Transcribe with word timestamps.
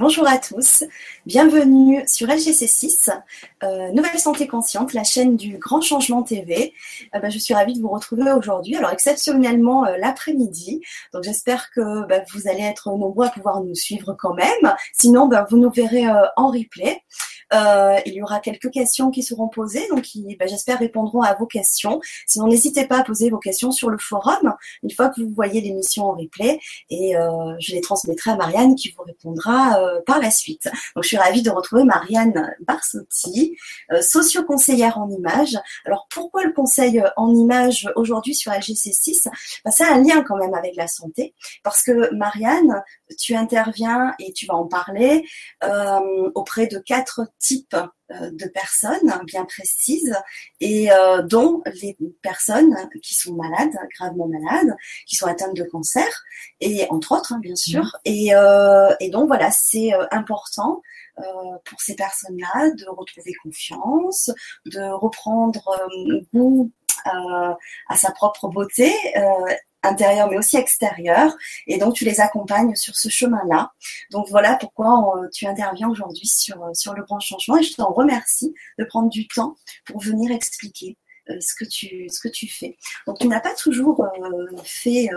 Bonjour 0.00 0.26
à 0.26 0.38
tous, 0.38 0.84
bienvenue 1.26 2.02
sur 2.06 2.26
LGC6, 2.28 3.10
euh, 3.62 3.90
Nouvelle 3.92 4.18
Santé 4.18 4.46
Consciente, 4.46 4.94
la 4.94 5.04
chaîne 5.04 5.36
du 5.36 5.58
Grand 5.58 5.82
Changement 5.82 6.22
TV. 6.22 6.72
Euh, 7.14 7.18
bah, 7.18 7.28
je 7.28 7.38
suis 7.38 7.52
ravie 7.52 7.74
de 7.74 7.82
vous 7.82 7.90
retrouver 7.90 8.32
aujourd'hui, 8.32 8.76
alors 8.76 8.92
exceptionnellement 8.92 9.84
euh, 9.84 9.98
l'après-midi, 9.98 10.80
donc 11.12 11.24
j'espère 11.24 11.70
que 11.70 12.06
bah, 12.06 12.20
vous 12.32 12.48
allez 12.48 12.62
être 12.62 12.88
nombreux 12.96 13.26
à 13.26 13.28
pouvoir 13.28 13.60
nous 13.60 13.74
suivre 13.74 14.16
quand 14.18 14.32
même, 14.32 14.74
sinon 14.98 15.26
bah, 15.28 15.46
vous 15.50 15.58
nous 15.58 15.70
verrez 15.70 16.06
en 16.36 16.46
replay. 16.46 17.02
Euh, 17.52 17.98
il 18.06 18.14
y 18.14 18.22
aura 18.22 18.40
quelques 18.40 18.70
questions 18.70 19.10
qui 19.10 19.22
seront 19.22 19.48
posées, 19.48 19.86
donc 19.88 20.06
ben, 20.38 20.48
j'espère 20.48 20.78
répondront 20.78 21.22
à 21.22 21.34
vos 21.34 21.46
questions. 21.46 22.00
Sinon, 22.26 22.46
n'hésitez 22.46 22.86
pas 22.86 22.98
à 22.98 23.02
poser 23.02 23.30
vos 23.30 23.38
questions 23.38 23.72
sur 23.72 23.90
le 23.90 23.98
forum 23.98 24.54
une 24.82 24.90
fois 24.90 25.08
que 25.08 25.20
vous 25.20 25.32
voyez 25.34 25.60
l'émission 25.60 26.04
en 26.04 26.12
replay 26.12 26.60
et 26.90 27.16
euh, 27.16 27.54
je 27.58 27.74
les 27.74 27.80
transmettrai 27.80 28.30
à 28.30 28.36
Marianne 28.36 28.76
qui 28.76 28.94
vous 28.96 29.02
répondra 29.02 29.80
euh, 29.80 30.00
par 30.06 30.20
la 30.20 30.30
suite. 30.30 30.68
Donc, 30.94 31.02
je 31.02 31.08
suis 31.08 31.16
ravie 31.16 31.42
de 31.42 31.50
retrouver 31.50 31.84
Marianne 31.84 32.54
Barsotti, 32.60 33.56
socio-conseillère 34.00 34.98
en 34.98 35.10
images. 35.10 35.58
Alors, 35.84 36.06
pourquoi 36.10 36.44
le 36.44 36.52
conseil 36.52 37.02
en 37.16 37.34
images 37.34 37.88
aujourd'hui 37.96 38.34
sur 38.34 38.52
LGC6 38.52 39.28
ben, 39.64 39.70
Ça 39.70 39.86
a 39.86 39.94
un 39.94 40.02
lien 40.02 40.22
quand 40.22 40.36
même 40.36 40.54
avec 40.54 40.76
la 40.76 40.86
santé 40.86 41.34
parce 41.62 41.82
que 41.82 42.14
Marianne, 42.14 42.82
tu 43.18 43.34
interviens 43.34 44.14
et 44.18 44.32
tu 44.32 44.46
vas 44.46 44.54
en 44.54 44.66
parler 44.66 45.24
auprès 46.34 46.66
de 46.66 46.78
quatre 46.78 47.22
type 47.40 47.74
euh, 47.74 48.30
de 48.32 48.46
personnes 48.46 49.12
bien 49.24 49.44
précises 49.44 50.14
et 50.60 50.92
euh, 50.92 51.22
dont 51.22 51.62
les 51.82 51.96
personnes 52.22 52.76
qui 53.02 53.14
sont 53.14 53.34
malades, 53.34 53.74
gravement 53.98 54.28
malades, 54.28 54.76
qui 55.06 55.16
sont 55.16 55.26
atteintes 55.26 55.56
de 55.56 55.64
cancer 55.64 56.06
et 56.60 56.86
entre 56.90 57.12
autres 57.12 57.32
hein, 57.32 57.40
bien 57.40 57.56
sûr. 57.56 57.84
Mmh. 57.84 57.98
Et, 58.04 58.34
euh, 58.34 58.94
et, 59.00 59.10
donc 59.10 59.26
voilà, 59.26 59.50
c'est 59.50 59.90
important 60.10 60.82
pour 61.66 61.82
ces 61.82 61.94
personnes-là 61.96 62.70
de 62.70 62.86
retrouver 62.88 63.34
confiance, 63.42 64.30
de 64.64 64.80
reprendre 64.80 65.78
goût 66.32 66.70
à 67.04 67.96
sa 67.96 68.10
propre 68.12 68.48
beauté 68.48 68.94
intérieur 69.82 70.28
mais 70.28 70.38
aussi 70.38 70.56
extérieur 70.56 71.36
et 71.66 71.78
donc 71.78 71.94
tu 71.94 72.04
les 72.04 72.20
accompagnes 72.20 72.74
sur 72.74 72.96
ce 72.96 73.08
chemin-là. 73.08 73.72
Donc 74.10 74.28
voilà 74.28 74.56
pourquoi 74.56 75.16
euh, 75.16 75.28
tu 75.32 75.46
interviens 75.46 75.88
aujourd'hui 75.88 76.26
sur, 76.26 76.62
euh, 76.62 76.74
sur 76.74 76.94
le 76.94 77.02
grand 77.02 77.20
changement 77.20 77.58
et 77.58 77.62
je 77.62 77.74
t'en 77.74 77.92
remercie 77.92 78.54
de 78.78 78.84
prendre 78.84 79.08
du 79.08 79.26
temps 79.26 79.56
pour 79.86 80.00
venir 80.00 80.30
expliquer 80.30 80.96
euh, 81.30 81.36
ce 81.40 81.54
que 81.54 81.64
tu 81.64 82.08
ce 82.08 82.20
que 82.20 82.28
tu 82.28 82.48
fais. 82.48 82.76
Donc 83.06 83.18
tu 83.18 83.28
n'as 83.28 83.40
pas 83.40 83.54
toujours 83.54 84.06
fait 84.64 85.08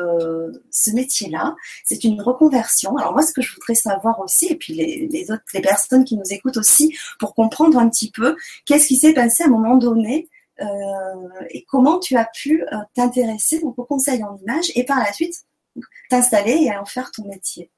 ce 0.69 0.91
métier-là, 0.91 1.55
c'est 1.85 2.03
une 2.03 2.21
reconversion. 2.21 2.95
Alors 2.97 3.13
moi 3.13 3.23
ce 3.23 3.33
que 3.33 3.41
je 3.41 3.53
voudrais 3.53 3.75
savoir 3.75 4.19
aussi 4.19 4.47
et 4.47 4.55
puis 4.55 4.73
les, 4.73 5.07
les 5.11 5.31
autres 5.31 5.43
les 5.53 5.61
personnes 5.61 6.05
qui 6.05 6.15
nous 6.15 6.31
écoutent 6.31 6.57
aussi 6.57 6.95
pour 7.19 7.35
comprendre 7.35 7.77
un 7.77 7.89
petit 7.89 8.11
peu 8.11 8.35
qu'est-ce 8.65 8.87
qui 8.87 8.97
s'est 8.97 9.13
passé 9.13 9.43
à 9.43 9.47
un 9.47 9.49
moment 9.49 9.75
donné 9.75 10.29
euh, 10.29 10.42
et 11.49 11.65
comment 11.65 11.99
tu 11.99 12.15
as 12.15 12.25
pu 12.25 12.63
euh, 12.63 12.77
t'intéresser 12.93 13.59
au 13.61 13.71
conseil 13.71 14.23
en 14.23 14.37
image 14.37 14.71
et 14.75 14.85
par 14.85 14.99
la 14.99 15.11
suite 15.11 15.45
t'installer 16.09 16.63
et 16.63 16.75
en 16.75 16.85
faire 16.85 17.11
ton 17.11 17.27
métier? 17.27 17.71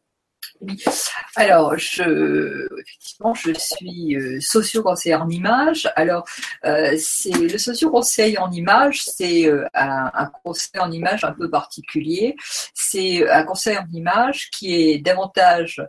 Alors, 1.35 1.77
je, 1.77 2.67
effectivement, 2.79 3.33
je 3.33 3.51
suis 3.53 4.15
euh, 4.15 4.39
socio-conseiller 4.39 5.15
en 5.15 5.29
image. 5.29 5.89
Alors, 5.95 6.25
c'est 6.63 7.31
le 7.31 7.57
socio-conseil 7.57 8.37
en 8.37 8.51
image, 8.51 9.03
c'est 9.03 9.49
un, 9.73 10.11
un, 10.13 10.31
conseil 10.43 10.81
en 10.81 10.91
image 10.91 11.23
un 11.23 11.33
peu 11.33 11.49
particulier. 11.49 12.35
C'est 12.73 13.29
un 13.29 13.43
conseil 13.43 13.77
en 13.77 13.87
image 13.93 14.49
qui 14.51 14.73
est 14.73 14.97
davantage 14.99 15.81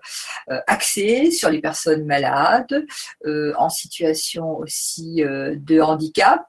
axé 0.67 1.31
sur 1.31 1.51
les 1.51 1.61
personnes 1.61 2.05
malades, 2.05 2.85
en 3.25 3.69
situation 3.69 4.59
aussi 4.59 5.23
de 5.23 5.81
handicap, 5.81 6.47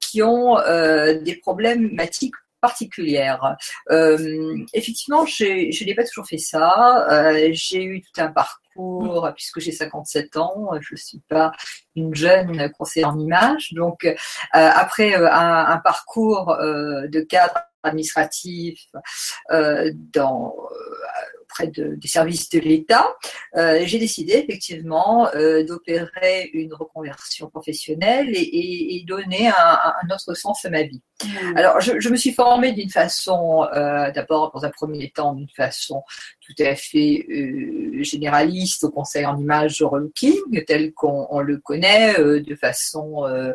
qui 0.00 0.22
ont 0.22 0.58
euh, 0.58 1.20
des 1.20 1.36
problématiques 1.36 2.34
particulières. 2.60 3.56
Euh, 3.90 4.56
effectivement, 4.74 5.26
je 5.26 5.84
n'ai 5.84 5.94
pas 5.94 6.04
toujours 6.04 6.26
fait 6.26 6.38
ça. 6.38 7.06
Euh, 7.10 7.48
j'ai 7.52 7.82
eu 7.82 8.02
tout 8.02 8.20
un 8.20 8.28
parcours, 8.28 9.30
puisque 9.34 9.60
j'ai 9.60 9.72
57 9.72 10.36
ans, 10.36 10.70
je 10.80 10.94
ne 10.94 10.96
suis 10.96 11.20
pas 11.28 11.52
une 11.96 12.14
jeune 12.14 12.70
conseillère 12.72 13.10
en 13.10 13.18
image. 13.18 13.72
Donc, 13.72 14.06
après 14.52 15.14
un, 15.14 15.78
parcours 15.78 16.56
de 16.56 17.20
cadre 17.22 17.54
administratif 17.82 18.86
dans 19.50 20.54
auprès 21.48 21.68
des 21.68 22.08
services 22.08 22.48
de 22.50 22.58
l'État, 22.60 23.14
euh, 23.56 23.80
j'ai 23.84 23.98
décidé 23.98 24.34
effectivement 24.34 25.28
euh, 25.34 25.64
d'opérer 25.64 26.50
une 26.52 26.74
reconversion 26.74 27.48
professionnelle 27.48 28.28
et, 28.32 28.96
et, 28.96 29.04
donner 29.06 29.48
un, 29.48 29.52
un, 29.54 30.14
autre 30.14 30.34
sens 30.34 30.64
à 30.64 30.70
ma 30.70 30.82
vie. 30.82 31.02
Mmh. 31.24 31.56
Alors, 31.56 31.80
je, 31.80 31.98
je, 31.98 32.08
me 32.10 32.16
suis 32.16 32.32
formée 32.32 32.72
d'une 32.72 32.90
façon, 32.90 33.66
euh, 33.74 34.10
d'abord 34.12 34.52
dans 34.52 34.64
un 34.64 34.70
premier 34.70 35.10
temps, 35.10 35.32
d'une 35.32 35.48
façon 35.48 36.02
tout 36.48 36.62
à 36.62 36.74
fait 36.74 37.26
euh, 37.30 38.02
généraliste 38.02 38.84
au 38.84 38.90
conseil 38.90 39.26
en 39.26 39.36
images 39.38 39.82
relooking, 39.82 40.64
tel 40.66 40.92
qu'on 40.94 41.40
le 41.40 41.58
connaît 41.58 42.18
euh, 42.18 42.40
de 42.40 42.54
façon 42.54 43.26
euh, 43.26 43.52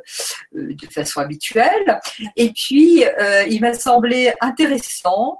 de 0.53 0.87
façon 0.91 1.19
habituelle. 1.19 1.99
Et 2.35 2.51
puis, 2.51 3.03
il 3.49 3.61
m'a 3.61 3.73
semblé 3.73 4.31
intéressant 4.41 5.39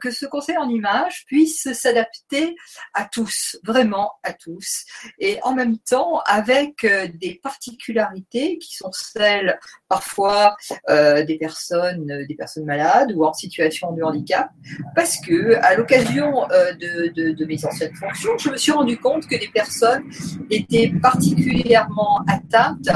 que 0.00 0.10
ce 0.10 0.26
conseil 0.26 0.56
en 0.56 0.68
images 0.68 1.24
puisse 1.26 1.72
s'adapter 1.72 2.54
à 2.94 3.04
tous, 3.04 3.58
vraiment 3.64 4.12
à 4.22 4.32
tous, 4.32 4.84
et 5.18 5.38
en 5.42 5.54
même 5.54 5.78
temps 5.78 6.20
avec 6.26 6.86
des 6.86 7.40
particularités 7.42 8.58
qui 8.58 8.76
sont 8.76 8.92
celles 8.92 9.58
parfois 9.88 10.56
des 10.88 11.38
personnes, 11.38 12.24
des 12.28 12.34
personnes 12.34 12.66
malades 12.66 13.12
ou 13.14 13.24
en 13.24 13.32
situation 13.32 13.92
de 13.92 14.02
handicap, 14.02 14.50
parce 14.94 15.18
que 15.20 15.56
à 15.56 15.74
l'occasion 15.74 16.46
de, 16.76 17.44
mes 17.44 17.64
anciennes 17.64 17.94
fonctions, 17.94 18.36
je 18.38 18.50
me 18.50 18.56
suis 18.56 18.72
rendu 18.72 18.98
compte 18.98 19.26
que 19.26 19.36
des 19.36 19.48
personnes 19.48 20.04
étaient 20.50 20.92
particulièrement 21.00 22.24
atteintes 22.28 22.88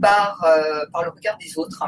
par, 0.00 0.44
euh, 0.44 0.84
par 0.92 1.04
le 1.04 1.10
regard 1.10 1.38
des 1.38 1.56
autres. 1.58 1.82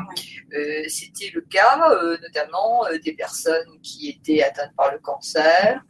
Euh, 0.55 0.83
c'était 0.89 1.31
le 1.35 1.43
cas 1.43 1.91
euh, 1.91 2.17
notamment 2.23 2.85
des 3.05 3.13
personnes 3.13 3.81
qui 3.83 4.11
étaient 4.11 4.43
atteintes 4.43 4.73
par 4.77 4.93
le 4.93 4.99
cancer, 4.99 5.83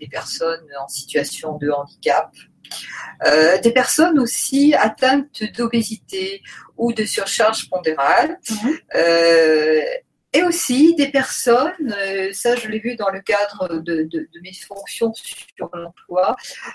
des 0.00 0.08
personnes 0.08 0.66
en 0.80 0.88
situation 0.88 1.58
de 1.58 1.70
handicap, 1.70 2.30
des 3.62 3.72
personnes 3.72 4.18
aussi 4.18 4.74
atteintes 4.74 5.42
d'obésité 5.56 6.42
ou 6.76 6.92
de 6.92 7.04
surcharge 7.04 7.68
pondérale. 7.68 8.38
Mhm 8.50 8.78
et 10.34 10.42
aussi 10.42 10.96
des 10.96 11.08
personnes, 11.08 11.94
euh, 11.96 12.30
ça 12.32 12.56
je 12.56 12.66
l'ai 12.66 12.80
vu 12.80 12.96
dans 12.96 13.08
le 13.08 13.20
cadre 13.20 13.78
de, 13.78 14.28
mes 14.42 14.52
fonctions 14.52 15.12
sur 15.14 15.70
l'emploi, 15.72 16.34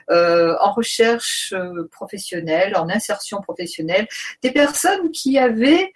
euh, 0.10 0.56
en 0.62 0.72
recherche 0.72 1.54
euh, 1.54 1.88
professionnelle, 1.92 2.76
en 2.78 2.90
insertion 2.90 3.42
professionnelle, 3.42 4.08
des 4.42 4.52
personnes 4.52 5.12
qui 5.12 5.38
avaient, 5.38 5.92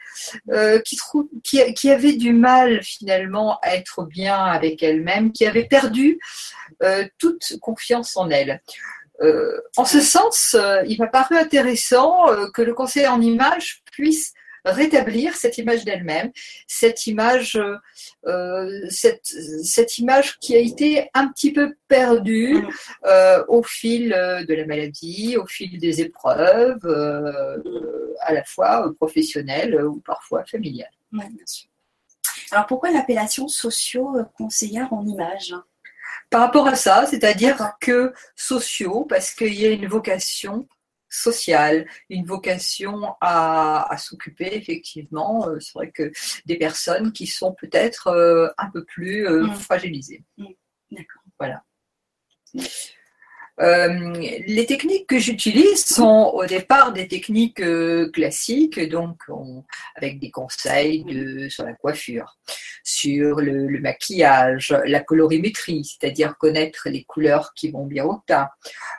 qui, 0.83 0.99
qui, 1.43 1.73
qui, 1.73 1.89
avaient 1.89 2.13
du 2.13 2.33
mal 2.33 2.83
finalement 2.83 3.59
à 3.61 3.75
être 3.75 4.03
bien 4.03 4.43
avec 4.43 4.83
elles-mêmes, 4.83 5.31
qui 5.31 5.45
avaient 5.45 5.65
perdu 5.65 6.19
toute 7.17 7.57
confiance 7.61 8.17
en 8.17 8.29
elles. 8.29 8.61
en 9.77 9.85
ce 9.85 10.01
sens, 10.01 10.57
il 10.85 10.97
m'a 10.99 11.07
paru 11.07 11.37
intéressant 11.37 12.27
que 12.53 12.61
le 12.61 12.73
conseil 12.73 13.07
en 13.07 13.21
image 13.21 13.81
puisse 13.91 14.33
rétablir 14.65 15.35
cette 15.35 15.57
image 15.57 15.85
d'elle-même, 15.85 16.31
cette 16.67 17.07
image, 17.07 17.59
euh, 18.25 18.89
cette, 18.89 19.25
cette, 19.63 19.97
image 19.97 20.39
qui 20.39 20.55
a 20.55 20.59
été 20.59 21.09
un 21.13 21.27
petit 21.27 21.51
peu 21.51 21.75
perdue 21.87 22.55
mm. 22.55 22.69
euh, 23.05 23.43
au 23.47 23.63
fil 23.63 24.09
de 24.09 24.53
la 24.53 24.65
maladie, 24.65 25.37
au 25.37 25.45
fil 25.45 25.79
des 25.79 26.01
épreuves, 26.01 26.85
euh, 26.85 28.13
à 28.21 28.33
la 28.33 28.43
fois 28.43 28.91
professionnelles 28.97 29.83
ou 29.83 29.99
parfois 29.99 30.45
familiales. 30.45 30.91
bien 31.11 31.27
sûr. 31.45 31.69
Alors 32.51 32.67
pourquoi 32.67 32.91
l'appellation 32.91 33.47
socio-conseillère 33.47 34.93
en 34.93 35.05
image? 35.05 35.55
Par 36.29 36.41
rapport 36.41 36.67
à 36.67 36.75
ça, 36.75 37.05
c'est-à-dire 37.05 37.73
que 37.79 38.13
sociaux, 38.35 39.05
parce 39.07 39.33
qu'il 39.33 39.53
y 39.53 39.65
a 39.65 39.69
une 39.69 39.87
vocation 39.87 40.67
sociale, 41.13 41.87
une 42.09 42.25
vocation 42.25 43.15
à, 43.21 43.95
s'occuper 43.97 44.55
effectivement, 44.55 45.47
euh, 45.47 45.59
c'est 45.59 45.73
vrai 45.73 45.91
que 45.91 46.11
des 46.45 46.57
personnes 46.57 47.13
qui 47.13 47.27
sont 47.27 47.53
peut-être 47.53 48.07
euh, 48.07 48.49
un 48.57 48.69
peu 48.69 48.83
plus 48.83 49.27
euh, 49.27 49.45
mm. 49.45 49.55
fragilisées. 49.55 50.23
Mm. 50.37 50.47
D'accord. 50.91 51.21
Voilà. 51.39 51.63
Les 53.59 54.65
techniques 54.67 55.07
que 55.07 55.19
j'utilise 55.19 55.85
sont 55.85 56.31
au 56.33 56.45
départ 56.45 56.91
des 56.91 57.07
techniques 57.07 57.61
classiques, 58.11 58.79
donc 58.89 59.19
avec 59.95 60.19
des 60.19 60.31
conseils 60.31 61.03
de, 61.03 61.49
sur 61.49 61.63
la 61.65 61.73
coiffure, 61.73 62.37
sur 62.83 63.41
le, 63.41 63.79
maquillage, 63.79 64.75
la 64.85 65.01
colorimétrie, 65.01 65.85
c'est-à-dire 65.85 66.37
connaître 66.37 66.89
les 66.89 67.03
couleurs 67.03 67.53
qui 67.55 67.69
vont 67.69 67.85
bien 67.85 68.05
au 68.05 68.21
teint, 68.25 68.49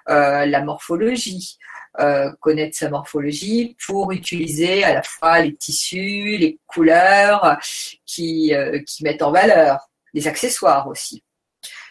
la 0.06 0.62
morphologie, 0.62 1.59
euh, 2.00 2.33
connaître 2.41 2.77
sa 2.77 2.91
morphologie 2.91 3.77
pour 3.87 4.11
utiliser 4.11 4.83
à 4.83 4.95
la 4.95 5.03
fois 5.05 5.41
les 5.41 5.55
tissus, 5.55 6.37
les 6.39 6.59
couleurs 6.67 7.57
qui, 8.05 8.53
euh, 8.53 8.81
qui 8.81 9.05
mettent 9.05 9.23
en 9.23 9.31
valeur, 9.31 9.79
les 10.12 10.27
accessoires 10.27 10.89
aussi. 10.89 11.23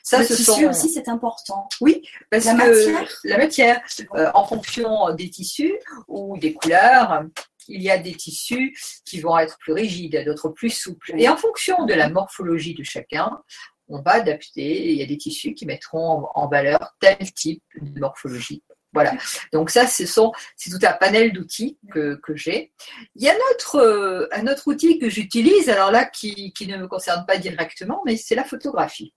Ça, 0.05 0.19
le 0.19 0.27
tissu 0.27 0.67
aussi, 0.67 0.89
c'est 0.89 1.07
important. 1.07 1.69
Oui, 1.79 2.01
parce 2.29 2.43
la 2.45 2.53
que 2.53 2.57
matière. 2.57 3.19
la 3.23 3.37
matière, 3.37 3.81
euh, 4.15 4.29
en 4.33 4.45
fonction 4.45 5.13
des 5.15 5.29
tissus 5.29 5.73
ou 6.09 6.37
des 6.37 6.53
couleurs, 6.53 7.23
il 7.69 7.81
y 7.81 7.89
a 7.89 7.97
des 7.97 8.13
tissus 8.13 8.77
qui 9.05 9.21
vont 9.21 9.37
être 9.37 9.57
plus 9.59 9.71
rigides, 9.71 10.21
d'autres 10.25 10.49
plus 10.49 10.71
souples. 10.71 11.13
Et 11.17 11.29
en 11.29 11.37
fonction 11.37 11.85
de 11.85 11.93
la 11.93 12.09
morphologie 12.09 12.73
de 12.73 12.83
chacun, 12.83 13.41
on 13.87 14.01
va 14.01 14.15
adapter. 14.15 14.91
Il 14.91 14.97
y 14.97 15.03
a 15.03 15.05
des 15.05 15.17
tissus 15.17 15.53
qui 15.53 15.65
mettront 15.65 16.27
en 16.35 16.49
valeur 16.49 16.95
tel 16.99 17.31
type 17.31 17.63
de 17.81 17.99
morphologie 17.99 18.61
voilà. 18.93 19.13
Donc 19.51 19.69
ça, 19.69 19.87
c'est 19.87 20.05
tout 20.05 20.79
un 20.83 20.93
panel 20.93 21.33
d'outils 21.33 21.77
que, 21.91 22.19
j'ai. 22.35 22.71
Il 23.15 23.23
y 23.23 23.29
a 23.29 23.33
un 23.33 23.51
autre, 23.51 23.77
euh, 23.77 24.27
un 24.31 24.47
autre 24.47 24.67
outil 24.67 24.99
que 24.99 25.09
j'utilise, 25.09 25.69
alors 25.69 25.91
là, 25.91 26.05
qui, 26.05 26.53
ne 26.61 26.77
me 26.77 26.87
concerne 26.87 27.25
pas 27.25 27.37
directement, 27.37 28.01
mais 28.05 28.17
c'est 28.17 28.35
la 28.35 28.43
photographie. 28.43 29.13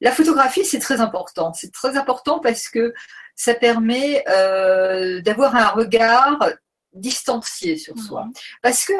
La 0.00 0.12
photographie, 0.12 0.64
c'est 0.64 0.78
très 0.78 1.00
important. 1.00 1.52
C'est 1.52 1.72
très 1.72 1.96
important 1.96 2.38
parce 2.40 2.68
que 2.68 2.94
ça 3.36 3.54
permet 3.54 4.24
euh, 4.28 5.20
d'avoir 5.20 5.54
un 5.54 5.68
regard 5.68 6.38
distancié 6.98 7.76
sur 7.76 7.96
mhm. 7.96 8.02
soi. 8.02 8.26
Parce 8.62 8.84
que 8.84 8.92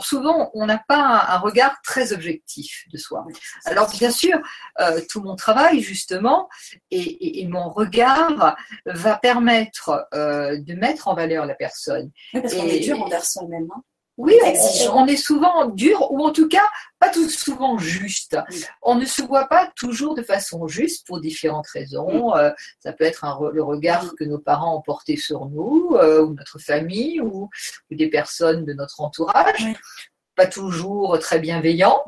souvent, 0.00 0.50
on 0.54 0.66
n'a 0.66 0.82
pas 0.88 1.26
un, 1.28 1.38
regard 1.38 1.80
très 1.82 2.12
objectif 2.12 2.84
de 2.92 2.98
soi. 2.98 3.26
Alors, 3.64 3.90
bien 3.90 4.10
sûr, 4.10 4.38
euh, 4.80 5.00
tout 5.08 5.22
mon 5.22 5.36
travail, 5.36 5.80
justement, 5.80 6.48
et, 6.90 7.46
mon 7.48 7.70
regard 7.70 8.56
va 8.86 9.16
permettre 9.16 10.06
euh, 10.14 10.58
de 10.58 10.74
mettre 10.74 11.08
en 11.08 11.14
valeur 11.14 11.46
la 11.46 11.54
personne. 11.54 12.10
parce 12.32 12.54
qu'on 12.54 12.66
est 12.66 12.80
dur 12.80 13.02
envers 13.02 13.24
soi-même. 13.24 13.68
Hein. 13.74 13.82
Oui, 14.22 14.34
on, 14.92 15.06
est 15.08 15.16
souvent 15.16 15.66
dur, 15.66 16.12
ou 16.12 16.24
en 16.24 16.30
tout 16.30 16.46
cas 16.46 16.68
pas 17.00 17.08
tout 17.08 17.28
souvent 17.28 17.76
juste. 17.76 18.38
On 18.80 18.94
ne 18.94 19.04
se 19.04 19.20
voit 19.20 19.48
pas 19.48 19.68
toujours 19.74 20.14
de 20.14 20.22
façon 20.22 20.68
juste 20.68 21.04
pour 21.08 21.20
différentes 21.20 21.66
raisons. 21.66 22.32
Euh, 22.36 22.52
ça 22.78 22.92
peut 22.92 23.02
être 23.02 23.26
le 23.52 23.64
regard 23.64 24.14
que 24.16 24.22
nos 24.22 24.38
parents 24.38 24.76
ont 24.76 24.80
porté 24.80 25.16
sur 25.16 25.46
nous, 25.46 25.96
euh, 25.96 26.24
ou 26.24 26.34
notre 26.34 26.60
famille, 26.60 27.20
ou, 27.20 27.50
des 27.90 28.08
personnes 28.08 28.64
de 28.64 28.72
notre 28.74 29.00
entourage. 29.00 29.66
Pas 30.36 30.46
toujours 30.46 31.18
très 31.18 31.40
bienveillant. 31.40 32.04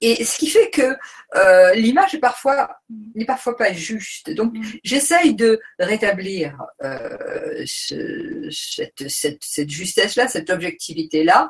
Et 0.00 0.24
ce 0.24 0.38
qui 0.38 0.48
fait 0.48 0.70
que 0.70 0.96
euh, 1.34 1.74
l'image 1.74 2.14
est 2.14 2.20
parfois 2.20 2.78
n'est 3.14 3.26
parfois 3.26 3.56
pas 3.56 3.72
juste. 3.72 4.30
Donc 4.30 4.54
mm. 4.54 4.62
j'essaye 4.82 5.34
de 5.34 5.60
rétablir 5.78 6.62
euh, 6.82 7.64
cette, 7.66 9.08
cette, 9.08 9.70
justesse-là, 9.70 10.28
cette 10.28 10.50
objectivité-là 10.50 11.48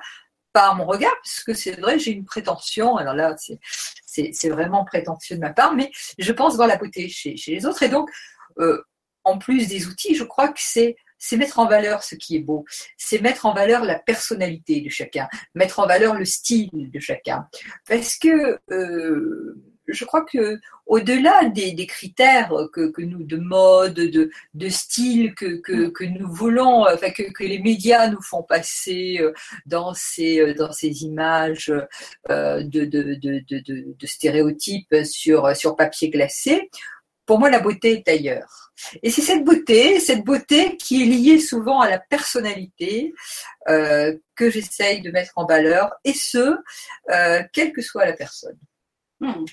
par 0.52 0.74
mon 0.74 0.84
regard, 0.84 1.14
parce 1.22 1.44
que 1.44 1.54
c'est 1.54 1.78
vrai, 1.80 2.00
j'ai 2.00 2.10
une 2.10 2.24
prétention. 2.24 2.96
Alors 2.96 3.14
là, 3.14 3.36
c'est 4.06 4.48
vraiment 4.48 4.84
prétentieux 4.84 5.36
de 5.36 5.40
ma 5.40 5.50
part, 5.50 5.74
mais 5.74 5.92
je 6.18 6.32
pense 6.32 6.56
voir 6.56 6.66
la 6.66 6.76
beauté 6.76 7.08
chez, 7.08 7.36
chez 7.36 7.52
les 7.52 7.66
autres. 7.66 7.84
Et 7.84 7.88
donc, 7.88 8.10
euh, 8.58 8.82
en 9.22 9.38
plus 9.38 9.68
des 9.68 9.86
outils, 9.86 10.16
je 10.16 10.24
crois 10.24 10.48
que 10.48 10.58
c'est 10.60 10.96
c'est 11.20 11.36
mettre 11.36 11.60
en 11.60 11.66
valeur 11.66 12.02
ce 12.02 12.16
qui 12.16 12.34
est 12.34 12.40
beau, 12.40 12.64
c'est 12.96 13.20
mettre 13.20 13.46
en 13.46 13.54
valeur 13.54 13.84
la 13.84 13.98
personnalité 13.98 14.80
de 14.80 14.88
chacun, 14.88 15.28
mettre 15.54 15.78
en 15.78 15.86
valeur 15.86 16.14
le 16.14 16.24
style 16.24 16.70
de 16.72 16.98
chacun. 16.98 17.46
Parce 17.86 18.16
que 18.16 18.58
euh, 18.72 19.54
je 19.86 20.04
crois 20.04 20.24
que 20.24 20.58
au-delà 20.86 21.44
des, 21.48 21.86
critères 21.86 22.52
que, 22.72 23.02
nous 23.02 23.24
de 23.24 23.36
mode, 23.36 23.94
de, 23.94 24.30
de 24.54 24.68
style 24.68 25.34
que, 25.34 25.60
que, 25.60 26.04
nous 26.04 26.32
voulons, 26.32 26.86
enfin 26.86 27.10
que, 27.10 27.44
les 27.44 27.60
médias 27.60 28.08
nous 28.08 28.22
font 28.22 28.42
passer 28.42 29.18
euh, 29.20 29.32
dans 29.66 29.94
ces 29.94 30.40
euh, 30.40 30.54
dans 30.54 30.72
ces 30.72 31.02
images 31.02 31.72
de, 32.28 32.62
de, 32.64 33.14
de, 33.14 33.94
de 33.98 34.06
stéréotypes 34.06 35.04
sur 35.04 35.54
sur 35.54 35.76
papier 35.76 36.08
glacé, 36.08 36.70
pour 37.26 37.38
moi 37.38 37.50
la 37.50 37.60
beauté 37.60 37.92
est 37.92 38.08
ailleurs. 38.08 38.69
Et 39.02 39.10
c'est 39.10 39.22
cette 39.22 39.44
beauté, 39.44 40.00
cette 40.00 40.24
beauté 40.24 40.76
qui 40.76 41.02
est 41.02 41.06
liée 41.06 41.38
souvent 41.38 41.80
à 41.80 41.88
la 41.88 41.98
personnalité 41.98 43.12
euh, 43.68 44.16
que 44.36 44.50
j'essaye 44.50 45.02
de 45.02 45.10
mettre 45.10 45.32
en 45.36 45.46
valeur, 45.46 45.92
et 46.04 46.14
ce, 46.14 46.56
euh, 47.10 47.42
quelle 47.52 47.72
que 47.72 47.82
soit 47.82 48.06
la 48.06 48.14
personne. 48.14 48.58
Hmm. 49.20 49.44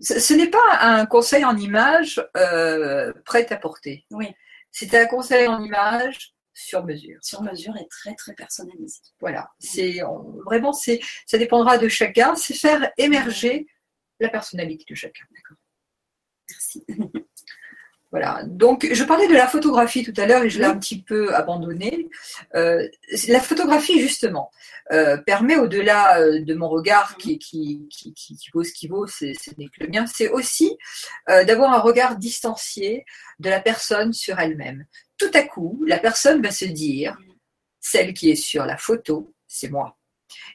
Ce, 0.00 0.34
n'est 0.34 0.50
pas 0.50 0.78
un 0.80 1.06
conseil 1.06 1.44
en 1.44 1.56
image 1.56 2.20
euh, 2.36 3.12
prêt 3.24 3.46
à 3.52 3.56
porter. 3.56 4.04
Oui. 4.10 4.32
C'est 4.72 4.94
un 4.94 5.06
conseil 5.06 5.46
en 5.46 5.62
image 5.62 6.34
sur 6.54 6.84
mesure. 6.84 7.18
Sur 7.22 7.42
mesure 7.42 7.76
et 7.76 7.86
très 7.88 8.14
très 8.14 8.34
personnalisé. 8.34 9.00
Voilà. 9.20 9.50
C'est 9.60 10.00
vraiment 10.44 10.72
c'est 10.72 11.00
ça 11.26 11.38
dépendra 11.38 11.78
de 11.78 11.88
chacun. 11.88 12.34
C'est 12.34 12.54
faire 12.54 12.90
émerger 12.96 13.66
la 14.18 14.28
personnalité 14.28 14.84
de 14.88 14.94
chacun. 14.94 15.24
D'accord. 15.30 15.56
Merci. 16.50 16.84
Voilà. 18.12 18.42
Donc, 18.44 18.86
je 18.92 19.04
parlais 19.04 19.26
de 19.26 19.32
la 19.32 19.46
photographie 19.46 20.04
tout 20.04 20.12
à 20.18 20.26
l'heure 20.26 20.42
et 20.42 20.50
je 20.50 20.58
l'ai 20.58 20.66
un 20.66 20.78
petit 20.78 21.00
peu 21.00 21.34
abandonnée. 21.34 22.10
Euh, 22.54 22.86
la 23.28 23.40
photographie, 23.40 24.00
justement, 24.00 24.50
euh, 24.92 25.16
permet, 25.16 25.56
au-delà 25.56 26.20
euh, 26.20 26.44
de 26.44 26.54
mon 26.54 26.68
regard 26.68 27.16
qui, 27.16 27.38
qui, 27.38 27.88
qui, 27.90 28.12
qui, 28.12 28.36
vaut 28.52 28.64
ce 28.64 28.72
qui 28.74 28.86
vaut, 28.86 29.06
ce 29.06 29.24
n'est 29.24 29.66
que 29.68 29.80
le 29.80 29.88
mien, 29.88 30.04
c'est 30.06 30.28
aussi 30.28 30.76
d'avoir 31.26 31.72
un 31.72 31.80
regard 31.80 32.16
distancié 32.16 33.06
de 33.38 33.48
la 33.48 33.60
personne 33.60 34.12
sur 34.12 34.38
elle-même. 34.38 34.84
Tout 35.16 35.30
à 35.32 35.42
coup, 35.42 35.82
la 35.86 35.98
personne 35.98 36.42
va 36.42 36.50
se 36.50 36.66
dire, 36.66 37.16
celle 37.80 38.12
qui 38.12 38.30
est 38.30 38.36
sur 38.36 38.66
la 38.66 38.76
photo, 38.76 39.32
c'est 39.48 39.70
moi. 39.70 39.96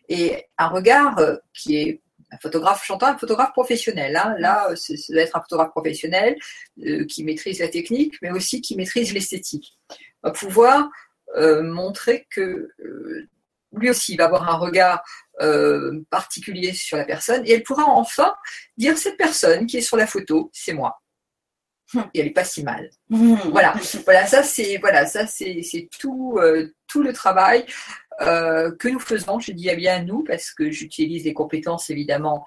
Et 0.10 0.46
un 0.60 0.68
regard 0.68 1.20
qui 1.54 1.78
est 1.78 2.02
un 2.32 2.38
photographe, 2.38 2.84
chantant, 2.84 3.08
un 3.08 3.18
photographe 3.18 3.54
professionnel. 3.54 4.16
Hein. 4.16 4.36
Là, 4.40 4.76
ça 4.76 4.94
doit 5.10 5.22
être 5.22 5.36
un 5.36 5.42
photographe 5.42 5.72
professionnel 5.72 6.36
euh, 6.86 7.06
qui 7.06 7.24
maîtrise 7.24 7.60
la 7.60 7.70
technique, 7.70 8.16
mais 8.22 8.32
aussi 8.32 8.62
qui 8.62 8.76
maîtrise 8.76 9.14
l'esthétique. 9.14 9.78
Va 10.24 10.32
pouvoir 10.32 10.90
euh, 11.36 11.64
montrer 11.64 12.28
que 12.30 12.70
euh, 12.80 13.28
lui 13.74 13.90
aussi 13.90 14.16
va 14.16 14.26
avoir 14.26 14.50
un 14.50 14.58
regard 14.58 15.04
particulier 16.10 16.74
sur 16.74 16.98
la 16.98 17.06
personne 17.06 17.44
et 17.46 17.52
elle 17.52 17.62
pourra 17.62 17.84
enfin 17.86 18.34
dire 18.76 18.98
cette 18.98 19.18
personne 19.18 19.68
qui 19.68 19.78
est 19.78 19.82
sur 19.82 19.96
la 19.96 20.08
photo, 20.08 20.50
c'est 20.52 20.74
moi. 20.74 21.00
Et 22.16 22.22
elle 22.22 22.26
n'est 22.26 22.34
pas 22.34 22.44
si 22.44 22.64
mal. 22.64 22.90
Voilà, 23.08 23.76
voilà, 24.04 24.26
ça 24.26 24.42
c'est 24.42 24.78
voilà, 24.78 25.06
ça 25.06 25.28
c'est 25.28 25.90
tout 26.00 26.40
tout 26.88 27.04
le 27.04 27.14
travail 27.14 27.68
euh, 28.22 28.72
que 28.76 28.88
nous 28.88 29.00
faisons, 29.00 29.40
je 29.40 29.52
dis 29.52 29.74
bien 29.76 30.04
nous, 30.04 30.24
parce 30.24 30.52
que 30.52 30.72
j'utilise 30.72 31.26
les 31.26 31.34
compétences 31.34 31.90
évidemment 31.90 32.46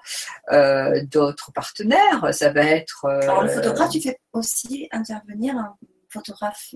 euh, 0.51 1.03
d'autres 1.05 1.51
partenaires. 1.51 2.33
Ça 2.33 2.51
va 2.51 2.63
être. 2.63 3.05
Euh, 3.05 3.21
Alors, 3.21 3.43
le 3.43 3.49
photographe, 3.49 3.91
tu 3.91 4.01
fais 4.01 4.19
aussi 4.33 4.87
intervenir 4.91 5.55
un 5.55 5.75
photographe 6.09 6.75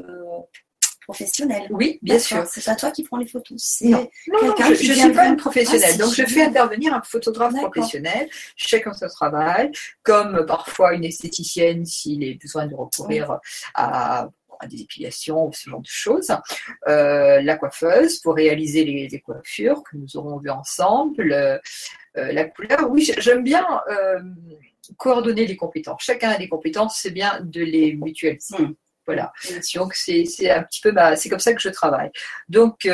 professionnel. 1.02 1.68
Oui, 1.70 2.00
bien 2.02 2.18
sûr. 2.20 2.46
C'est 2.48 2.64
pas 2.64 2.76
toi 2.76 2.92
qui 2.92 3.04
prends 3.04 3.18
les 3.18 3.28
photos. 3.28 3.62
C'est 3.62 3.92
quelqu'un 3.92 4.74
je 4.74 4.90
ne 4.90 4.96
suis 4.96 5.14
pas 5.14 5.28
une 5.28 5.38
professionnelle. 5.38 5.92
Ah, 5.94 5.98
donc, 5.98 6.14
je 6.14 6.26
fais 6.26 6.44
intervenir 6.44 6.94
un 6.94 7.02
photographe 7.02 7.54
professionnel. 7.54 8.28
Chacun 8.56 8.94
son 8.94 9.08
travail, 9.08 9.72
comme 10.04 10.46
parfois 10.46 10.94
une 10.94 11.04
esthéticienne 11.04 11.86
s'il 11.86 12.24
est 12.24 12.42
besoin 12.42 12.66
de 12.66 12.74
recourir 12.74 13.40
à 13.76 14.30
à 14.60 14.68
des 14.68 14.82
épilations 14.82 15.48
ou 15.48 15.54
ce 15.54 15.70
genre 15.70 15.82
de 15.82 15.88
choses. 15.88 16.32
Euh, 16.88 17.42
la 17.42 17.58
coiffeuse 17.58 18.20
pour 18.20 18.36
réaliser 18.36 18.84
les, 18.84 19.20
coiffures 19.20 19.84
que 19.84 19.98
nous 19.98 20.18
aurons 20.18 20.38
vues 20.38 20.50
ensemble. 20.50 21.32
Euh, 21.32 21.60
la 22.16 22.46
couleur, 22.46 22.90
oui, 22.90 23.12
j'aime 23.18 23.44
bien 23.44 23.66
euh, 23.90 24.20
coordonner 24.98 25.46
les 25.46 25.56
compétences. 25.56 26.04
Chacun 26.04 26.30
a 26.30 26.38
des 26.38 26.50
compétences, 26.50 27.00
c'est 27.02 27.12
bien 27.12 27.40
de 27.42 27.62
les 27.62 27.94
mutualiser. 27.94 28.58
Hmm. 28.58 28.76
Voilà. 29.06 29.32
Donc 29.76 29.94
c'est 29.94 30.50
un 30.50 30.64
petit 30.64 30.82
peu 30.82 30.92
c'est 31.16 31.30
comme 31.30 31.40
ça 31.40 31.54
que 31.54 31.62
je 31.62 31.70
travaille. 31.70 32.10
Donc 32.50 32.90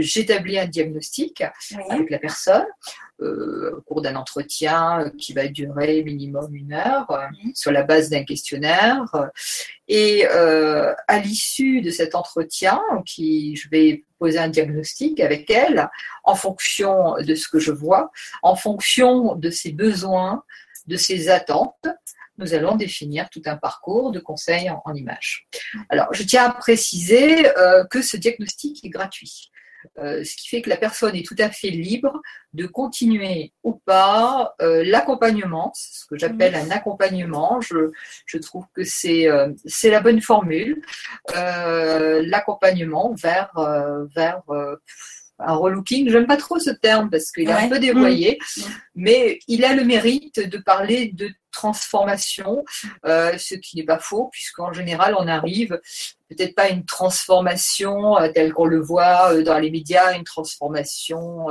j'établis 0.00 0.58
un 0.58 0.66
diagnostic 0.66 1.44
avec 1.88 2.10
la 2.10 2.18
personne. 2.18 2.66
Euh, 3.20 3.74
au 3.76 3.80
cours 3.80 4.00
d'un 4.00 4.14
entretien 4.14 5.10
qui 5.18 5.32
va 5.32 5.48
durer 5.48 6.04
minimum 6.04 6.54
une 6.54 6.72
heure 6.72 7.10
euh, 7.10 7.26
mhm. 7.42 7.52
sur 7.52 7.72
la 7.72 7.82
base 7.82 8.10
d'un 8.10 8.22
questionnaire. 8.22 9.02
Et 9.88 10.24
euh, 10.30 10.94
à 11.08 11.18
l'issue 11.18 11.80
de 11.80 11.90
cet 11.90 12.14
entretien, 12.14 12.80
qui, 13.04 13.56
je 13.56 13.68
vais 13.70 14.04
poser 14.20 14.38
un 14.38 14.46
diagnostic 14.46 15.18
avec 15.18 15.50
elle 15.50 15.88
en 16.22 16.36
fonction 16.36 17.16
de 17.16 17.34
ce 17.34 17.48
que 17.48 17.58
je 17.58 17.72
vois, 17.72 18.12
en 18.44 18.54
fonction 18.54 19.34
de 19.34 19.50
ses 19.50 19.72
besoins, 19.72 20.44
de 20.86 20.96
ses 20.96 21.28
attentes, 21.28 21.88
nous 22.38 22.54
allons 22.54 22.76
définir 22.76 23.28
tout 23.30 23.42
un 23.46 23.56
parcours 23.56 24.12
de 24.12 24.20
conseil 24.20 24.70
en, 24.70 24.94
images. 24.94 25.48
Alors, 25.88 26.06
je 26.12 26.22
tiens 26.22 26.44
à 26.44 26.50
préciser 26.52 27.48
euh, 27.58 27.84
que 27.84 28.00
ce 28.00 28.16
diagnostic 28.16 28.84
est 28.84 28.90
gratuit. 28.90 29.50
Euh, 29.98 30.24
ce 30.24 30.36
qui 30.36 30.48
fait 30.48 30.62
que 30.62 30.70
la 30.70 30.76
personne 30.76 31.14
est 31.16 31.26
tout 31.26 31.36
à 31.38 31.50
fait 31.50 31.70
libre 31.70 32.20
de 32.52 32.66
continuer 32.66 33.52
ou 33.62 33.74
pas 33.74 34.54
euh, 34.60 34.82
l'accompagnement, 34.84 35.72
ce 35.74 36.06
que 36.06 36.16
j'appelle 36.18 36.54
un 36.54 36.70
accompagnement. 36.70 37.60
Je, 37.60 37.90
je 38.26 38.38
trouve 38.38 38.64
que 38.74 38.84
c'est 38.84 39.28
euh, 39.28 39.50
c'est 39.64 39.90
la 39.90 40.00
bonne 40.00 40.20
formule, 40.20 40.82
l'accompagnement 41.34 43.14
vers 43.14 43.52
vers 44.14 44.42
un 45.38 45.54
relooking. 45.54 46.10
J'aime 46.10 46.26
pas 46.26 46.36
trop 46.36 46.58
ce 46.58 46.70
terme 46.70 47.10
parce 47.10 47.30
qu'il 47.30 47.48
est 47.48 47.52
un 47.52 47.68
peu 47.68 47.78
dévoyé, 47.78 48.38
mmh. 48.40 48.62
mais 48.96 49.38
il 49.46 49.64
a 49.64 49.74
le 49.74 49.84
mérite 49.84 50.40
de 50.40 50.58
parler 50.58 51.12
de 51.12 51.30
transformation, 51.58 52.64
euh, 53.04 53.36
ce 53.36 53.56
qui 53.56 53.76
n'est 53.76 53.84
pas 53.84 53.98
faux, 53.98 54.28
puisqu'en 54.30 54.72
général, 54.72 55.16
on 55.18 55.26
arrive 55.26 55.80
peut-être 56.28 56.54
pas 56.54 56.64
à 56.64 56.68
une 56.68 56.84
transformation 56.84 58.16
euh, 58.18 58.30
telle 58.32 58.52
qu'on 58.52 58.66
le 58.66 58.80
voit 58.80 59.32
euh, 59.32 59.42
dans 59.42 59.58
les 59.58 59.70
médias, 59.70 60.16
une 60.16 60.24
transformation 60.24 61.46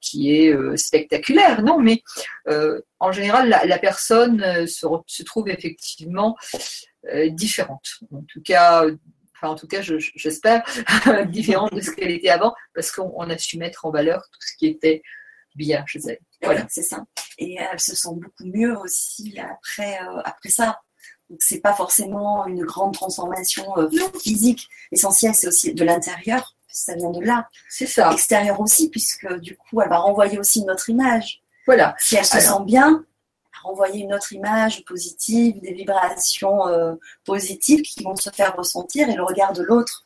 qui 0.00 0.34
est 0.34 0.76
spectaculaire, 0.78 1.62
non, 1.62 1.78
mais 1.78 2.02
en 3.00 3.12
général, 3.12 3.48
la, 3.48 3.78
personne 3.78 4.66
se, 4.66 5.22
trouve 5.24 5.50
effectivement 5.50 6.36
différente. 7.28 7.86
En 8.10 8.22
tout 8.22 8.40
cas, 8.42 8.84
enfin 9.36 9.52
en 9.52 9.56
tout 9.56 9.66
cas 9.66 9.82
j'espère, 9.82 10.62
différente 11.28 11.74
de 11.74 11.82
ce 11.82 11.90
qu'elle 11.90 12.10
était 12.10 12.30
avant, 12.30 12.54
parce 12.74 12.90
qu'on 12.92 13.28
a 13.28 13.36
su 13.36 13.58
mettre 13.58 13.84
en 13.84 13.90
valeur 13.90 14.22
tout 14.32 14.40
ce 14.40 14.56
qui 14.56 14.66
était 14.68 15.02
chez 15.86 16.00
elle. 16.06 16.18
Voilà, 16.42 16.66
c'est 16.68 16.82
ça. 16.82 17.04
Et 17.38 17.56
elle 17.58 17.80
se 17.80 17.94
sent 17.94 18.10
beaucoup 18.12 18.44
mieux 18.44 18.76
aussi 18.78 19.38
après, 19.38 19.98
euh, 20.02 20.20
après 20.24 20.50
ça. 20.50 20.80
Donc 21.28 21.42
c'est 21.42 21.60
pas 21.60 21.74
forcément 21.74 22.46
une 22.46 22.64
grande 22.64 22.94
transformation 22.94 23.64
euh, 23.78 23.88
physique. 24.20 24.68
L'essentiel 24.90 25.34
c'est 25.34 25.46
aussi 25.46 25.74
de 25.74 25.84
l'intérieur, 25.84 26.56
ça 26.68 26.94
vient 26.94 27.10
de 27.10 27.20
là. 27.20 27.48
C'est 27.68 27.86
ça. 27.86 28.12
Extérieur 28.12 28.60
aussi, 28.60 28.90
puisque 28.90 29.32
du 29.40 29.56
coup 29.56 29.80
elle 29.80 29.88
va 29.88 29.98
renvoyer 29.98 30.38
aussi 30.38 30.60
une 30.60 30.70
autre 30.70 30.90
image. 30.90 31.42
Voilà. 31.66 31.94
Si 31.98 32.16
elle 32.16 32.24
se 32.24 32.40
sent 32.40 32.64
bien, 32.64 33.04
renvoyer 33.62 34.02
une 34.02 34.14
autre 34.14 34.32
image 34.32 34.84
positive, 34.84 35.60
des 35.60 35.72
vibrations 35.72 36.66
euh, 36.68 36.94
positives 37.24 37.82
qui 37.82 38.02
vont 38.02 38.16
se 38.16 38.30
faire 38.30 38.56
ressentir 38.56 39.08
et 39.08 39.14
le 39.14 39.22
regard 39.22 39.52
de 39.52 39.62
l'autre 39.62 40.04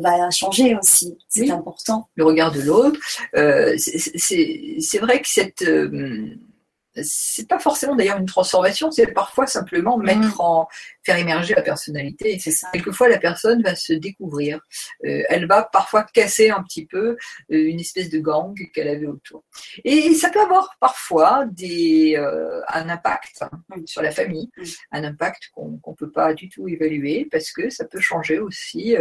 va 0.00 0.30
changer 0.30 0.76
aussi. 0.76 1.16
C'est 1.28 1.50
important. 1.50 2.08
Le 2.14 2.24
regard 2.24 2.52
de 2.52 2.60
l'autre. 2.62 2.98
Euh, 3.36 3.74
c'est 3.76 4.98
vrai 4.98 5.20
que 5.20 5.28
cette 5.28 5.64
c'est 7.02 7.48
pas 7.48 7.58
forcément 7.58 7.94
d'ailleurs 7.94 8.18
une 8.18 8.26
transformation, 8.26 8.90
c'est 8.90 9.08
parfois 9.08 9.46
simplement 9.46 9.98
mettre 9.98 10.36
mm. 10.36 10.40
en 10.40 10.68
faire 11.04 11.18
émerger 11.18 11.54
la 11.54 11.62
personnalité. 11.62 12.38
C'est 12.38 12.50
ça. 12.50 12.68
Quelquefois, 12.72 13.08
la 13.08 13.18
personne 13.18 13.62
va 13.62 13.74
se 13.74 13.92
découvrir. 13.92 14.60
Euh, 15.04 15.22
elle 15.28 15.46
va 15.46 15.64
parfois 15.64 16.04
casser 16.04 16.50
un 16.50 16.62
petit 16.62 16.86
peu 16.86 17.10
euh, 17.10 17.16
une 17.48 17.80
espèce 17.80 18.08
de 18.08 18.18
gang 18.18 18.54
qu'elle 18.72 18.88
avait 18.88 19.06
autour. 19.06 19.44
Et 19.84 20.14
ça 20.14 20.30
peut 20.30 20.40
avoir 20.40 20.76
parfois 20.80 21.44
des, 21.50 22.14
euh, 22.16 22.60
un 22.68 22.88
impact 22.88 23.44
sur 23.86 24.02
la 24.02 24.10
famille, 24.10 24.50
mm. 24.56 24.62
un 24.92 25.04
impact 25.04 25.50
qu'on 25.54 25.80
ne 25.86 25.94
peut 25.94 26.10
pas 26.10 26.32
du 26.32 26.48
tout 26.48 26.68
évaluer 26.68 27.28
parce 27.30 27.52
que 27.52 27.70
ça 27.70 27.84
peut 27.84 28.00
changer 28.00 28.38
aussi 28.38 28.96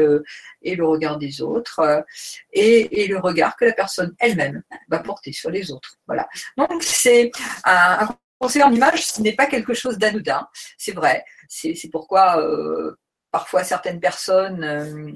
et 0.62 0.76
le 0.76 0.86
regard 0.86 1.18
des 1.18 1.42
autres 1.42 2.04
et, 2.52 3.04
et, 3.04 3.08
le 3.08 3.20
regard 3.20 3.56
que 3.56 3.66
la 3.66 3.74
personne 3.74 4.16
elle-même 4.20 4.64
va 4.90 5.00
porter 5.00 5.32
sur 5.32 5.50
les 5.50 5.72
autres. 5.72 5.98
Voilà. 6.08 6.28
Donc 6.58 6.84
c'est 6.84 7.32
un, 7.64 8.08
un 8.08 8.18
conseil 8.44 8.64
en 8.64 8.74
image, 8.74 9.06
ce 9.06 9.22
n'est 9.22 9.36
pas 9.36 9.46
quelque 9.46 9.74
chose 9.74 9.98
d'anodin, 9.98 10.48
c'est 10.78 10.92
vrai. 10.92 11.24
C'est 11.48 11.90
pourquoi 11.90 12.42
euh, 12.42 12.96
parfois 13.32 13.64
certaines 13.64 14.02
personnes 14.02 14.64
euh, 14.64 15.12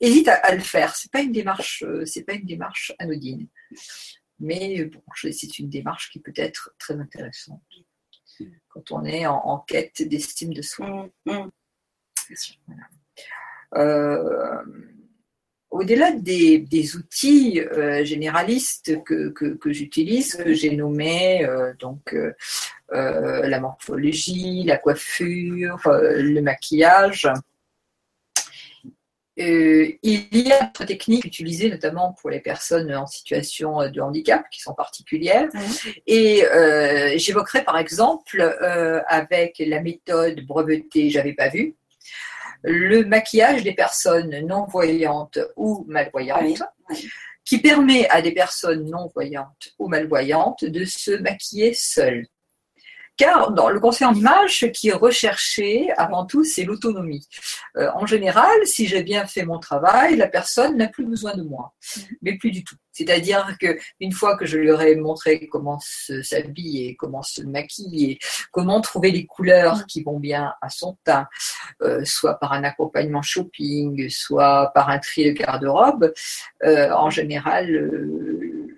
hésitent 0.00 0.28
à, 0.28 0.54
le 0.54 0.60
faire. 0.60 0.96
C'est 0.96 1.10
pas 1.10 1.20
une 1.20 1.32
démarche, 1.32 1.82
euh, 1.86 2.06
c'est 2.06 2.22
pas 2.22 2.32
une 2.32 2.46
démarche 2.46 2.92
anodine. 2.98 3.48
Mais 4.40 4.84
bon, 4.86 5.02
c'est 5.14 5.58
une 5.58 5.68
démarche 5.68 6.10
qui 6.10 6.20
peut 6.20 6.32
être 6.36 6.70
très 6.78 6.98
intéressante 6.98 7.60
quand 8.68 8.90
on 8.90 9.04
est 9.04 9.26
en, 9.26 9.58
quête 9.60 10.02
d'estime 10.02 10.52
de 10.52 10.62
soi. 10.62 11.08
Mmh, 11.26 11.32
mmh. 11.32 11.50
Au-delà 15.74 16.12
des, 16.12 16.96
outils 16.96 17.60
généralistes 18.02 19.02
que, 19.04 19.28
que, 19.30 19.72
j'utilise, 19.72 20.36
que 20.36 20.54
j'ai 20.54 20.76
nommés, 20.76 21.46
donc 21.78 22.14
euh, 22.92 23.46
la 23.48 23.60
morphologie, 23.60 24.62
la 24.64 24.76
coiffure, 24.76 25.80
euh, 25.86 26.20
le 26.22 26.40
maquillage. 26.42 27.28
Euh, 29.40 29.88
il 30.02 30.28
y 30.30 30.52
a 30.52 30.60
d'autres 30.60 30.84
techniques 30.84 31.24
utilisées 31.24 31.68
notamment 31.68 32.14
pour 32.20 32.30
les 32.30 32.38
personnes 32.38 32.94
en 32.94 33.06
situation 33.06 33.90
de 33.90 34.00
handicap 34.00 34.48
qui 34.48 34.60
sont 34.60 34.74
particulières. 34.74 35.48
Et 36.06 36.44
j'évoquerai 37.16 37.64
par 37.64 37.78
exemple 37.78 38.40
avec 39.08 39.60
la 39.66 39.80
méthode 39.80 40.46
brevetée 40.46 41.10
J'avais 41.10 41.32
pas 41.32 41.48
vu 41.48 41.74
le 42.64 43.04
maquillage 43.04 43.62
des 43.62 43.74
personnes 43.74 44.40
non-voyantes 44.46 45.38
ou 45.56 45.84
malvoyantes. 45.86 46.62
qui 47.44 47.58
permet 47.58 48.08
à 48.08 48.22
des 48.22 48.32
personnes 48.32 48.88
non-voyantes 48.88 49.74
ou 49.78 49.88
malvoyantes 49.88 50.64
de 50.64 50.84
se 50.86 51.10
maquiller 51.10 51.74
seules. 51.74 52.26
Car 53.16 53.52
dans 53.52 53.68
le 53.68 53.78
conseil 53.78 54.06
en 54.06 54.14
image, 54.14 54.60
ce 54.60 54.66
qui 54.66 54.88
est 54.88 54.94
recherché 54.94 55.90
avant 55.96 56.26
tout, 56.26 56.42
c'est 56.42 56.64
l'autonomie. 56.64 57.28
Euh, 57.76 57.88
en 57.94 58.06
général, 58.06 58.54
si 58.64 58.86
j'ai 58.86 59.04
bien 59.04 59.24
fait 59.26 59.44
mon 59.44 59.58
travail, 59.58 60.16
la 60.16 60.26
personne 60.26 60.76
n'a 60.76 60.88
plus 60.88 61.06
besoin 61.06 61.36
de 61.36 61.42
moi, 61.42 61.74
mais 62.22 62.36
plus 62.36 62.50
du 62.50 62.64
tout. 62.64 62.76
C'est-à-dire 62.90 63.56
que 63.60 63.76
une 64.00 64.12
fois 64.12 64.36
que 64.36 64.46
je 64.46 64.56
lui 64.56 64.70
aurai 64.70 64.94
montré 64.96 65.48
comment 65.48 65.78
s'habiller, 65.80 66.96
comment 66.96 67.22
se 67.22 67.42
maquiller, 67.42 68.18
comment 68.52 68.80
trouver 68.80 69.10
les 69.10 69.26
couleurs 69.26 69.86
qui 69.86 70.02
vont 70.02 70.20
bien 70.20 70.52
à 70.60 70.68
son 70.68 70.96
teint, 71.04 71.26
euh, 71.82 72.04
soit 72.04 72.38
par 72.38 72.52
un 72.52 72.62
accompagnement 72.64 73.22
shopping, 73.22 74.08
soit 74.10 74.70
par 74.74 74.90
un 74.90 74.98
tri 74.98 75.24
de 75.24 75.32
garde-robe, 75.32 76.12
euh, 76.64 76.90
en 76.92 77.10
général, 77.10 77.66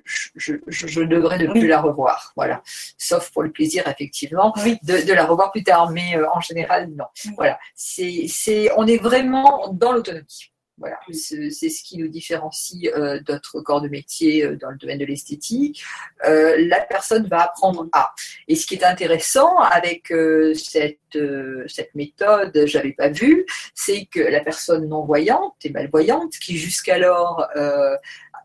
je, 0.06 0.54
je, 0.66 1.00
devrais 1.02 1.38
ne 1.38 1.46
plus 1.46 1.66
la 1.66 1.80
revoir. 1.80 2.32
Voilà. 2.36 2.62
Sauf 2.98 3.30
pour 3.30 3.42
le 3.42 3.50
plaisir, 3.50 3.86
effectivement, 3.88 4.54
de, 4.82 5.12
la 5.12 5.26
revoir 5.26 5.50
plus 5.50 5.64
tard. 5.64 5.90
Mais 5.90 6.16
euh, 6.16 6.26
en 6.32 6.40
général, 6.40 6.90
non. 6.90 7.06
Voilà. 7.36 7.58
C'est, 7.74 8.26
c'est, 8.28 8.70
on 8.76 8.86
est 8.86 8.98
vraiment 8.98 9.72
dans 9.72 9.92
l'autonomie. 9.92 10.52
Voilà, 10.78 10.98
c'est 11.10 11.50
ce 11.50 11.82
qui 11.82 11.96
nous 11.96 12.08
différencie 12.08 12.92
euh, 12.94 13.18
d'autres 13.20 13.62
corps 13.62 13.80
de 13.80 13.88
métier 13.88 14.44
euh, 14.44 14.56
dans 14.56 14.68
le 14.68 14.76
domaine 14.76 14.98
de 14.98 15.06
l'esthétique. 15.06 15.82
la 16.22 16.80
personne 16.82 17.26
va 17.28 17.44
apprendre 17.44 17.88
à. 17.92 18.12
Et 18.46 18.56
ce 18.56 18.66
qui 18.66 18.74
est 18.74 18.84
intéressant 18.84 19.56
avec 19.56 20.12
cette, 20.54 21.18
cette 21.66 21.94
méthode, 21.94 22.64
j'avais 22.66 22.92
pas 22.92 23.08
vu, 23.08 23.46
c'est 23.74 24.04
que 24.04 24.20
la 24.20 24.40
personne 24.40 24.86
non 24.86 25.02
voyante 25.06 25.56
et 25.64 25.70
malvoyante, 25.70 26.32
qui 26.32 26.58
jusqu'alors 26.58 27.48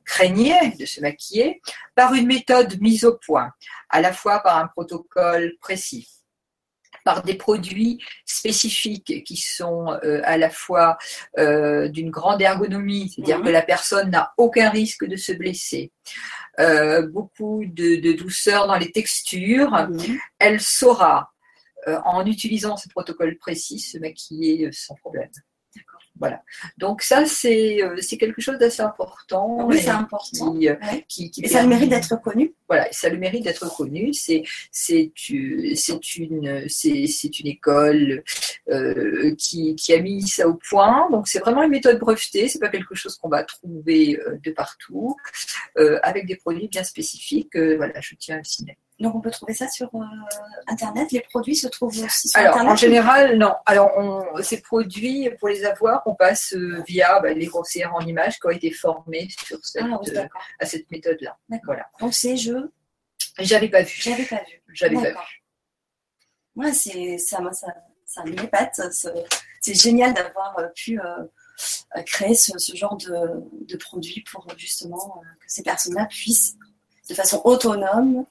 craignait 0.05 0.75
de 0.79 0.85
se 0.85 1.01
maquiller 1.01 1.61
par 1.95 2.13
une 2.13 2.27
méthode 2.27 2.79
mise 2.81 3.05
au 3.05 3.17
point, 3.17 3.51
à 3.89 4.01
la 4.01 4.13
fois 4.13 4.39
par 4.39 4.57
un 4.57 4.67
protocole 4.67 5.53
précis, 5.59 6.07
par 7.03 7.23
des 7.23 7.35
produits 7.35 7.99
spécifiques 8.25 9.23
qui 9.23 9.37
sont 9.37 9.97
euh, 10.03 10.21
à 10.23 10.37
la 10.37 10.49
fois 10.49 10.97
euh, 11.37 11.87
d'une 11.87 12.09
grande 12.09 12.41
ergonomie, 12.41 13.09
c'est-à-dire 13.09 13.39
mhm. 13.39 13.45
que 13.45 13.49
la 13.49 13.61
personne 13.61 14.11
n'a 14.11 14.33
aucun 14.37 14.69
risque 14.69 15.05
de 15.05 15.15
se 15.15 15.31
blesser, 15.31 15.91
euh, 16.59 17.07
beaucoup 17.07 17.63
de, 17.65 18.11
douceur 18.13 18.67
dans 18.67 18.77
les 18.77 18.91
textures, 18.91 19.71
mhm. 19.71 20.19
elle 20.39 20.61
saura, 20.61 21.29
en 22.05 22.27
utilisant 22.27 22.77
ce 22.77 22.87
protocole 22.89 23.39
précis, 23.39 23.79
se 23.79 23.97
maquiller 23.97 24.69
sans 24.71 24.93
problème. 24.93 25.31
Voilà. 26.21 26.43
Donc 26.77 27.01
ça, 27.01 27.25
c'est 27.25 27.81
euh, 27.81 27.95
quelque 28.19 28.41
chose 28.41 28.59
d'assez 28.59 28.83
important. 28.83 29.65
Oui, 29.65 29.79
c'est 29.81 29.89
important. 29.89 30.55
Euh, 30.55 30.75
et 31.17 31.47
ça 31.47 31.63
le 31.63 31.67
mérite 31.67 31.89
d'être 31.89 32.21
connu. 32.21 32.53
Voilà, 32.69 32.87
ça 32.91 33.09
le 33.09 33.17
mérite 33.17 33.43
d'être 33.43 33.67
connu. 33.75 34.13
C'est 34.13 34.43
une 34.87 35.75
c'est 36.69 37.39
une 37.39 37.47
école 37.47 38.23
euh, 38.69 39.33
qui, 39.35 39.75
qui, 39.75 39.93
a 39.93 39.99
mis 39.99 40.27
ça 40.27 40.47
au 40.47 40.53
point. 40.53 41.09
Donc 41.09 41.27
c'est 41.27 41.39
vraiment 41.39 41.63
une 41.63 41.71
méthode 41.71 41.97
brevetée. 41.97 42.47
C'est 42.47 42.59
pas 42.59 42.69
quelque 42.69 42.93
chose 42.93 43.17
qu'on 43.17 43.29
va 43.29 43.43
trouver 43.43 44.19
de 44.43 44.51
partout, 44.51 45.15
avec 46.03 46.27
des 46.27 46.35
produits 46.35 46.67
bien 46.67 46.83
spécifiques. 46.83 47.57
voilà, 47.57 47.99
je 47.99 48.13
tiens 48.13 48.35
à 48.35 48.37
le 48.37 48.43
signaler. 48.43 48.77
Donc 49.01 49.15
on 49.15 49.19
peut 49.19 49.31
trouver 49.31 49.55
ça 49.55 49.67
sur 49.67 49.89
euh, 49.95 49.99
Internet. 50.67 51.11
Les 51.11 51.21
produits 51.21 51.55
se 51.55 51.67
trouvent 51.67 51.89
aussi 51.89 52.29
sur 52.29 52.39
Alors, 52.39 52.53
Internet. 52.53 52.71
En 52.71 52.75
général, 52.75 53.37
non. 53.37 53.55
Alors 53.65 53.91
on, 53.97 54.43
ces 54.43 54.61
produits, 54.61 55.27
pour 55.39 55.47
les 55.47 55.65
avoir, 55.65 56.03
on 56.05 56.13
passe 56.13 56.53
euh, 56.53 56.83
via 56.87 57.19
bah, 57.19 57.33
les 57.33 57.47
conseillers 57.47 57.87
en 57.87 57.99
images 58.01 58.39
qui 58.39 58.45
ont 58.45 58.51
été 58.51 58.69
formés 58.71 59.27
sur 59.43 59.57
cette, 59.65 59.85
ah, 59.91 59.99
euh, 60.07 60.27
à 60.59 60.65
cette 60.67 60.89
méthode-là. 60.91 61.35
Voilà. 61.65 61.89
Donc 61.99 62.13
c'est 62.13 62.37
je. 62.37 62.53
J'avais 63.39 63.69
pas 63.69 63.81
vu. 63.81 63.95
J'avais 63.97 64.25
pas 64.25 64.43
vu. 64.43 64.61
J'avais 64.71 64.95
pas 64.95 65.09
vu. 65.09 65.15
Ouais, 66.55 66.73
c'est 66.73 67.17
ça, 67.17 67.39
ça, 67.53 67.73
ça 68.05 68.23
m'épate. 68.23 68.79
C'est 69.61 69.73
génial 69.73 70.13
d'avoir 70.13 70.55
pu 70.75 70.99
créer 72.05 72.35
ce, 72.35 72.75
genre 72.75 72.97
de, 72.97 73.41
de, 73.65 73.77
produit 73.77 74.23
pour 74.31 74.45
justement 74.57 75.23
que 75.39 75.45
ces 75.47 75.63
personnes-là 75.63 76.05
puissent 76.05 76.55
de 77.09 77.15
façon 77.15 77.41
autonome 77.45 78.25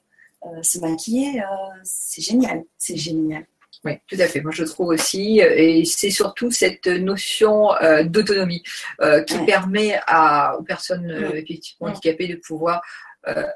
se 0.61 0.79
maquiller. 0.79 1.43
c'est 1.83 2.21
génial, 2.21 2.63
c'est 2.77 2.97
génial. 2.97 3.45
Oui, 3.83 3.93
tout 4.07 4.17
à 4.19 4.27
fait. 4.27 4.41
Moi, 4.41 4.51
je 4.53 4.63
trouve 4.63 4.89
aussi, 4.89 5.39
et 5.39 5.85
c'est 5.85 6.11
surtout 6.11 6.51
cette 6.51 6.85
notion 6.85 7.73
euh, 7.75 8.03
d'autonomie 8.03 8.61
euh, 9.01 9.23
qui 9.23 9.39
permet 9.39 9.99
à, 10.05 10.55
aux 10.59 10.63
personnes 10.63 11.09
euh, 11.09 11.31
effectivement 11.33 11.87
handicapées 11.87 12.27
de 12.27 12.35
pouvoir 12.35 12.81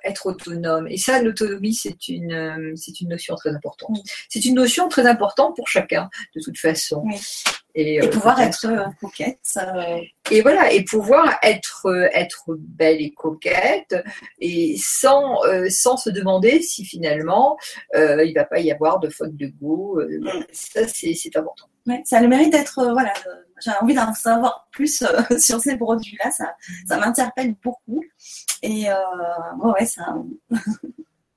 être 0.03 0.27
autonomes. 0.27 0.87
Et 0.87 0.97
ça, 0.97 1.21
l'autonomie, 1.21 1.73
c'est 1.73 2.07
une, 2.07 2.73
c'est 2.75 3.01
une 3.01 3.09
notion 3.09 3.35
très 3.35 3.49
importante. 3.49 3.97
C'est 4.29 4.45
une 4.45 4.55
notion 4.55 4.87
très 4.89 5.05
importante 5.05 5.55
pour 5.55 5.67
chacun, 5.67 6.09
de 6.35 6.41
toute 6.41 6.57
façon. 6.57 7.03
Et, 7.75 8.01
euh, 8.01 8.09
pouvoir 8.09 8.39
être 8.39 8.65
euh, 8.65 8.85
coquette. 9.01 9.39
Euh. 9.57 9.99
Et 10.31 10.41
voilà, 10.41 10.71
et 10.71 10.83
pouvoir 10.83 11.37
être, 11.43 11.87
être 12.13 12.55
belle 12.57 13.01
et 13.01 13.11
coquette, 13.11 13.95
et 14.39 14.75
sans, 14.77 15.41
sans 15.69 15.97
se 15.97 16.09
demander 16.09 16.61
si 16.61 16.85
finalement 16.85 17.57
il 17.93 17.99
ne 17.99 18.33
va 18.33 18.45
pas 18.45 18.59
y 18.59 18.71
avoir 18.71 18.99
de 18.99 19.09
faute 19.09 19.35
de 19.35 19.47
goût. 19.47 19.99
Ça, 20.51 20.87
c'est 20.87 21.35
important. 21.35 21.67
Ça 22.03 22.17
a 22.17 22.21
le 22.21 22.27
mérite 22.27 22.51
d'être, 22.51 22.83
voilà, 22.91 23.13
j'ai 23.63 23.71
envie 23.79 23.93
d'en 23.93 24.13
savoir 24.13 24.67
plus 24.71 25.03
sur 25.37 25.59
ces 25.59 25.77
produits-là, 25.77 26.31
ça, 26.31 26.97
m'interpelle 26.97 27.55
beaucoup. 27.63 28.03
Et 28.61 28.87
ouais, 29.59 29.85
ça, 29.85 30.15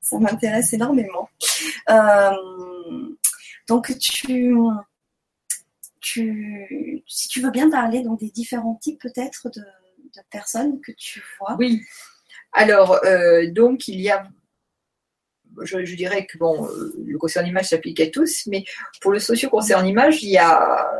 ça 0.01 0.19
m'intéresse 0.19 0.73
énormément. 0.73 1.29
donc 3.69 3.97
tu, 3.99 4.55
si 7.07 7.29
tu 7.29 7.41
veux 7.41 7.51
bien 7.51 7.71
parler 7.71 8.05
des 8.19 8.31
différents 8.31 8.77
types 8.77 9.01
peut-être 9.01 9.51
de, 9.51 9.63
personnes 10.31 10.81
que 10.81 10.93
tu 10.93 11.23
vois. 11.39 11.57
Oui. 11.59 11.83
Alors, 12.53 12.99
euh, 13.05 13.51
donc, 13.51 13.89
il 13.89 14.01
y 14.01 14.11
a 14.11 14.27
je, 15.63 15.95
dirais 15.95 16.27
que 16.27 16.39
bon, 16.39 16.67
euh, 16.67 16.95
le 17.05 17.19
concert 17.19 17.47
image 17.47 17.69
s'applique 17.69 18.01
à 18.01 18.09
tous, 18.09 18.47
mais 18.47 18.65
pour 19.01 19.13
le 19.13 19.19
socio-concert 19.19 19.85
image, 19.85 20.23
il 20.23 20.31
y 20.31 20.39
a, 20.39 20.91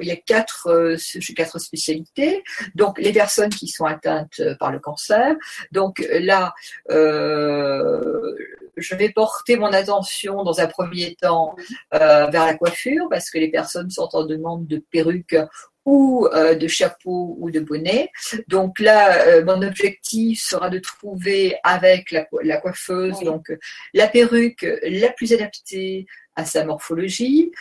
il 0.00 0.06
y 0.06 0.10
a 0.10 0.16
quatre, 0.16 0.68
euh, 0.68 0.96
quatre 1.36 1.58
spécialités. 1.58 2.42
Donc, 2.74 2.98
les 2.98 3.12
personnes 3.12 3.50
qui 3.50 3.68
sont 3.68 3.84
atteintes 3.84 4.40
par 4.58 4.72
le 4.72 4.78
cancer. 4.78 5.34
Donc 5.72 6.04
là, 6.10 6.54
euh, 6.90 8.34
je 8.76 8.94
vais 8.94 9.10
porter 9.10 9.56
mon 9.56 9.72
attention 9.72 10.42
dans 10.42 10.60
un 10.60 10.66
premier 10.66 11.16
temps 11.16 11.54
euh, 11.94 12.26
vers 12.26 12.46
la 12.46 12.54
coiffure 12.54 13.06
parce 13.08 13.30
que 13.30 13.38
les 13.38 13.50
personnes 13.50 13.90
sont 13.90 14.08
en 14.12 14.24
demande 14.24 14.66
de 14.66 14.78
perruques 14.90 15.36
ou 15.84 16.26
euh, 16.32 16.54
de 16.54 16.66
chapeau 16.66 17.36
ou 17.38 17.50
de 17.50 17.60
bonnet. 17.60 18.10
Donc 18.48 18.78
là, 18.78 19.26
euh, 19.26 19.44
mon 19.44 19.62
objectif 19.62 20.42
sera 20.42 20.70
de 20.70 20.78
trouver 20.78 21.56
avec 21.62 22.10
la, 22.10 22.56
coiffeuse 22.56 23.20
donc 23.20 23.52
la 23.92 24.08
perruque 24.08 24.66
la 24.82 25.10
plus 25.10 25.32
adaptée 25.32 26.06
à 26.36 26.44
sa 26.44 26.64
morphologie, 26.64 27.52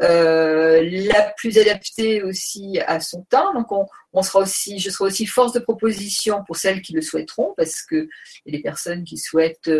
euh, 0.00 0.80
la 1.12 1.34
plus 1.36 1.58
adaptée 1.58 2.22
aussi 2.22 2.78
à 2.86 2.98
son 3.00 3.24
teint. 3.24 3.52
Donc 3.52 3.70
on, 4.12 4.22
sera 4.22 4.40
aussi, 4.40 4.78
je 4.78 4.88
serai 4.88 5.04
aussi 5.04 5.26
force 5.26 5.52
de 5.52 5.60
proposition 5.60 6.42
pour 6.46 6.56
celles 6.56 6.80
qui 6.80 6.94
le 6.94 7.02
souhaiteront, 7.02 7.52
parce 7.56 7.82
que 7.82 8.08
des 8.46 8.60
personnes 8.60 9.04
qui 9.04 9.18
souhaitent 9.18 9.70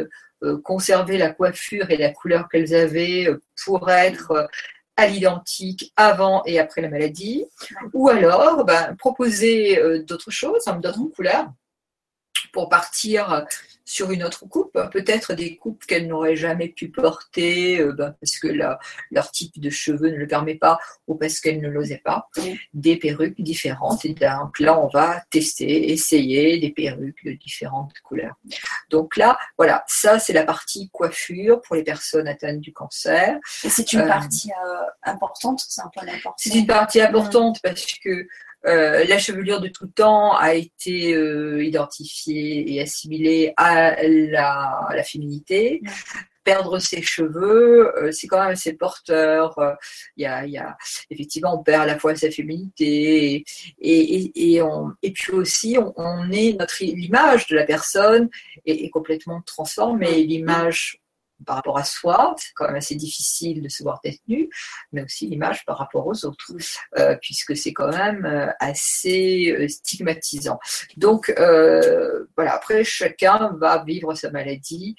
conserver 0.64 1.18
la 1.18 1.30
coiffure 1.30 1.90
et 1.90 1.97
la 1.97 2.11
couleur 2.11 2.49
qu'elles 2.49 2.75
avaient 2.75 3.28
pour 3.64 3.88
être 3.90 4.49
à 4.96 5.06
l'identique 5.06 5.92
avant 5.96 6.42
et 6.44 6.58
après 6.58 6.82
la 6.82 6.88
maladie, 6.88 7.46
ou 7.92 8.08
alors 8.08 8.64
ben, 8.64 8.94
proposer 8.96 9.78
euh, 9.78 10.02
d'autres 10.02 10.30
choses, 10.30 10.66
hein, 10.66 10.76
d'autres 10.76 11.04
couleurs, 11.14 11.49
pour 12.52 12.68
partir 12.68 13.47
sur 13.85 14.11
une 14.11 14.23
autre 14.23 14.47
coupe, 14.47 14.78
peut-être 14.90 15.35
des 15.35 15.56
coupes 15.56 15.85
qu'elles 15.85 16.06
n'auraient 16.06 16.37
jamais 16.37 16.68
pu 16.68 16.88
porter 16.88 17.80
euh, 17.80 17.92
ben, 17.92 18.14
parce 18.21 18.38
que 18.38 18.49
leur 18.49 19.30
type 19.30 19.61
de 19.61 19.71
cheveux 19.71 20.09
ne 20.09 20.16
le 20.16 20.26
permet 20.26 20.54
pas 20.54 20.78
ou 21.07 21.14
parce 21.14 21.40
qu'elles 21.40 21.61
ne 21.61 21.68
l'osaient 21.68 22.03
pas, 22.05 22.29
des 22.72 22.96
perruques 22.96 23.40
différentes. 23.40 24.05
Et 24.05 24.14
donc 24.14 24.59
là, 24.61 24.81
on 24.81 24.88
va 24.88 25.22
tester, 25.31 25.90
essayer 25.92 26.59
des 26.59 26.70
perruques 26.70 27.24
de 27.24 27.33
différentes 27.33 27.92
couleurs. 28.03 28.37
Donc 28.90 29.16
là, 29.16 29.38
voilà, 29.59 29.85
ça 29.87 30.18
c'est 30.18 30.33
la 30.33 30.44
partie 30.44 30.88
coiffure 30.90 31.61
pour 31.61 31.76
les 31.76 31.85
personnes 31.85 32.29
atteintes 32.29 32.61
du 32.61 32.72
cancer. 32.72 33.38
Et 33.64 33.68
c'est 33.68 33.92
une 33.92 34.00
euh, 34.00 34.09
partie 34.09 34.53
euh, 34.64 34.85
importante, 35.03 35.61
c'est 35.66 35.83
un 35.83 35.88
point 35.88 36.05
important. 36.05 36.35
C'est 36.37 36.55
une 36.55 36.66
partie 36.66 37.00
importante 37.00 37.61
parce 37.62 37.87
que 38.03 38.26
euh, 38.66 39.05
la 39.05 39.18
chevelure 39.18 39.61
de 39.61 39.68
tout 39.68 39.87
temps 39.87 40.35
a 40.37 40.55
été 40.55 41.14
euh, 41.14 41.64
identifiée 41.64 42.72
et 42.72 42.81
assimilée 42.81 43.53
à 43.57 44.03
la, 44.03 44.88
la 44.94 45.03
féminité. 45.03 45.83
Perdre 46.44 46.81
ses 46.81 47.03
cheveux, 47.03 47.96
euh, 47.96 48.11
c'est 48.11 48.27
quand 48.27 48.40
même 48.40 48.51
assez 48.51 48.72
porteur. 48.72 49.57
Il 50.16 50.25
y, 50.25 50.27
a, 50.27 50.44
y, 50.44 50.59
a, 50.59 50.77
effectivement, 51.09 51.57
on 51.57 51.62
perd 51.62 51.83
à 51.83 51.87
la 51.87 51.98
fois 52.01 52.16
sa 52.16 52.33
féminité 52.33 53.35
et, 53.37 53.44
et, 53.79 54.55
et, 54.55 54.62
on, 54.62 54.90
et 55.03 55.12
puis 55.12 55.33
aussi, 55.35 55.79
on, 55.79 55.92
on 55.96 56.33
est 56.33 56.59
notre 56.59 56.75
l'image 56.81 57.46
de 57.46 57.55
la 57.55 57.64
personne 57.64 58.29
est, 58.66 58.85
est 58.85 58.90
complètement 58.90 59.40
transformée. 59.42 60.25
L'image 60.25 61.01
par 61.44 61.57
rapport 61.57 61.78
à 61.78 61.85
soi, 61.85 62.35
c'est 62.38 62.52
quand 62.55 62.66
même 62.66 62.76
assez 62.76 62.94
difficile 62.94 63.62
de 63.62 63.68
se 63.68 63.83
voir 63.83 64.00
tête 64.00 64.20
nue, 64.28 64.48
mais 64.92 65.02
aussi 65.02 65.26
l'image 65.26 65.64
par 65.64 65.78
rapport 65.78 66.07
aux 66.07 66.24
autres, 66.24 66.52
euh, 66.98 67.16
puisque 67.20 67.57
c'est 67.57 67.72
quand 67.72 67.90
même 67.90 68.24
euh, 68.24 68.50
assez 68.61 69.55
euh, 69.59 69.68
stigmatisant. 69.68 70.59
Donc 70.96 71.33
voilà, 72.37 72.55
après 72.55 72.85
chacun 72.85 73.55
va 73.59 73.85
vivre 73.85 74.14
sa 74.14 74.31
maladie 74.31 74.96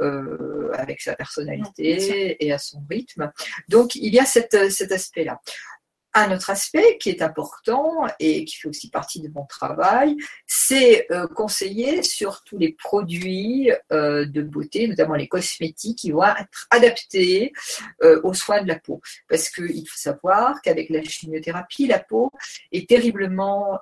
avec 0.00 1.00
sa 1.00 1.14
personnalité 1.14 2.36
et 2.44 2.52
à 2.52 2.58
son 2.58 2.82
rythme. 2.88 3.32
Donc 3.68 3.94
il 3.94 4.14
y 4.14 4.18
a 4.18 4.24
cet 4.24 4.54
aspect-là. 4.54 5.40
Un 6.18 6.34
autre 6.34 6.48
aspect 6.48 6.96
qui 6.96 7.10
est 7.10 7.20
important 7.20 8.06
et 8.18 8.46
qui 8.46 8.56
fait 8.56 8.68
aussi 8.68 8.88
partie 8.88 9.20
de 9.20 9.28
mon 9.28 9.44
travail, 9.44 10.16
c'est 10.46 11.06
euh, 11.10 11.26
conseiller 11.26 12.02
sur 12.02 12.42
tous 12.42 12.56
les 12.56 12.72
produits 12.72 13.70
euh, 13.92 14.24
de 14.24 14.40
beauté, 14.40 14.88
notamment 14.88 15.14
les 15.14 15.28
cosmétiques, 15.28 15.98
qui 15.98 16.12
vont 16.12 16.24
être 16.24 16.68
adaptés 16.70 17.52
euh, 18.02 18.18
aux 18.24 18.32
soins 18.32 18.62
de 18.62 18.68
la 18.68 18.78
peau. 18.78 19.02
Parce 19.28 19.50
qu'il 19.50 19.86
faut 19.86 19.98
savoir 19.98 20.62
qu'avec 20.62 20.88
la 20.88 21.02
chimiothérapie, 21.02 21.86
la 21.86 21.98
peau 21.98 22.32
est 22.72 22.88
terriblement 22.88 23.78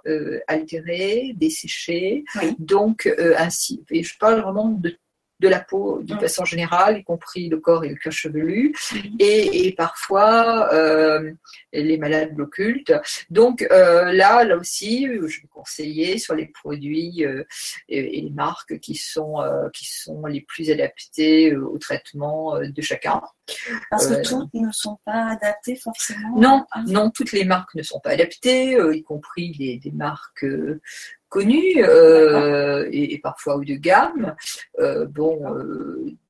altérée, 0.48 1.34
desséchée. 1.36 2.24
Donc, 2.58 3.08
ainsi, 3.38 3.84
et 3.90 4.02
je 4.02 4.18
parle 4.18 4.40
vraiment 4.40 4.70
de 4.70 4.98
de 5.40 5.48
la 5.48 5.60
peau 5.60 6.00
d'une 6.02 6.18
façon 6.18 6.44
générale, 6.44 6.98
y 6.98 7.04
compris 7.04 7.48
le 7.48 7.58
corps 7.58 7.84
et 7.84 7.88
le 7.88 7.96
cœur 7.96 8.12
chevelu, 8.12 8.74
et, 9.18 9.74
parfois 9.76 10.72
euh, 10.72 11.32
les 11.72 11.98
malades 11.98 12.38
occultes. 12.38 12.92
Donc 13.30 13.66
euh, 13.70 14.12
là, 14.12 14.44
là 14.44 14.56
aussi, 14.56 15.06
je 15.06 15.40
vais 15.40 15.48
conseiller 15.52 16.18
sur 16.18 16.34
les 16.34 16.46
produits 16.46 17.24
euh, 17.24 17.44
et, 17.88 18.20
les 18.20 18.30
marques 18.30 18.78
qui 18.78 18.94
sont, 18.94 19.36
qui 19.72 19.86
sont 19.86 20.24
les 20.26 20.40
plus 20.40 20.70
adaptés 20.70 21.54
au 21.56 21.78
traitement 21.78 22.58
de 22.60 22.82
chacun. 22.82 23.20
Parce 23.90 24.06
que 24.06 24.22
toutes 24.22 24.54
ne 24.54 24.70
sont 24.72 24.98
pas 25.04 25.32
adaptées 25.32 25.76
forcément. 25.76 26.38
Non, 26.38 26.64
non, 26.86 27.10
toutes 27.10 27.32
les 27.32 27.44
marques 27.44 27.74
ne 27.74 27.82
sont 27.82 28.00
pas 28.00 28.10
adaptées, 28.10 28.78
y 28.92 29.02
compris 29.02 29.52
des, 29.58 29.78
des 29.78 29.90
marques 29.90 30.46
connus 31.34 31.82
euh, 31.82 32.88
et, 32.92 33.18
parfois 33.18 33.56
haut 33.56 33.64
de 33.64 33.74
gamme. 33.74 34.36
Euh, 34.78 35.04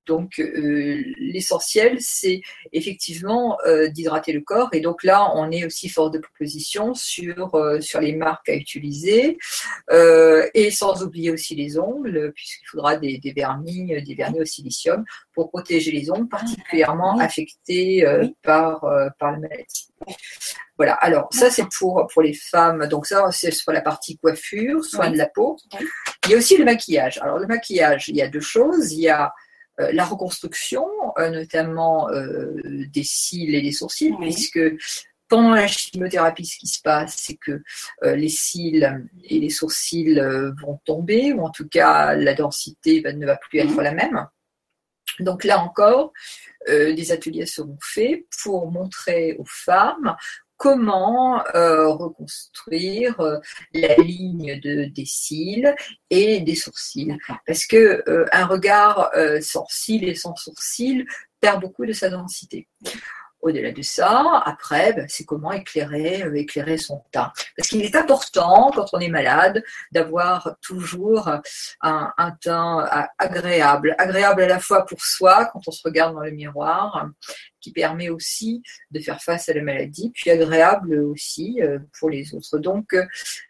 bon, 0.06 0.14
euh, 0.14 0.22
donc 0.24 0.40
l'essentiel, 1.18 1.96
c'est 2.00 2.40
effectivement 2.72 3.58
d'hydrater 3.90 4.32
le 4.32 4.40
corps. 4.40 4.68
Et 4.72 4.80
donc 4.80 5.02
là, 5.02 5.32
on 5.34 5.50
est 5.50 5.64
aussi 5.64 5.88
fort 5.88 6.10
de 6.10 6.18
propositions 6.18 6.94
sur, 6.94 7.50
sur 7.80 8.00
les 8.00 8.14
marques 8.14 8.48
à 8.48 8.54
utiliser. 8.54 9.38
et 9.90 10.70
sans 10.70 11.02
oublier 11.02 11.30
aussi 11.30 11.54
les 11.54 11.78
ongles, 11.78 12.32
puisqu'il 12.34 12.66
faudra 12.66 12.96
des, 12.96 13.18
des, 13.18 13.32
vernis, 13.32 14.02
des 14.02 14.14
vernis 14.14 14.40
au 14.40 14.44
silicium 14.44 15.04
pour 15.34 15.50
protéger 15.50 15.90
les 15.90 16.10
ongles 16.10 16.28
ah, 16.32 16.38
particulièrement 16.38 17.18
affectés 17.18 18.04
par, 18.42 18.80
par 19.18 19.32
la 19.32 19.38
maladie. 19.38 19.88
Voilà, 20.76 20.94
alors 20.94 21.28
ça 21.30 21.50
c'est 21.50 21.66
pour, 21.78 22.06
pour 22.12 22.22
les 22.22 22.34
femmes, 22.34 22.86
donc 22.88 23.06
ça 23.06 23.30
c'est 23.30 23.52
sur 23.52 23.70
la 23.70 23.80
partie 23.80 24.18
coiffure, 24.18 24.84
soin 24.84 25.10
de 25.10 25.16
la 25.16 25.26
peau. 25.26 25.56
Il 26.24 26.32
y 26.32 26.34
a 26.34 26.38
aussi 26.38 26.56
le 26.56 26.64
maquillage. 26.64 27.18
Alors 27.18 27.38
le 27.38 27.46
maquillage, 27.46 28.08
il 28.08 28.16
y 28.16 28.22
a 28.22 28.28
deux 28.28 28.40
choses. 28.40 28.92
Il 28.92 29.00
y 29.00 29.08
a 29.08 29.26
euh, 29.26 29.28
la 29.78 30.04
reconstruction, 30.04 30.86
euh, 31.18 31.30
notamment 31.30 32.08
euh, 32.10 32.54
des 32.92 33.02
cils 33.02 33.54
et 33.54 33.62
des 33.62 33.72
sourcils, 33.72 34.14
puisque 34.20 34.60
pendant 35.28 35.50
la 35.54 35.66
chimiothérapie, 35.66 36.46
ce 36.46 36.58
qui 36.58 36.66
se 36.66 36.80
passe, 36.80 37.16
c'est 37.16 37.36
que 37.36 37.62
les 38.02 38.28
cils 38.28 39.08
et 39.24 39.40
les 39.40 39.48
sourcils 39.48 40.20
vont 40.62 40.78
tomber, 40.84 41.32
ou 41.32 41.40
en 41.40 41.50
tout 41.50 41.66
cas 41.66 42.14
la 42.14 42.34
densité 42.34 43.02
ne 43.02 43.26
va 43.26 43.36
plus 43.36 43.58
être 43.58 43.80
la 43.80 43.92
même. 43.92 44.26
Donc 45.20 45.42
là 45.44 45.60
encore, 45.60 46.12
des 46.68 47.10
ateliers 47.10 47.46
seront 47.46 47.78
faits 47.82 48.26
pour 48.42 48.70
montrer 48.70 49.34
aux 49.38 49.46
femmes 49.46 50.14
comment 50.56 51.42
reconstruire 51.54 53.16
la 53.72 53.94
ligne 53.96 54.60
de, 54.60 54.84
des 54.86 55.04
cils 55.04 55.74
et 56.10 56.40
des 56.40 56.54
sourcils. 56.54 57.16
Parce 57.46 57.66
que 57.66 58.02
un 58.32 58.46
regard 58.46 59.10
sans 59.40 59.66
cils 59.68 60.08
et 60.08 60.14
sans 60.14 60.36
sourcils 60.36 61.04
perd 61.40 61.60
beaucoup 61.60 61.84
de 61.84 61.92
sa 61.92 62.08
densité. 62.08 62.68
Au-delà 63.44 63.72
de 63.72 63.82
ça, 63.82 64.42
après, 64.46 64.94
ben, 64.94 65.04
c'est 65.06 65.26
comment 65.26 65.52
éclairer, 65.52 66.22
euh, 66.22 66.34
éclairer 66.34 66.78
son 66.78 67.04
teint. 67.12 67.30
Parce 67.54 67.68
qu'il 67.68 67.82
est 67.82 67.94
important, 67.94 68.70
quand 68.74 68.86
on 68.94 69.00
est 69.00 69.10
malade, 69.10 69.62
d'avoir 69.92 70.56
toujours 70.62 71.28
un, 71.28 71.42
un, 72.16 72.30
teint 72.40 72.88
agréable. 73.18 73.94
Agréable 73.98 74.44
à 74.44 74.46
la 74.46 74.60
fois 74.60 74.86
pour 74.86 75.02
soi, 75.02 75.44
quand 75.52 75.60
on 75.66 75.70
se 75.70 75.82
regarde 75.84 76.14
dans 76.14 76.22
le 76.22 76.30
miroir, 76.30 77.10
qui 77.64 77.72
permet 77.72 78.10
aussi 78.10 78.62
de 78.90 79.00
faire 79.00 79.22
face 79.22 79.48
à 79.48 79.54
la 79.54 79.62
maladie, 79.62 80.10
puis 80.14 80.30
agréable 80.30 80.98
aussi 80.98 81.62
euh, 81.62 81.78
pour 81.98 82.10
les 82.10 82.34
autres. 82.34 82.58
Donc, 82.58 82.92
euh, 82.92 83.06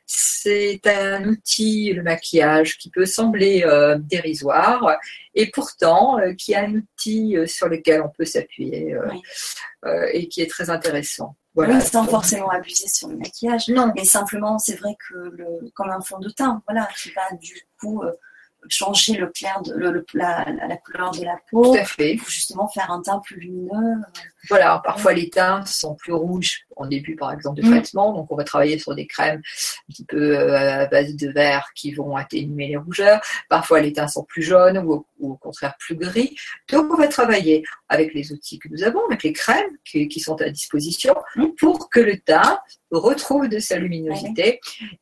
c'est 0.07 0.81
un 0.87 1.24
outil, 1.24 1.92
le 1.92 2.05
maquillage, 2.05 2.79
qui 2.79 2.90
peut 2.90 3.07
sembler 3.07 3.64
euh, 3.64 3.98
dérisoire, 3.98 4.98
et 5.35 5.50
pourtant 5.50 6.18
qui 6.38 6.53
est 6.53 6.59
un 6.59 6.74
outil 6.74 7.37
sur 7.46 7.68
lequel 7.68 8.03
on 8.03 8.09
peut 8.09 8.24
s'appuyer 8.24 8.96
et 10.12 10.29
qui 10.29 10.42
est 10.42 10.46
très 10.46 10.70
intéressant. 10.70 11.35
Voilà. 11.57 11.81
sans 11.81 12.07
forcément 12.07 12.50
abuser 12.50 12.87
sur 12.87 13.09
le 13.09 13.16
maquillage. 13.16 13.68
Non. 13.68 13.92
Mais 13.96 14.05
simplement, 14.05 14.59
c'est 14.59 14.77
vrai 14.77 14.96
que 15.09 15.14
le, 15.14 15.70
comme 15.74 15.90
un 15.90 16.00
fond 16.00 16.18
de 16.20 16.29
teint, 16.29 16.62
voilà, 16.68 16.88
qui 16.96 17.11
va 17.11 17.37
du 17.37 17.66
coup 17.81 18.03
changer 18.68 19.14
le 19.14 19.29
clair 19.29 19.62
de, 19.62 19.74
le, 19.74 20.05
la, 20.14 20.44
la, 20.44 20.77
couleur 20.77 21.12
de 21.12 21.24
la 21.24 21.37
peau. 21.50 21.74
Tout 21.74 21.81
à 21.81 21.85
fait. 21.85 22.16
Pour 22.16 22.29
justement 22.29 22.68
faire 22.68 22.90
un 22.90 23.03
teint 23.03 23.18
plus 23.18 23.38
lumineux. 23.40 24.00
Voilà, 24.48 24.80
parfois 24.85 25.12
les 25.12 25.30
teints 25.30 25.64
sont 25.64 25.94
plus 25.94 26.12
rouges 26.12 26.64
en 26.76 26.87
début, 26.87 27.16
par 27.16 27.33
exemple, 27.33 27.61
de 27.61 27.66
mm. 27.66 27.70
traitement. 27.70 28.12
Donc, 28.12 28.30
on 28.30 28.37
va 28.37 28.44
travailler 28.44 28.78
sur 28.78 28.94
des 28.94 29.07
crèmes 29.07 29.40
un 29.40 29.92
petit 29.92 30.04
peu 30.04 30.37
euh, 30.37 30.83
à 30.83 30.87
base 30.87 31.14
de 31.14 31.30
verre 31.30 31.68
qui 31.74 31.92
vont 31.92 32.16
atténuer 32.16 32.68
les 32.68 32.76
rougeurs. 32.76 33.20
Parfois, 33.48 33.80
les 33.80 33.92
teints 33.92 34.09
sont 34.09 34.24
plus 34.24 34.42
jaunes 34.42 34.78
ou, 34.78 35.07
au 35.20 35.37
contraire 35.37 35.74
plus 35.78 35.96
gris. 35.96 36.37
Donc, 36.70 36.92
on 36.92 36.96
va 36.96 37.09
travailler 37.09 37.64
avec 37.88 38.14
les 38.14 38.33
outils 38.33 38.59
que 38.59 38.68
nous 38.68 38.83
avons, 38.83 39.04
avec 39.07 39.22
les 39.22 39.33
crèmes 39.33 39.76
qui, 39.85 40.09
qui 40.09 40.20
sont 40.20 40.40
à 40.40 40.50
disposition 40.50 41.14
mm. 41.37 41.46
pour 41.59 41.90
que 41.90 42.00
le 42.00 42.18
teint 42.18 42.59
retrouve 42.90 43.48
de 43.48 43.59
sa 43.59 43.78
luminosité 43.78 44.61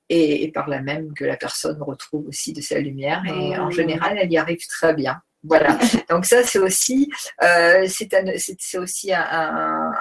et, 0.08 0.50
par 0.52 0.68
là 0.68 0.80
même 0.80 1.12
que 1.14 1.24
la 1.24 1.36
personne 1.36 1.80
retrouve 1.82 2.26
aussi 2.28 2.52
de 2.52 2.60
sa 2.60 2.78
lumière. 2.78 3.22
Et 3.26 3.58
en 3.58 3.70
général, 3.70 4.18
elle 4.18 4.32
y 4.32 4.38
arrive 4.38 4.66
très 4.66 4.94
bien. 4.94 5.20
Voilà. 5.44 5.78
Donc 6.10 6.24
ça, 6.24 6.42
c'est 6.42 6.58
aussi, 6.58 7.10
euh, 7.42 7.86
c'est 7.88 8.78
aussi 8.78 9.12
un, 9.12 9.92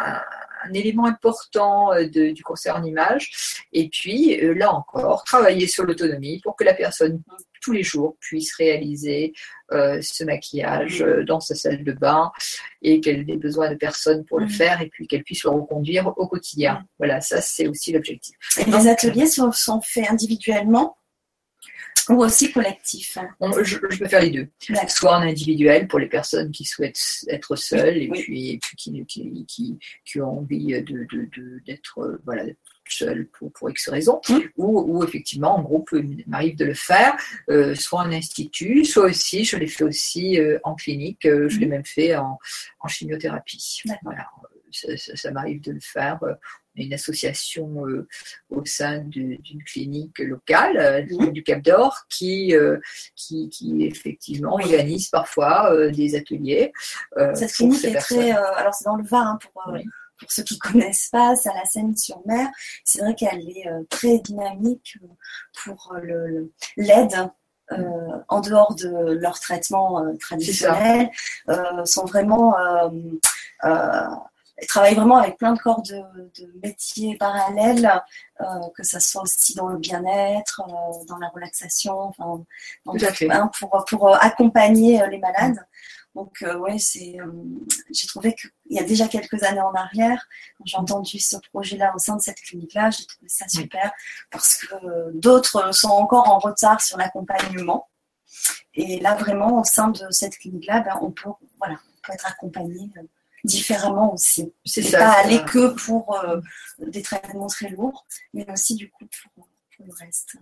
élément 0.73 1.06
important 1.06 1.91
euh, 1.93 2.06
du 2.06 2.43
conseil 2.43 2.71
en 2.71 2.84
image. 2.84 3.63
Et 3.73 3.89
puis, 3.89 4.39
euh, 4.39 4.54
là 4.54 4.73
encore, 4.73 5.23
travailler 5.23 5.67
sur 5.67 5.84
l'autonomie 5.84 6.39
pour 6.43 6.56
que 6.56 6.63
la 6.63 6.73
personne 6.73 7.21
tous 7.62 7.71
les 7.71 7.84
jours 7.84 8.17
puisse 8.19 8.54
réaliser 8.56 9.34
euh, 9.71 9.99
ce 10.01 10.23
maquillage 10.23 11.01
euh, 11.01 11.23
dans 11.23 11.39
sa 11.39 11.56
salle 11.56 11.84
de 11.84 11.93
bain 11.93 12.32
et 12.82 12.99
qu'elle 12.99 13.30
ait 13.30 13.38
besoin 13.38 13.69
de 13.69 13.75
personne 13.75 14.25
pour 14.25 14.39
le 14.39 14.47
mm. 14.47 14.49
faire 14.49 14.82
et 14.82 14.89
puis 14.89 15.08
qu'elle 15.08 15.23
puisse 15.23 15.43
le 15.43 15.51
reconduire 15.51 16.08
au 16.17 16.27
quotidien. 16.27 16.84
Voilà, 16.97 17.21
ça 17.21 17.39
c'est 17.39 17.67
aussi 17.67 17.93
l'objectif. 17.93 18.36
les 18.67 18.88
ateliers 18.88 19.27
sont, 19.27 19.51
faits 19.82 20.10
individuellement? 20.10 20.97
Ou 22.10 22.24
aussi 22.24 22.52
collectifs 22.52 23.18
je, 23.64 23.78
peux 23.78 24.08
faire 24.08 24.22
les 24.22 24.32
deux. 24.32 24.48
Soit 24.88 25.18
en 25.18 25.22
individuel 25.22 25.88
pour 25.88 26.00
les 26.00 26.08
personnes 26.08 26.52
qui 26.52 26.66
souhaitent 26.66 27.00
être 27.28 27.56
seules 27.56 27.98
et, 27.98 28.10
puis, 28.10 28.60
qui, 28.78 29.06
qui, 29.06 29.78
qui, 30.06 30.22
ont 30.22 30.40
envie 30.40 30.68
d'être 30.68 30.92
de, 30.92 31.30
de, 31.36 32.22
voilà, 32.26 32.46
seul 32.92 33.28
pour, 33.28 33.52
pour 33.54 33.70
X 33.70 33.90
raisons, 33.90 34.22
mmh. 34.30 34.40
ou, 34.58 35.04
effectivement 35.04 35.58
en 35.58 35.62
groupe, 35.62 35.90
il 35.94 36.24
m'arrive 36.28 36.58
de 36.58 36.66
le 36.66 36.74
faire, 36.74 37.16
euh, 37.50 37.76
soit 37.76 38.02
en 38.02 38.12
institut, 38.12 38.86
soit 38.86 39.06
aussi, 39.06 39.46
je 39.46 39.58
l'ai 39.58 39.68
fait 39.68 39.84
aussi 39.84 40.40
euh, 40.40 40.60
en 40.64 40.76
clinique, 40.76 41.26
euh, 41.26 41.50
je 41.50 41.60
l'ai 41.60 41.66
mmh. 41.66 41.70
même 41.70 41.86
fait 41.86 42.16
en, 42.16 42.38
en 42.80 42.88
chimiothérapie. 42.88 43.84
Voilà, 44.04 44.28
ça, 44.72 45.32
m'arrive 45.32 45.62
de 45.62 45.72
le 45.74 45.80
faire. 45.82 46.20
Une 46.76 46.94
association 46.94 47.84
au 48.50 48.66
sein 48.66 49.00
d'une 49.00 49.64
clinique 49.66 50.20
locale 50.20 51.06
mmh. 51.10 51.32
du 51.32 51.44
Cap 51.44 51.62
d'Or 51.62 52.06
qui, 52.10 52.54
qui, 53.16 53.50
qui, 53.50 53.86
effectivement 53.86 54.54
organise 54.54 55.10
parfois 55.10 55.88
des 55.92 56.16
ateliers. 56.16 56.72
Cette 57.34 57.54
clinique 57.54 57.84
est 57.86 57.96
très. 57.96 58.32
alors, 58.32 58.74
c'est 58.74 58.86
dans 58.86 58.96
le 58.96 59.04
Var, 59.04 59.28
hein, 59.28 59.40
pour 59.42 59.74
pour 60.22 60.32
ceux 60.32 60.44
qui 60.44 60.60
connaissent 60.60 61.10
pas, 61.12 61.36
c'est 61.36 61.50
à 61.50 61.54
la 61.54 61.66
Seine-sur-Mer. 61.66 62.48
C'est 62.86 63.02
vrai 63.02 63.16
qu'elle 63.16 63.50
est 63.50 63.68
euh, 63.68 63.84
très 63.90 64.20
dynamique 64.20 64.98
euh, 65.04 65.08
pour 65.64 65.94
euh, 65.96 66.52
l'aide 66.78 67.32
en 68.28 68.42
dehors 68.42 68.76
de 68.76 69.14
leur 69.14 69.40
traitement 69.40 70.04
traditionnel, 70.20 71.10
sont 71.86 72.04
vraiment 72.04 72.54
ils 74.62 74.67
travaillent 74.67 74.95
vraiment 74.95 75.17
avec 75.17 75.38
plein 75.38 75.54
de 75.54 75.60
corps 75.60 75.82
de, 75.82 76.04
métiers 76.63 77.17
parallèles, 77.17 77.91
que 78.76 78.84
ce 78.84 79.00
soit 79.00 79.24
aussi 79.24 79.56
dans 79.56 79.67
le 79.67 79.78
bien-être, 79.78 80.62
dans 81.08 81.17
la 81.17 81.30
relaxation, 81.30 82.00
enfin, 82.00 82.43
hein, 82.88 83.52
pour, 83.60 83.86
pour 83.88 84.15
accompagner 84.15 85.02
les 85.10 85.17
malades. 85.17 85.58
Donc 86.15 86.41
euh, 86.41 86.58
ouais, 86.58 86.78
c'est, 86.78 87.19
euh, 87.19 87.32
j'ai 87.89 88.06
trouvé 88.08 88.36
qu'il 88.36 88.52
y 88.69 88.80
a 88.80 88.84
déjà 88.84 89.08
quelques 89.08 89.43
années 89.43 89.62
en 89.62 89.74
arrière, 89.74 90.28
quand 90.58 90.65
j'ai 90.65 90.78
entendu 90.78 91.19
ce 91.19 91.38
projet-là 91.54 91.93
au 91.95 92.00
sein 92.00 92.17
de 92.17 92.21
cette 92.21 92.41
clinique-là, 92.41 92.89
j'ai 92.89 93.06
trouvé 93.06 93.30
ça 93.30 93.47
super 93.47 93.91
parce 94.30 94.58
que 94.58 94.76
euh, 94.86 95.12
d'autres 95.13 95.74
sont 95.74 95.89
encore 95.89 96.28
en 96.28 96.39
retard 96.39 96.82
sur 96.82 96.97
l'accompagnement. 96.97 97.88
Et 98.74 99.00
là 99.00 99.15
vraiment, 99.15 99.62
au 99.62 99.63
sein 99.63 99.89
de 99.89 100.10
cette 100.12 100.38
clinique-là, 100.38 100.82
ben, 100.82 101.00
on 101.02 101.12
peut, 101.12 101.30
voilà, 101.60 101.76
on 101.76 102.08
peut 102.08 102.13
être 102.13 102.28
accompagné 102.28 102.89
différemment 103.43 104.13
aussi. 104.13 104.54
C'est 104.65 104.91
pas 104.91 105.12
aller 105.12 105.43
que 105.43 105.69
pour 105.69 106.17
des 106.80 107.01
traitements 107.01 107.47
très 107.47 107.69
lourds, 107.69 108.06
mais 108.34 108.49
aussi 108.51 108.75
du 108.75 108.89
coup 108.89 109.06
pour 109.36 109.47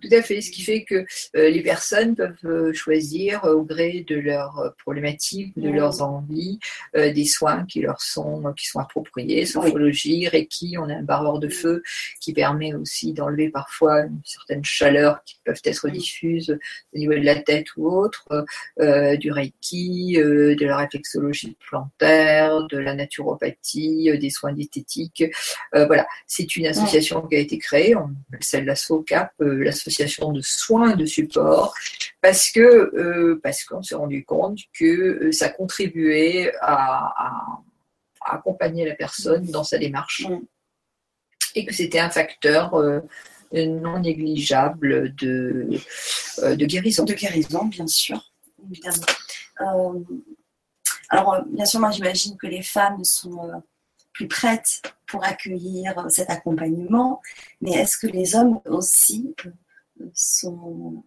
tout 0.01 0.15
à 0.15 0.21
fait, 0.21 0.41
ce 0.41 0.51
qui 0.51 0.61
fait 0.61 0.83
que 0.83 1.05
euh, 1.35 1.49
les 1.49 1.61
personnes 1.61 2.15
peuvent 2.15 2.35
euh, 2.45 2.73
choisir 2.73 3.43
euh, 3.45 3.55
au 3.55 3.63
gré 3.63 4.05
de 4.07 4.15
leurs 4.15 4.73
problématiques, 4.79 5.57
de 5.57 5.69
leurs 5.69 6.01
envies, 6.01 6.59
des 6.95 7.25
soins 7.25 7.65
qui 7.65 7.81
leur 7.81 8.01
sont, 8.01 8.53
qui 8.57 8.67
sont 8.67 8.79
appropriés, 8.79 9.45
sophrologie, 9.45 10.27
Reiki, 10.27 10.77
on 10.77 10.89
a 10.89 10.95
un 10.95 11.03
barreur 11.03 11.39
de 11.39 11.49
feu 11.49 11.83
qui 12.19 12.33
permet 12.33 12.73
aussi 12.73 13.13
d'enlever 13.13 13.49
parfois 13.49 14.01
une 14.01 14.21
certaine 14.23 14.63
chaleur 14.63 15.23
qui 15.23 15.39
peuvent 15.43 15.61
être 15.63 15.89
diffuses 15.89 16.57
au 16.93 16.97
niveau 16.97 17.13
de 17.13 17.25
la 17.25 17.35
tête 17.41 17.67
ou 17.77 17.89
autre, 17.89 18.45
du 18.77 19.31
Reiki, 19.31 20.13
de 20.17 20.65
la 20.65 20.77
réflexologie 20.77 21.55
plantaire, 21.67 22.63
de 22.67 22.77
la 22.77 22.95
naturopathie, 22.95 24.17
des 24.17 24.29
soins 24.29 24.53
diététiques. 24.53 25.23
voilà, 25.73 26.07
c'est 26.27 26.55
une 26.55 26.67
association 26.67 27.21
qui 27.21 27.35
a 27.35 27.39
été 27.39 27.57
créée, 27.57 27.95
on 27.95 28.09
appelle 28.33 28.65
la 28.65 28.75
SOCAP, 28.75 29.28
euh, 29.41 29.63
l'association 29.63 30.31
de 30.31 30.41
soins 30.41 30.95
de 30.95 31.05
support 31.05 31.73
parce 32.21 32.51
que 32.51 32.59
euh, 32.59 33.39
parce 33.41 33.63
qu'on 33.63 33.81
s'est 33.81 33.95
rendu 33.95 34.25
compte 34.25 34.59
que 34.73 34.85
euh, 35.25 35.31
ça 35.31 35.49
contribuait 35.49 36.53
à, 36.61 37.61
accompagner 38.21 38.85
la 38.85 38.95
personne 38.95 39.45
dans 39.45 39.63
sa 39.63 39.77
démarche 39.77 40.27
mm. 40.27 40.39
et 41.55 41.65
que 41.65 41.73
c'était 41.73 41.99
un 41.99 42.09
facteur 42.09 42.71
non 43.53 43.99
négligeable 43.99 45.15
de, 45.15 45.67
de 46.37 46.65
guérison. 46.65 47.05
De 47.05 47.13
guérison, 47.13 47.65
bien 47.65 47.87
sûr, 47.87 48.31
évidemment. 48.69 49.05
alors, 51.09 51.43
bien 51.47 51.65
sûr, 51.65 51.79
moi 51.79 51.91
j'imagine 51.91 52.37
que 52.37 52.45
les 52.45 52.61
femmes 52.61 53.03
sont 53.03 53.63
plus 54.19 54.27
prêtes 54.27 54.81
pour 55.07 55.23
accueillir 55.23 55.93
cet 56.09 56.29
accompagnement, 56.29 57.21
mais 57.61 57.71
est-ce 57.71 57.97
que 57.97 58.07
les 58.07 58.35
hommes 58.35 58.59
aussi 58.65 59.33
euh, 59.45 60.09
sont 60.13 61.03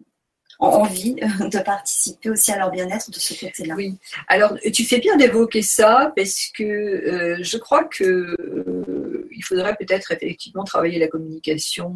ont 0.59 0.67
envie 0.67 1.13
de 1.15 1.63
participer 1.63 2.29
aussi 2.31 2.51
à 2.51 2.57
leur 2.57 2.71
bien-être 2.71 3.11
de 3.11 3.19
ce 3.19 3.33
côté-là? 3.33 3.75
Oui, 3.75 3.97
alors 4.27 4.57
tu 4.73 4.83
fais 4.83 4.99
bien 4.99 5.15
d'évoquer 5.15 5.61
ça 5.61 6.11
parce 6.15 6.47
que 6.55 6.63
euh, 6.63 7.37
je 7.41 7.57
crois 7.57 7.83
que 7.83 8.03
euh, 8.03 9.29
il 9.31 9.43
faudrait 9.43 9.75
peut-être 9.75 10.11
effectivement 10.11 10.63
travailler 10.63 10.97
la 10.97 11.07
communication 11.07 11.95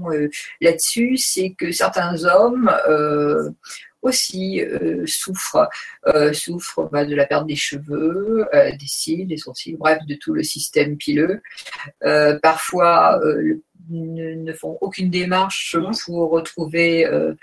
là-dessus. 0.62 1.18
C'est 1.18 1.52
que 1.52 1.72
certains 1.72 2.26
hommes 2.26 2.72
aussi 4.02 4.62
euh, 4.62 5.04
souffrent, 5.06 5.68
euh, 6.08 6.34
souffrent 6.34 6.90
bah, 6.92 7.06
de 7.06 7.16
la 7.16 7.26
perte 7.26 7.48
des 7.48 7.56
cheveux, 7.56 8.46
euh, 8.54 8.72
des 8.72 8.88
cils, 8.88 9.28
des 9.28 9.38
sourcils, 9.38 9.76
bref, 9.76 10.00
de 10.08 10.16
tout 10.16 10.34
le 10.34 10.44
système 10.44 10.98
pileux. 10.98 11.42
parfois, 12.42 13.20
ne, 13.90 14.54
font 14.54 14.78
aucune 14.82 15.10
démarche 15.10 15.76
pour 16.06 16.30
retrouver 16.32 17.06
euh, 17.06 17.34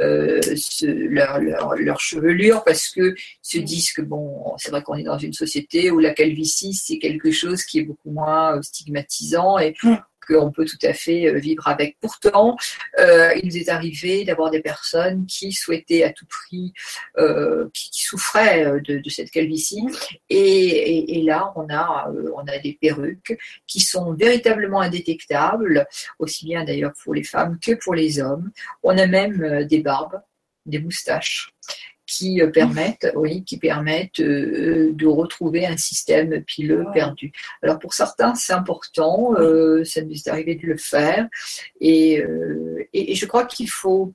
euh, 0.00 0.40
leur, 0.82 1.38
leur, 1.76 2.00
chevelure 2.00 2.64
parce 2.64 2.88
que 2.88 3.14
se 3.42 3.58
disent 3.58 3.92
que 3.92 4.02
bon, 4.02 4.54
c'est 4.56 4.70
vrai 4.70 4.82
qu'on 4.82 4.94
est 4.94 5.02
dans 5.02 5.18
une 5.18 5.32
société 5.32 5.90
où 5.90 5.98
la 5.98 6.12
calvitie 6.12 6.74
c'est 6.74 6.98
quelque 6.98 7.30
chose 7.30 7.64
qui 7.64 7.78
est 7.78 7.84
beaucoup 7.84 8.10
moins 8.10 8.60
stigmatisant 8.62 9.58
et 9.58 9.74
qu'on 10.26 10.50
peut 10.50 10.64
tout 10.64 10.78
à 10.82 10.92
fait 10.92 11.26
euh, 11.26 11.38
vivre 11.38 11.66
avec. 11.68 11.96
Pourtant, 12.00 12.56
euh, 12.98 13.34
il 13.34 13.46
nous 13.46 13.56
est 13.56 13.68
arrivé 13.68 14.24
d'avoir 14.24 14.50
des 14.50 14.60
personnes 14.60 15.26
qui 15.26 15.52
souhaitaient 15.52 16.04
à 16.04 16.12
tout 16.12 16.26
prix, 16.26 16.72
euh, 17.18 17.68
qui, 17.72 18.02
souffraient 18.02 18.80
de, 18.80 19.00
cette 19.08 19.30
calvitie. 19.30 19.86
Et, 20.28 21.22
là, 21.24 21.52
on 21.56 21.68
a, 21.70 22.10
on 22.34 22.46
a 22.46 22.58
des 22.58 22.76
perruques 22.80 23.38
qui 23.66 23.80
sont 23.80 24.12
véritablement 24.14 24.80
indétectables, 24.80 25.86
aussi 26.18 26.46
bien 26.46 26.64
d'ailleurs 26.64 26.92
pour 27.02 27.14
les 27.14 27.24
femmes 27.24 27.58
que 27.60 27.72
pour 27.72 27.94
les 27.94 28.20
hommes. 28.20 28.50
On 28.82 28.96
a 28.98 29.06
même 29.06 29.64
des 29.66 29.80
barbes, 29.80 30.20
des 30.66 30.78
moustaches 30.78 31.52
qui 32.12 32.42
euh, 32.42 32.48
permettent, 32.48 33.10
oui, 33.14 33.42
qui 33.42 33.56
permettent 33.56 34.20
euh, 34.20 34.90
de 34.92 35.06
retrouver 35.06 35.66
un 35.66 35.78
système 35.78 36.42
pileux 36.42 36.84
perdu. 36.92 37.32
Alors 37.62 37.78
pour 37.78 37.94
certains, 37.94 38.34
c'est 38.34 38.52
important, 38.52 39.34
euh, 39.38 39.82
ça 39.84 40.02
nous 40.02 40.12
est 40.12 40.28
arrivé 40.28 40.54
de 40.56 40.66
le 40.66 40.76
faire, 40.76 41.26
et, 41.80 42.22
et, 42.92 43.14
je 43.14 43.26
crois 43.26 43.44
qu'il 43.46 43.70
faut, 43.70 44.12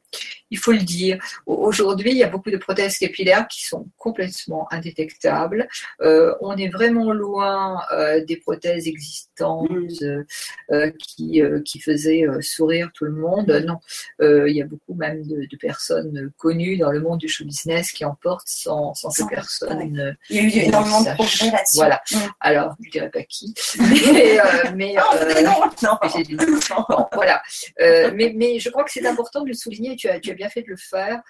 il 0.52 0.58
faut 0.58 0.72
le 0.72 0.80
dire. 0.80 1.18
Aujourd'hui, 1.46 2.12
il 2.12 2.18
y 2.18 2.24
a 2.24 2.30
beaucoup 2.30 2.52
de 2.52 2.58
prothèses 2.58 2.98
capillaires 2.98 3.48
qui 3.48 3.66
sont 3.66 3.88
complètement 3.98 4.68
indétectables. 4.72 5.68
on 6.00 6.56
est 6.58 6.70
vraiment 6.70 7.12
loin 7.14 7.82
des 8.28 8.38
prothèses 8.38 8.88
existantes 8.88 9.70
mm. 9.70 10.92
qui, 11.00 11.42
qui 11.66 11.80
faisaient 11.80 12.26
sourire 12.42 12.92
tout 12.94 13.06
le 13.06 13.14
monde. 13.14 13.50
Non, 13.66 13.80
il 14.20 14.56
y 14.56 14.62
a 14.62 14.66
beaucoup 14.66 14.94
même 14.94 15.24
de, 15.24 15.48
de 15.50 15.58
personnes 15.58 16.32
connues 16.38 16.78
dans 16.78 16.92
le 16.92 17.00
monde 17.00 17.20
du 17.20 17.28
show 17.28 17.46
business 17.46 17.92
qui 17.92 18.06
emporte 18.06 18.48
sans, 18.48 18.94
sans, 18.94 19.10
ces 19.10 19.26
personnes. 19.28 20.16
Il 20.30 20.36
y 20.36 20.40
a 20.40 20.44
eu 20.44 20.68
énormément 20.68 21.02
de 21.02 21.14
progrès 21.14 21.52
là-dessus. 21.52 21.76
Voilà. 21.76 22.02
Mm. 22.12 22.18
Alors, 22.40 22.76
je 22.80 22.88
ne 22.88 22.92
dirais 22.92 23.10
pas 23.10 23.24
qui. 23.24 23.54
mais, 23.80 24.40
euh, 24.40 24.72
mais, 24.76 24.96
euh, 24.98 25.42
non, 25.84 25.98
voilà. 27.14 27.42
Euh, 27.80 28.12
mais, 28.16 28.34
mais 28.36 28.60
je 28.60 28.70
crois 28.70 28.84
que 28.84 28.92
c'est 28.92 29.06
important 29.06 29.42
de 29.42 29.48
le 29.48 29.54
souligner. 29.54 29.96
Tu 29.96 30.10
as, 30.10 30.20
tu 30.20 30.32
as 30.32 30.34
bien 30.38 30.50
fait 30.50 30.62
de 30.62 30.70
le 30.70 30.78
faire. 30.78 31.22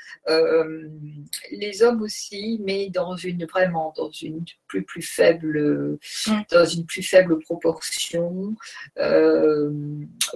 les 1.52 1.84
hommes 1.84 2.02
aussi, 2.02 2.62
mais 2.63 2.89
dans 2.89 3.15
une 3.15 3.46
vraiment 3.46 3.93
dans 3.96 4.12
une 4.12 4.46
plus 4.67 4.84
plus 4.84 5.02
faible 5.02 5.98
mm. 6.28 6.41
dans 6.52 6.65
une 6.65 6.86
plus 6.86 7.04
faible 7.04 7.39
proportion 7.39 8.56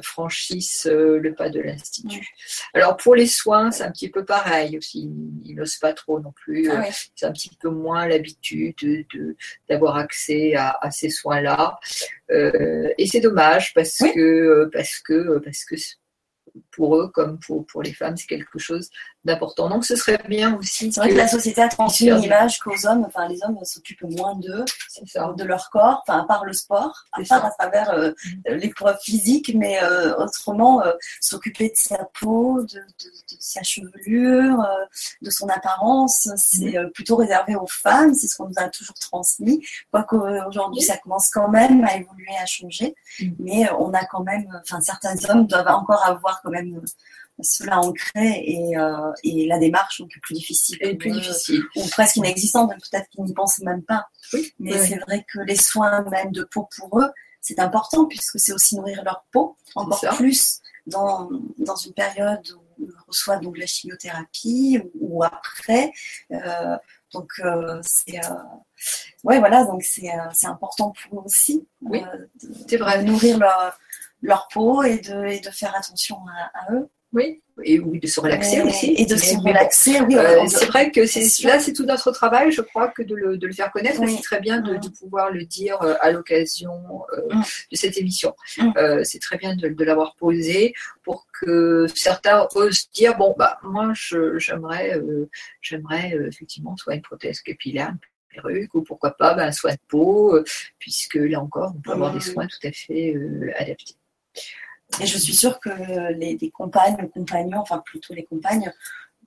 franchissent 0.02 0.88
le 0.90 1.34
pas 1.34 1.50
de 1.50 1.60
l'institut. 1.60 2.20
Mm. 2.20 2.78
Alors 2.78 2.98
pour 2.98 3.16
les 3.16 3.28
soins, 3.28 3.72
c'est 3.72 3.84
un 3.84 3.92
petit 3.92 4.10
peu 4.10 4.26
pareil 4.26 4.78
aussi. 4.78 5.10
Ils 5.46 5.56
n'osent 5.56 5.78
pas 5.78 5.94
trop 5.94 6.20
non 6.20 6.32
plus. 6.32 6.70
Ah 6.70 6.82
euh, 6.82 6.92
c'est 7.16 7.26
un 7.26 7.32
petit 7.32 7.52
peu 7.60 7.70
moins 7.70 8.08
l'habitude 8.08 8.76
de, 8.82 9.36
d'avoir 9.70 9.98
accès 9.98 10.56
à, 10.56 10.92
ces 10.92 11.10
soins-là. 11.10 11.80
Euh, 12.32 12.90
et 12.98 13.08
c'est 13.08 13.20
dommage 13.20 13.74
parce 13.74 13.98
que 13.98 14.70
parce 14.74 15.00
que 15.00 15.40
parce 15.40 15.66
que 15.66 15.76
pour 16.72 16.96
eux 16.98 17.10
comme 17.10 17.40
pour, 17.40 17.66
pour 17.66 17.82
les 17.82 17.94
femmes, 17.94 18.18
c'est 18.18 18.28
quelque 18.28 18.60
chose 18.60 18.90
d'important. 19.24 19.70
Donc 19.70 19.86
ce 19.86 19.96
serait 19.96 20.22
bien 20.28 20.58
aussi. 20.58 20.92
C'est 20.92 21.00
vrai 21.00 21.10
que, 21.10 21.16
la 21.16 21.28
société 21.28 21.62
a 21.62 21.68
transmis 21.68 22.10
une 22.10 22.24
image 22.24 22.60
qu'aux 22.60 22.88
hommes, 22.88 23.04
enfin 23.06 23.28
les 23.28 23.44
hommes 23.44 23.58
s'occupent 23.64 24.04
moins 24.04 24.36
d'eux, 24.36 24.66
de 25.38 25.44
leur 25.44 25.70
corps, 25.70 26.04
enfin 26.08 26.22
à 26.22 26.26
part 26.26 26.46
le 26.46 26.54
sport, 26.54 27.06
à 27.12 27.22
part 27.24 27.46
à 27.46 27.52
travers 27.52 27.92
euh, 27.92 28.12
mm. 28.12 28.54
l'épreuve 28.56 28.98
physique, 29.04 29.52
mais 29.56 29.82
euh, 29.84 30.16
autrement 30.18 30.84
euh, 30.84 30.92
s'occuper 31.20 31.70
de 31.70 31.78
sa 31.78 32.08
peau, 32.20 32.64
de, 32.64 32.82
sa 33.40 33.62
chevelure, 33.64 34.66
de 35.22 35.30
son 35.30 35.48
apparence, 35.50 36.30
c'est 36.36 36.80
mm. 36.80 36.92
plutôt 36.92 37.16
réservé 37.16 37.56
aux 37.56 37.68
femmes, 37.68 38.16
c'est 38.16 38.28
ce 38.28 38.38
qu'on 38.38 38.48
nous 38.48 38.56
a 38.58 38.70
toujours 38.70 38.96
transmis. 38.96 39.64
Quoique 39.92 40.16
aujourd'hui 40.48 40.82
ça 40.82 40.98
commence 40.98 41.30
quand 41.30 41.50
même 41.50 41.84
à 41.84 41.96
évoluer, 41.96 42.36
à 42.42 42.46
changer, 42.48 42.96
mm. 43.20 43.30
mais 43.40 43.72
on 43.78 43.94
a 43.94 44.04
quand 44.06 44.24
même, 44.24 44.48
enfin 44.64 44.82
certains 44.82 45.16
hommes 45.30 45.46
doivent 45.46 45.68
encore 45.68 46.04
avoir 46.06 46.42
quand 46.42 46.50
même 46.50 46.61
cela 47.44 47.80
ancré 47.80 48.44
et, 48.46 48.78
euh, 48.78 49.12
et 49.24 49.48
la 49.48 49.58
démarche 49.58 50.00
donc 50.00 50.12
plus 50.22 50.36
difficile. 50.36 50.78
Et 50.82 50.96
plus 50.96 51.12
difficile. 51.12 51.64
Ou 51.76 51.88
presque 51.90 52.18
inexistante, 52.18 52.72
peut-être 52.72 53.10
qu'ils 53.10 53.24
n'y 53.24 53.34
pensent 53.34 53.60
même 53.60 53.84
pas. 53.84 54.08
Mais 54.60 54.78
c'est 54.86 54.98
vrai 54.98 55.26
que 55.32 55.40
les 55.40 55.56
soins 55.56 56.04
même 56.04 56.32
de 56.32 56.44
peau 56.44 56.68
pour 56.78 57.00
eux, 57.00 57.10
c'est 57.40 57.60
important 57.60 58.06
puisque 58.06 58.40
c'est 58.40 58.54
aussi 58.54 58.76
nourrir 58.76 59.04
leur 59.04 59.26
peau, 59.32 59.58
encore 59.76 60.02
plus 60.16 60.60
dans, 60.86 61.30
dans 61.58 61.76
une 61.76 61.94
période 61.94 62.48
où 62.78 62.86
on 62.86 63.08
reçoit 63.08 63.38
donc 63.38 63.58
la 63.58 63.66
chimiothérapie 63.66 64.80
ou, 65.00 65.24
après. 65.24 65.92
Euh, 66.32 66.78
donc 67.14 67.32
euh, 67.40 67.80
c'est 67.84 68.22
ouais 69.26 69.40
voilà 69.40 69.66
donc 69.66 69.84
c'est 69.84 70.08
important 70.44 70.94
pour 70.94 71.20
eux 71.20 71.24
aussi 71.26 71.68
oui, 71.82 72.02
de, 72.70 72.78
vrai. 72.78 73.04
nourrir 73.04 73.38
leur, 73.38 73.78
leur 74.22 74.48
peau 74.54 74.84
et 74.84 74.98
de, 75.00 75.26
et 75.26 75.40
de 75.40 75.50
faire 75.50 75.76
attention 75.76 76.18
à 76.54 76.74
eux. 76.74 76.90
Oui, 77.14 77.42
et 77.64 77.78
oui, 77.80 78.00
de 78.00 78.08
se 78.08 78.22
relaxer 78.22 78.62
aussi. 78.62 78.94
Et 78.98 79.06
de 79.06 79.18
se 79.18 79.36
relaxer, 79.36 80.00
oui. 80.02 80.16
Euh, 80.16 80.46
c'est 80.48 80.66
vrai 80.68 80.92
que 80.92 81.06
c'est, 81.06 81.44
là, 81.44 81.60
c'est 81.60 81.74
tout 81.74 81.84
notre 81.84 82.12
travail, 82.12 82.52
je 82.54 82.62
crois, 82.62 82.88
que 82.88 83.04
de 83.04 83.16
le, 83.16 83.38
de 83.38 83.48
le 83.48 83.54
faire 83.54 83.70
connaître. 83.72 84.02
C'est 84.08 84.22
très 84.22 84.40
bien 84.40 84.62
de, 84.62 84.78
de, 84.78 84.88
pouvoir 84.88 85.30
le 85.30 85.44
dire 85.44 85.82
euh, 85.82 85.96
à 86.00 86.12
l'occasion 86.12 86.72
euh, 87.14 87.36
mm. 87.36 87.44
de 87.72 87.76
cette 87.76 87.98
émission. 87.98 88.34
Mm. 88.58 89.04
c'est 89.04 89.20
très 89.20 89.38
bien 89.38 89.56
de, 89.58 89.68
de, 89.68 89.84
l'avoir 89.84 90.16
posé 90.16 90.74
pour 91.04 91.28
que 91.42 91.86
certains 91.94 92.48
osent 92.56 92.90
dire 92.94 93.18
bon, 93.18 93.36
bah, 93.38 93.60
moi, 93.64 93.92
je, 93.94 94.38
j'aimerais, 94.38 95.02
j'aimerais 95.62 96.14
effectivement 96.28 96.78
soit 96.78 96.96
une 96.96 97.02
prothèse 97.02 97.42
capillaire, 97.42 97.90
une 97.90 98.42
perruque, 98.42 98.74
ou 98.74 98.84
pourquoi 98.84 99.12
pas 99.12 99.34
ben, 99.34 99.48
un 99.48 99.52
soin 99.52 99.74
de 99.74 99.80
peau, 99.90 100.40
puisque 100.80 101.16
là 101.16 101.42
encore, 101.42 101.74
on 101.76 101.82
peut 101.82 101.92
avoir 101.92 102.14
des 102.14 102.20
mm. 102.20 102.34
soins 102.34 102.48
tout 102.48 102.68
à 102.68 102.72
fait 102.72 103.16
adaptés. 103.58 103.96
Et 105.02 105.06
je 105.06 105.18
suis 105.18 105.36
sûre 105.36 105.60
que 105.60 105.70
les, 106.14 106.52
compagnes, 106.52 106.98
les 107.02 107.10
compagnons, 107.10 107.60
enfin 107.60 107.82
plutôt 107.86 108.14
les 108.14 108.26
compagnes, 108.26 108.72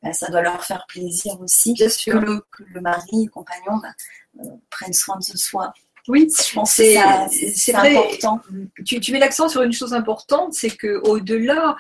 bah, 0.03 0.13
ça 0.13 0.29
doit 0.29 0.43
leur 0.43 0.63
faire 0.63 0.85
plaisir 0.87 1.41
aussi 1.41 1.73
Bien 1.73 1.89
sûr. 1.89 2.15
Que, 2.15 2.19
le, 2.19 2.41
que 2.51 2.63
le 2.65 2.81
mari, 2.81 3.25
le 3.25 3.31
compagnon, 3.31 3.79
bah, 3.79 3.95
euh, 4.41 4.49
prenne 4.71 4.93
soin 4.93 5.17
de 5.19 5.37
soi. 5.37 5.73
Oui, 6.07 6.29
je 6.31 6.55
pense 6.55 6.73
c'est, 6.73 6.99
c'est 7.31 7.75
important. 7.75 8.43
Tu, 8.85 9.01
tu 9.01 9.13
mets 9.13 9.19
l'accent 9.19 9.49
sur 9.49 9.63
une 9.63 9.73
chose 9.73 9.95
importante, 9.95 10.53
c'est 10.53 10.71
que 10.71 11.01
au-delà 11.09 11.77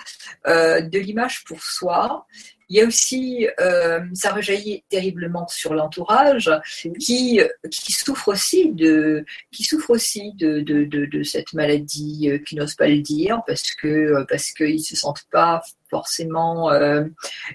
euh, 0.46 0.80
de 0.80 0.98
l'image 0.98 1.44
pour 1.44 1.62
soi, 1.62 2.26
il 2.68 2.76
y 2.76 2.80
a 2.80 2.86
aussi, 2.86 3.46
euh, 3.60 4.00
ça 4.14 4.32
rejaillit 4.32 4.84
terriblement 4.88 5.46
sur 5.48 5.74
l'entourage 5.74 6.50
qui, 6.98 7.40
qui 7.70 7.92
souffre 7.92 8.28
aussi 8.28 8.72
de, 8.72 9.24
qui 9.52 9.64
souffre 9.64 9.90
aussi 9.90 10.32
de, 10.34 10.60
de, 10.60 10.84
de, 10.84 11.22
cette 11.22 11.52
maladie, 11.52 12.30
euh, 12.30 12.38
qui 12.38 12.56
n'ose 12.56 12.74
pas 12.74 12.88
le 12.88 13.00
dire 13.00 13.42
parce 13.46 13.74
que 13.74 13.88
euh, 13.88 14.24
parce 14.28 14.52
qu'ils 14.52 14.84
se 14.84 14.96
sentent 14.96 15.24
pas 15.30 15.62
forcément 15.90 16.72
euh, 16.72 17.04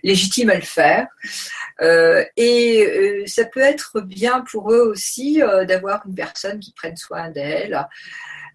légitimes 0.03 0.49
à 0.49 0.55
le 0.55 0.61
faire. 0.61 1.07
Euh, 1.81 2.23
et 2.37 3.23
ça 3.27 3.45
peut 3.45 3.59
être 3.59 4.01
bien 4.01 4.41
pour 4.49 4.71
eux 4.71 4.89
aussi 4.89 5.41
d'avoir 5.67 6.03
une 6.07 6.15
personne 6.15 6.59
qui 6.59 6.73
prenne 6.73 6.95
soin 6.95 7.29
d'elle 7.29 7.87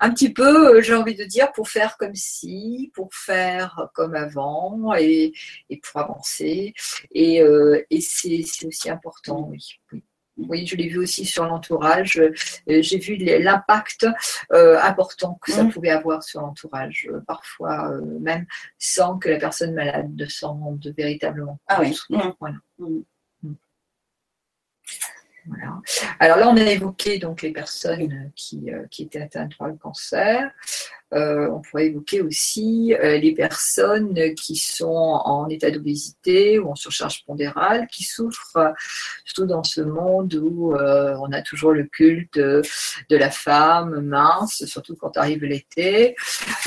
un 0.04 0.10
petit 0.10 0.32
peu, 0.32 0.76
euh, 0.76 0.82
j'ai 0.82 0.94
envie 0.94 1.14
de 1.14 1.24
dire, 1.24 1.50
pour 1.52 1.68
faire 1.68 1.96
comme 1.96 2.14
si, 2.14 2.92
pour 2.94 3.08
faire 3.14 3.88
comme 3.94 4.14
avant 4.14 4.94
et, 4.98 5.32
pour 5.82 6.00
avancer. 6.00 6.74
Et, 7.12 7.40
euh, 7.40 7.82
c'est 8.00 8.66
aussi 8.66 8.90
important, 8.90 9.48
oui. 9.50 9.80
oui. 10.36 10.66
je 10.66 10.76
l'ai 10.76 10.88
vu 10.88 10.98
aussi 10.98 11.24
sur 11.24 11.46
l'entourage. 11.46 12.18
Euh, 12.18 12.32
j'ai 12.82 12.98
vu 12.98 13.16
l'impact 13.16 14.06
important 14.50 15.38
que 15.40 15.52
ça 15.52 15.64
mmh. 15.64 15.72
pouvait 15.72 15.90
avoir 15.90 16.22
sur 16.22 16.42
l'entourage, 16.42 17.08
parfois 17.26 17.98
même 18.20 18.46
sans 18.78 19.18
que 19.18 19.30
la 19.30 19.38
personne 19.38 19.74
malade 19.74 20.14
ne 20.14 20.26
s'en 20.26 20.54
rende 20.54 20.94
véritablement 20.98 21.58
Ah 21.66 21.80
oui. 21.80 21.98
Voilà. 22.40 22.56
Mmh. 22.78 23.00
Alors 26.18 26.38
là, 26.38 26.48
on 26.48 26.56
a 26.56 26.62
évoqué 26.62 27.18
donc 27.18 27.42
les 27.42 27.52
personnes 27.52 28.30
qui, 28.34 28.70
euh, 28.70 28.86
qui 28.90 29.02
étaient 29.02 29.22
atteintes 29.22 29.56
par 29.56 29.68
le 29.68 29.74
cancer. 29.74 30.50
Euh, 31.14 31.48
on 31.50 31.60
pourrait 31.60 31.86
évoquer 31.86 32.20
aussi 32.22 32.94
euh, 32.94 33.18
les 33.18 33.34
personnes 33.34 34.34
qui 34.34 34.56
sont 34.56 34.86
en 35.24 35.48
état 35.48 35.70
d'obésité 35.70 36.58
ou 36.58 36.70
en 36.70 36.74
surcharge 36.74 37.24
pondérale, 37.24 37.86
qui 37.86 38.02
souffrent 38.02 38.72
surtout 39.24 39.46
dans 39.46 39.62
ce 39.62 39.80
monde 39.80 40.34
où 40.34 40.74
euh, 40.74 41.16
on 41.20 41.30
a 41.32 41.42
toujours 41.42 41.72
le 41.72 41.84
culte 41.84 42.38
de, 42.38 42.62
la 43.10 43.30
femme 43.30 44.00
mince, 44.00 44.64
surtout 44.66 44.96
quand 44.96 45.16
arrive 45.16 45.44
l'été. 45.44 46.16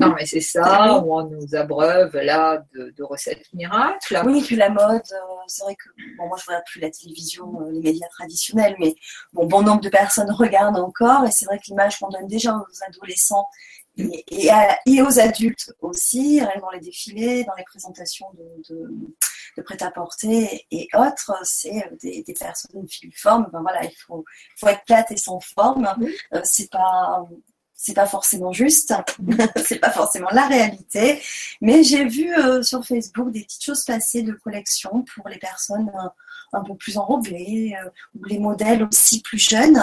non, 0.00 0.14
mais 0.16 0.24
c'est 0.24 0.40
ça, 0.40 0.98
où 0.98 1.14
on 1.14 1.28
nous 1.28 1.54
abreuve 1.54 2.16
là 2.16 2.64
de, 2.74 3.02
recettes 3.02 3.44
miracles. 3.52 4.20
Oui, 4.24 4.40
et 4.40 4.42
puis 4.42 4.56
la 4.56 4.70
mode, 4.70 5.02
c'est 5.46 5.62
vrai 5.62 5.74
que 5.74 5.88
bon, 6.16 6.26
moi 6.26 6.36
je 6.40 6.46
regarde 6.46 6.64
plus 6.66 6.80
la 6.80 6.90
télévision, 6.90 7.60
les 7.70 7.80
médias 7.80 8.08
traditionnels, 8.08 8.74
mais 8.80 8.94
bon, 9.32 9.46
bon 9.46 9.62
nombre 9.62 9.82
de 9.82 9.88
personnes 9.88 10.30
regardent 10.32 10.78
encore, 10.78 11.24
et 11.24 11.30
c'est 11.30 11.44
vrai 11.44 11.58
que 11.58 11.64
l'image 11.68 11.98
qu'on 11.98 12.08
donne 12.08 12.26
déjà 12.26 12.54
aux 12.54 12.84
adolescents 12.88 13.46
et, 13.96 15.02
aux 15.02 15.18
adultes 15.18 15.72
aussi, 15.80 16.40
dans 16.60 16.70
les 16.70 16.80
défilés, 16.80 17.44
dans 17.44 17.54
les 17.54 17.64
présentations 17.64 18.26
de, 18.34 18.74
de, 19.56 19.62
prêt-à-porter 19.62 20.66
et 20.70 20.88
autres, 20.94 21.32
c'est 21.44 21.90
des, 22.02 22.22
des, 22.22 22.34
personnes 22.34 22.86
filiformes. 22.88 23.48
Ben 23.52 23.62
voilà, 23.62 23.84
il 23.84 23.96
faut, 24.06 24.24
faut 24.56 24.68
être 24.68 24.84
plate 24.84 25.10
et 25.12 25.16
sans 25.16 25.40
forme. 25.40 25.88
Euh, 26.34 26.40
c'est 26.44 26.70
pas 26.70 27.26
c'est 27.78 27.94
pas 27.94 28.06
forcément 28.06 28.52
juste, 28.52 28.94
c'est 29.64 29.78
pas 29.78 29.90
forcément 29.90 30.30
la 30.32 30.46
réalité, 30.46 31.20
mais 31.60 31.82
j'ai 31.82 32.06
vu 32.06 32.34
euh, 32.34 32.62
sur 32.62 32.84
Facebook 32.84 33.30
des 33.30 33.44
petites 33.44 33.62
choses 33.62 33.84
passer 33.84 34.22
de 34.22 34.32
collection 34.32 35.04
pour 35.14 35.28
les 35.28 35.38
personnes 35.38 35.90
euh, 35.94 36.08
un 36.54 36.64
peu 36.64 36.74
plus 36.74 36.96
enrobées 36.96 37.76
ou 38.18 38.24
les 38.24 38.38
modèles 38.38 38.82
aussi 38.82 39.20
plus 39.20 39.38
jeunes 39.38 39.82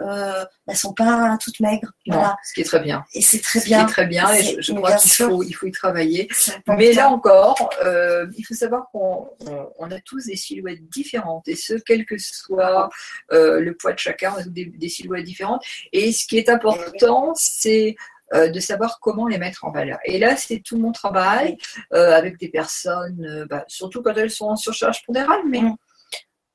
euh, 0.00 0.44
elles 0.66 0.76
sont 0.76 0.94
pas 0.94 1.36
toutes 1.40 1.60
maigres. 1.60 1.90
voilà. 2.06 2.36
ce 2.44 2.54
qui 2.54 2.62
est 2.62 2.64
très 2.64 2.80
bien. 2.80 3.04
Et 3.14 3.20
c'est 3.20 3.40
très 3.40 3.60
bien. 3.60 3.84
très 3.84 4.06
bien. 4.06 4.32
Et 4.32 4.60
je, 4.60 4.72
crois 4.72 4.96
qu'il 4.96 5.10
faut, 5.10 5.42
il 5.42 5.52
faut 5.52 5.66
y 5.66 5.72
travailler. 5.72 6.28
Mais 6.66 6.92
là 6.92 7.10
encore, 7.10 7.70
euh, 7.84 8.26
il 8.36 8.44
faut 8.44 8.54
savoir 8.54 8.88
qu'on 8.90 9.30
on, 9.78 9.90
a 9.90 10.00
tous 10.00 10.26
des 10.26 10.36
silhouettes 10.36 10.88
différentes. 10.88 11.46
Et 11.46 11.56
ce, 11.56 11.74
quel 11.74 12.04
que 12.06 12.16
soit 12.18 12.88
euh, 13.32 13.60
le 13.60 13.74
poids 13.76 13.92
de 13.92 13.98
chacun, 13.98 14.34
on 14.36 14.40
a 14.40 14.44
des, 14.44 14.66
des, 14.66 14.88
silhouettes 14.88 15.24
différentes. 15.24 15.62
Et 15.92 16.12
ce 16.12 16.26
qui 16.26 16.38
est 16.38 16.48
important, 16.48 17.32
c'est 17.36 17.94
euh, 18.32 18.48
de 18.48 18.60
savoir 18.60 18.98
comment 19.00 19.28
les 19.28 19.38
mettre 19.38 19.64
en 19.64 19.70
valeur. 19.70 19.98
Et 20.04 20.18
là, 20.18 20.36
c'est 20.36 20.60
tout 20.60 20.78
mon 20.78 20.92
travail 20.92 21.58
avec 21.90 22.38
des 22.38 22.48
personnes, 22.48 23.46
bah, 23.48 23.64
surtout 23.68 24.02
quand 24.02 24.14
elles 24.14 24.30
sont 24.30 24.46
en 24.46 24.56
surcharge 24.56 25.04
pondérale, 25.04 25.42
mais 25.48 25.60
mm. 25.60 25.76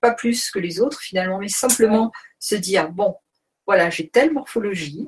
pas 0.01 0.11
plus 0.11 0.49
que 0.49 0.59
les 0.59 0.81
autres 0.81 0.99
finalement, 0.99 1.37
mais 1.37 1.49
simplement 1.49 2.11
se 2.39 2.55
dire, 2.55 2.89
bon, 2.91 3.15
voilà, 3.67 3.89
j'ai 3.89 4.07
telle 4.07 4.33
morphologie 4.33 5.05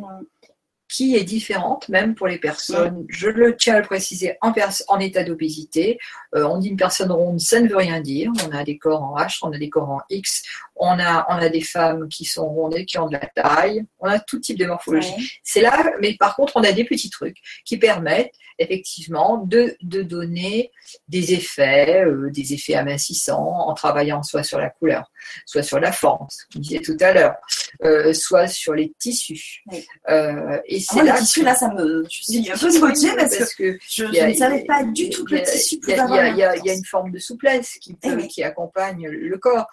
qui 0.89 1.15
est 1.15 1.23
différente 1.23 1.87
même 1.87 2.15
pour 2.15 2.27
les 2.27 2.39
personnes. 2.39 3.05
Je 3.09 3.29
le 3.29 3.55
tiens 3.55 3.75
à 3.75 3.79
le 3.79 3.85
préciser 3.85 4.37
en, 4.41 4.51
en 4.87 4.99
état 4.99 5.23
d'obésité. 5.23 5.99
Euh, 6.35 6.43
on 6.45 6.57
dit 6.57 6.69
une 6.69 6.77
personne 6.77 7.11
ronde, 7.11 7.39
ça 7.39 7.59
ne 7.61 7.69
veut 7.69 7.77
rien 7.77 8.01
dire. 8.01 8.31
On 8.47 8.51
a 8.51 8.63
des 8.63 8.79
corps 8.79 9.03
en 9.03 9.15
H, 9.15 9.39
on 9.43 9.53
a 9.53 9.57
des 9.59 9.69
corps 9.69 9.89
en 9.89 10.01
X, 10.09 10.41
on 10.75 10.99
a, 10.99 11.27
on 11.29 11.35
a 11.35 11.49
des 11.49 11.61
femmes 11.61 12.09
qui 12.09 12.25
sont 12.25 12.49
rondées, 12.49 12.85
qui 12.85 12.97
ont 12.97 13.07
de 13.07 13.13
la 13.13 13.27
taille. 13.27 13.85
On 13.99 14.07
a 14.07 14.19
tout 14.19 14.39
type 14.39 14.57
de 14.57 14.65
morphologie. 14.65 15.39
C'est 15.43 15.61
là, 15.61 15.91
mais 16.01 16.15
par 16.15 16.35
contre, 16.35 16.53
on 16.55 16.63
a 16.63 16.71
des 16.71 16.85
petits 16.85 17.11
trucs 17.11 17.37
qui 17.65 17.77
permettent 17.77 18.33
effectivement 18.57 19.37
de, 19.37 19.77
de 19.81 20.01
donner 20.01 20.71
des 21.07 21.33
effets, 21.33 22.03
euh, 22.03 22.29
des 22.29 22.53
effets 22.53 22.75
amincissants 22.75 23.67
en 23.67 23.73
travaillant 23.73 24.21
soit 24.23 24.43
sur 24.43 24.59
la 24.59 24.69
couleur, 24.69 25.09
soit 25.45 25.63
sur 25.63 25.79
la 25.79 25.91
forme, 25.91 26.27
ce 26.29 26.43
qu'on 26.51 26.59
disait 26.59 26.79
tout 26.79 26.97
à 26.99 27.13
l'heure, 27.13 27.35
euh, 27.83 28.13
soit 28.13 28.47
sur 28.47 28.73
les 28.73 28.93
tissus. 28.99 29.63
Euh, 30.09 30.59
et 30.65 30.79
c'est 30.79 31.03
là 31.03 31.15
les 31.15 31.19
tissus, 31.19 31.43
là, 31.43 31.55
ça 31.55 31.73
me, 31.73 32.03
je 32.09 32.23
suis 32.23 32.51
un 32.51 32.57
peu 32.57 32.71
scotchée 32.71 33.15
parce, 33.15 33.53
que, 33.55 33.77
je, 33.89 34.05
ne 34.05 34.33
savais 34.33 34.63
pas 34.65 34.83
du 34.83 35.09
tout 35.09 35.25
que 35.25 35.35
le 35.35 35.43
tissu. 35.43 35.79
Il 35.87 36.37
y, 36.37 36.43
a 36.43 36.73
une 36.73 36.85
forme 36.85 37.11
de 37.11 37.19
souplesse 37.19 37.77
qui, 37.81 37.93
peut, 37.93 38.17
qui 38.23 38.43
accompagne 38.43 39.07
le 39.07 39.37
corps, 39.37 39.67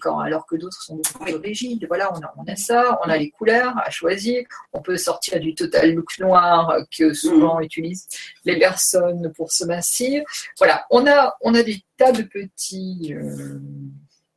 quand, 0.00 0.18
alors 0.18 0.46
que 0.46 0.56
d'autres 0.56 0.82
sont 0.82 0.96
beaucoup 0.96 1.24
plus 1.24 1.36
rigides. 1.36 1.86
Voilà, 1.88 2.12
on 2.14 2.20
a, 2.20 2.34
on 2.36 2.44
a 2.50 2.56
ça, 2.56 2.98
on 3.04 3.08
a 3.08 3.16
les 3.16 3.30
couleurs 3.30 3.74
à 3.78 3.90
choisir. 3.90 4.44
On 4.72 4.80
peut 4.80 4.96
sortir 4.96 5.40
du 5.40 5.54
total 5.54 5.94
look 5.94 6.18
noir 6.18 6.78
que 6.96 7.12
souvent 7.14 7.60
mm. 7.60 7.64
utilisent 7.64 8.08
les 8.44 8.58
personnes 8.58 9.32
pour 9.36 9.52
se 9.52 9.64
mincir. 9.64 10.22
Voilà, 10.58 10.86
on 10.90 11.06
a, 11.06 11.36
on 11.40 11.54
a 11.54 11.62
des 11.62 11.82
tas 11.96 12.12
de 12.12 12.22
petits 12.22 13.14
euh, 13.14 13.58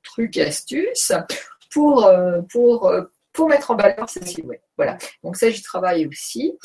trucs 0.04 0.38
et 0.38 0.44
astuces 0.44 1.14
pour, 1.72 2.06
euh, 2.06 2.42
pour, 2.52 2.88
euh, 2.88 3.04
pour 3.34 3.50
mettre 3.50 3.72
en 3.72 3.76
valeur 3.76 4.10
ces 4.10 4.26
silhouettes. 4.26 4.64
Voilà, 4.78 4.98
donc 5.24 5.38
ça 5.38 5.50
j'y 5.50 5.62
travaille 5.62 6.06
aussi. 6.06 6.58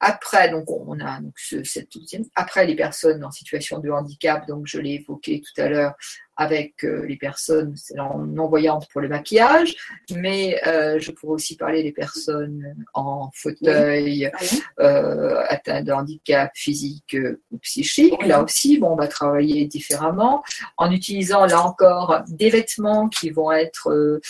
Après, 0.00 0.50
donc 0.50 0.70
on 0.70 1.00
a 1.00 1.20
donc 1.20 1.38
cette 1.38 1.88
Après, 2.34 2.66
les 2.66 2.76
personnes 2.76 3.24
en 3.24 3.30
situation 3.30 3.78
de 3.78 3.90
handicap, 3.90 4.46
donc 4.46 4.66
je 4.66 4.78
l'ai 4.78 4.94
évoqué 4.94 5.40
tout 5.40 5.60
à 5.60 5.68
l'heure 5.68 5.94
avec 6.36 6.84
euh, 6.84 7.06
les 7.06 7.16
personnes 7.16 7.74
non 7.94 8.46
voyantes 8.46 8.86
pour 8.92 9.00
le 9.00 9.08
maquillage, 9.08 9.74
mais 10.14 10.60
euh, 10.66 10.98
je 10.98 11.10
pourrais 11.10 11.32
aussi 11.32 11.56
parler 11.56 11.82
des 11.82 11.92
personnes 11.92 12.76
en 12.92 13.30
fauteuil 13.34 14.26
ah 14.26 14.82
euh, 14.82 15.42
atteintes 15.48 15.86
de 15.86 15.92
handicap 15.92 16.50
physique 16.54 17.16
ou 17.50 17.58
psychique. 17.58 18.22
Là 18.26 18.42
aussi, 18.42 18.78
bon, 18.78 18.90
on 18.90 18.96
va 18.96 19.08
travailler 19.08 19.64
différemment. 19.66 20.44
En 20.76 20.90
utilisant 20.90 21.46
là 21.46 21.62
encore 21.62 22.22
des 22.28 22.50
vêtements 22.50 23.08
qui 23.08 23.30
vont 23.30 23.50
être 23.50 24.20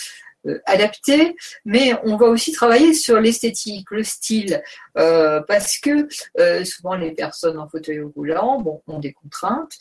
adapté, 0.65 1.35
mais 1.65 1.93
on 2.03 2.17
va 2.17 2.27
aussi 2.27 2.51
travailler 2.51 2.93
sur 2.93 3.19
l'esthétique, 3.19 3.89
le 3.91 4.03
style, 4.03 4.61
euh, 4.97 5.41
parce 5.41 5.77
que 5.77 6.07
euh, 6.39 6.63
souvent 6.63 6.95
les 6.95 7.11
personnes 7.11 7.57
en 7.57 7.67
fauteuil 7.67 7.99
roulant 7.99 8.61
bon, 8.61 8.81
ont 8.87 8.99
des 8.99 9.13
contraintes 9.13 9.73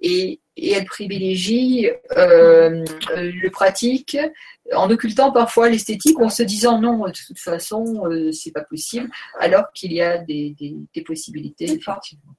et, 0.00 0.40
et 0.56 0.72
elles 0.72 0.84
privilégient 0.84 1.90
le 2.10 3.48
pratique 3.48 4.16
en 4.74 4.90
occultant 4.90 5.32
parfois 5.32 5.68
l'esthétique 5.68 6.18
en 6.20 6.28
se 6.28 6.42
disant 6.42 6.80
non, 6.80 7.06
de 7.06 7.12
toute 7.26 7.38
façon, 7.38 8.04
c'est 8.32 8.52
pas 8.52 8.64
possible, 8.64 9.10
alors 9.38 9.72
qu'il 9.74 9.92
y 9.92 10.00
a 10.00 10.18
des, 10.18 10.54
des, 10.58 11.02
possibilités, 11.02 11.64
effectivement 11.64 12.34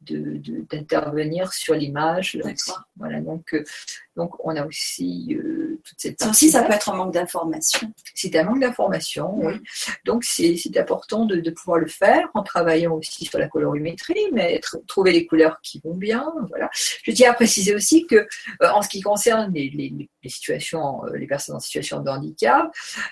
d'intervenir 0.00 1.48
de, 1.48 1.52
sur 1.52 1.74
l'image. 1.74 2.38
Voilà, 2.96 3.20
donc, 3.20 3.54
euh, 3.54 3.64
donc 4.16 4.34
on 4.44 4.56
a 4.56 4.66
aussi 4.66 5.36
euh, 5.38 5.80
toute 5.84 5.98
cette 5.98 6.18
partie. 6.18 6.30
aussi, 6.30 6.50
ça 6.50 6.62
peut 6.62 6.72
être 6.72 6.90
un 6.90 6.96
manque 6.96 7.14
d'information. 7.14 7.92
C'est 8.14 8.34
un 8.36 8.44
manque 8.44 8.60
d'information, 8.60 9.34
oui. 9.36 9.54
Donc 10.04 10.24
c'est 10.24 10.56
important 10.76 11.26
de, 11.26 11.36
de, 11.36 11.50
pouvoir 11.50 11.78
le 11.78 11.86
faire 11.86 12.28
en 12.34 12.42
travaillant 12.42 12.94
aussi 12.94 13.24
sur 13.24 13.38
la 13.38 13.48
colorimétrie, 13.48 14.28
mais 14.32 14.60
trouver 14.86 15.12
les 15.12 15.26
couleurs 15.26 15.60
qui 15.62 15.80
vont 15.84 15.94
bien. 15.94 16.32
Voilà. 16.48 16.70
Je 16.72 17.12
tiens 17.12 17.30
à 17.30 17.34
préciser 17.34 17.74
aussi 17.74 18.06
que 18.06 18.16
euh, 18.16 18.70
en 18.74 18.82
ce 18.82 18.88
qui 18.88 19.00
concerne 19.00 19.52
les, 19.52 19.70
les, 19.70 19.92
les, 20.19 20.19
situations, 20.28 21.02
les 21.14 21.26
personnes 21.26 21.56
en 21.56 21.60
situation 21.60 22.00
de 22.00 22.10
handicap, 22.10 22.70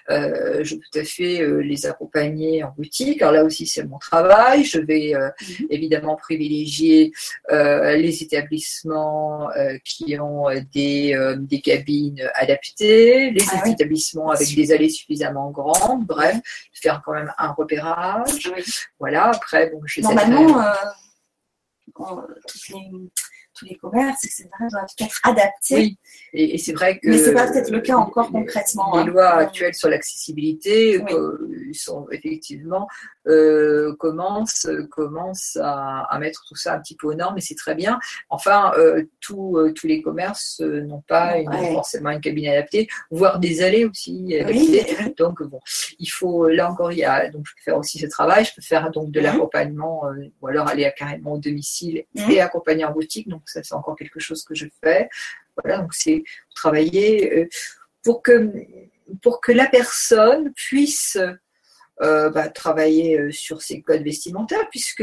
je 0.09 0.75
peux 0.75 0.81
tout 0.93 0.99
à 0.99 1.05
fait 1.05 1.63
les 1.63 1.87
accompagner 1.87 2.63
en 2.63 2.73
boutique. 2.77 3.23
Alors 3.23 3.35
là 3.35 3.45
aussi, 3.45 3.67
c'est 3.67 3.85
mon 3.85 3.99
travail. 3.99 4.65
Je 4.65 4.81
vais 4.81 5.15
mhm. 5.15 5.67
évidemment 5.71 6.17
privilégier 6.17 7.13
euh, 7.51 7.97
les 7.97 8.23
établissements 8.23 9.51
euh, 9.51 9.79
qui 9.85 10.19
ont 10.19 10.47
des, 10.73 11.15
euh, 11.15 11.37
des, 11.39 11.61
cabines 11.61 12.31
adaptées, 12.35 13.31
les 13.31 13.45
ah 13.53 13.69
établissements 13.69 14.31
avec 14.31 14.55
des 14.55 14.73
allées 14.73 14.89
suffisamment 14.89 15.51
grandes, 15.51 16.07
bref, 16.07 16.37
faire 16.73 17.03
quand 17.05 17.13
même 17.13 17.33
un 17.39 17.53
repérage. 17.53 18.51
Voilà, 18.99 19.31
après, 19.31 19.71
bon, 19.71 19.81
je 19.87 20.01
Normalement, 20.01 20.63
toutes 21.95 22.69
les 22.69 23.09
tous 23.59 23.65
les 23.65 23.77
commerces, 23.77 24.25
etc., 24.25 24.49
doivent 24.71 24.87
être 24.99 25.21
adaptés. 25.23 25.75
Oui, 25.75 25.99
et, 26.33 26.59
c'est 26.59 26.73
vrai 26.73 26.99
que. 26.99 27.09
Mais 27.09 27.19
c'est 27.19 27.35
pas 27.35 27.51
peut-être 27.51 27.71
le 27.71 27.81
cas 27.81 27.97
encore 27.97 28.31
concrètement. 28.31 28.93
Les 28.95 29.03
hein. 29.03 29.07
lois 29.07 29.31
actuelles 29.31 29.75
sur 29.75 29.89
l'accessibilité 29.89 31.03
sont 31.73 32.07
effectivement 32.11 32.89
euh, 33.29 33.95
commence, 33.97 34.67
commence 34.91 35.59
à, 35.61 36.19
mettre 36.19 36.45
tout 36.49 36.57
ça 36.57 36.75
un 36.75 36.81
petit 36.81 36.97
peu 36.97 37.09
aux 37.09 37.15
normes 37.15 37.37
et 37.37 37.41
c'est 37.41 37.55
très 37.55 37.75
bien. 37.75 37.99
Enfin, 38.31 38.73
euh, 38.79 39.05
euh, 39.31 39.73
tous 39.73 39.87
les 39.87 40.01
commerces 40.01 40.61
n'ont 40.61 41.03
pas 41.07 41.37
forcément 41.73 42.11
une 42.11 42.21
cabine 42.21 42.49
adaptée, 42.49 42.89
voire 43.11 43.39
des 43.39 43.63
allées 43.63 43.85
aussi 43.85 44.35
Donc 45.19 45.43
bon, 45.43 45.61
il 45.99 46.07
faut 46.07 46.49
là 46.49 46.71
encore 46.71 46.93
il 46.93 46.99
y 46.99 47.05
a 47.05 47.29
donc 47.29 47.47
je 47.47 47.53
peux 47.55 47.63
faire 47.63 47.79
aussi 47.79 47.99
ce 47.99 48.07
travail, 48.07 48.45
je 48.45 48.55
peux 48.55 48.63
faire 48.63 48.91
donc 48.91 49.11
de 49.11 49.21
mhm. 49.21 49.27
l'accompagnement 49.27 50.05
ou 50.41 50.47
alors 50.47 50.69
aller 50.69 50.91
carrément 50.97 51.33
au 51.33 51.39
domicile 51.39 52.05
mhm. 52.15 52.31
et 52.31 52.41
accompagner 52.41 52.85
en 52.85 52.93
boutique. 52.93 53.29
Donc 53.29 53.43
ça 53.49 53.63
c'est 53.63 53.75
encore 53.75 53.97
quelque 53.97 54.21
chose 54.21 54.45
que 54.45 54.55
je 54.55 54.67
fais. 54.83 55.09
Voilà, 55.63 55.79
donc 55.79 55.95
c'est 55.95 56.23
travailler 56.55 57.49
pour 58.05 58.23
que 58.23 58.53
pour 59.23 59.41
que 59.41 59.53
la 59.53 59.67
personne 59.67 60.53
puisse 60.53 61.19
euh, 62.01 62.31
bah, 62.31 62.49
travailler 62.49 63.19
euh, 63.19 63.33
sur 63.33 63.61
ces 63.61 63.83
codes 63.83 64.03
vestimentaires, 64.03 64.69
puisque 64.71 65.03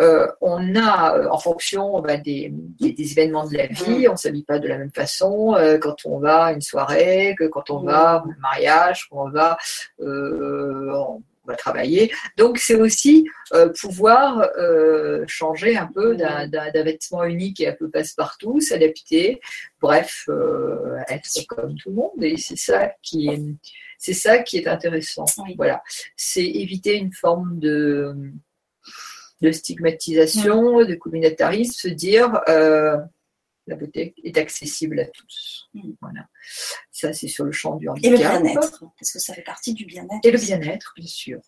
euh, 0.00 0.26
on 0.40 0.74
a, 0.74 1.28
en 1.28 1.36
fonction 1.36 2.00
bah, 2.00 2.16
des, 2.16 2.50
des, 2.80 3.12
événements 3.12 3.46
de 3.46 3.58
la 3.58 3.66
vie, 3.66 4.08
on 4.08 4.12
ne 4.12 4.16
s'habille 4.16 4.44
pas 4.44 4.58
de 4.58 4.66
la 4.66 4.78
même 4.78 4.92
façon 4.92 5.54
quand 5.82 5.96
on 6.06 6.18
va 6.18 6.44
à 6.46 6.52
une 6.52 6.62
soirée, 6.62 7.34
que 7.38 7.44
quand 7.44 7.68
on 7.68 7.82
va 7.82 8.12
à 8.12 8.16
un 8.20 8.36
mariage, 8.40 9.06
quand 9.10 9.26
on 9.26 9.30
va, 9.30 9.58
on 9.98 11.20
va 11.50 11.56
travailler. 11.56 12.12
Donc 12.36 12.58
c'est 12.58 12.76
aussi 12.76 13.26
pouvoir 13.80 14.48
changer 15.26 15.76
un 15.76 15.86
peu 15.86 16.16
d'un 16.16 16.70
vêtement 16.72 17.24
unique 17.24 17.60
et 17.60 17.68
un 17.68 17.74
peu 17.74 17.90
passe-partout, 17.90 18.60
s'adapter, 18.60 19.40
bref, 19.80 20.28
être 21.08 21.46
comme 21.48 21.74
tout 21.76 21.90
le 21.90 21.96
monde. 21.96 22.22
Et 22.22 22.36
c'est 22.36 22.56
ça 22.56 22.92
qui 23.02 23.28
est 23.28 23.42
c'est 24.00 24.14
ça 24.14 24.38
qui 24.38 24.56
est 24.56 24.66
intéressant. 24.66 25.26
Voilà, 25.56 25.82
c'est 26.16 26.46
éviter 26.46 26.96
une 26.96 27.12
forme 27.12 27.58
de, 27.58 28.14
de 29.42 29.52
stigmatisation, 29.52 30.84
de 30.84 30.94
communautarisme, 30.94 31.72
se 31.72 31.88
dire 31.88 32.40
euh, 32.48 32.96
la 33.70 33.76
beauté 33.76 34.14
est 34.22 34.36
accessible 34.36 35.00
à 35.00 35.06
tous. 35.06 35.70
Voilà. 36.00 36.28
Ça, 36.90 37.12
c'est 37.12 37.28
sur 37.28 37.44
le 37.44 37.52
champ 37.52 37.76
du 37.76 37.88
handicap. 37.88 38.12
Et 38.12 38.16
le 38.16 38.18
bien-être, 38.18 38.84
parce 38.98 39.12
que 39.12 39.18
ça 39.18 39.32
fait 39.32 39.42
partie 39.42 39.74
du 39.74 39.86
bien-être. 39.86 40.24
Et 40.24 40.30
le 40.30 40.38
bien-être, 40.38 40.92
bien 40.96 41.06
sûr. 41.06 41.40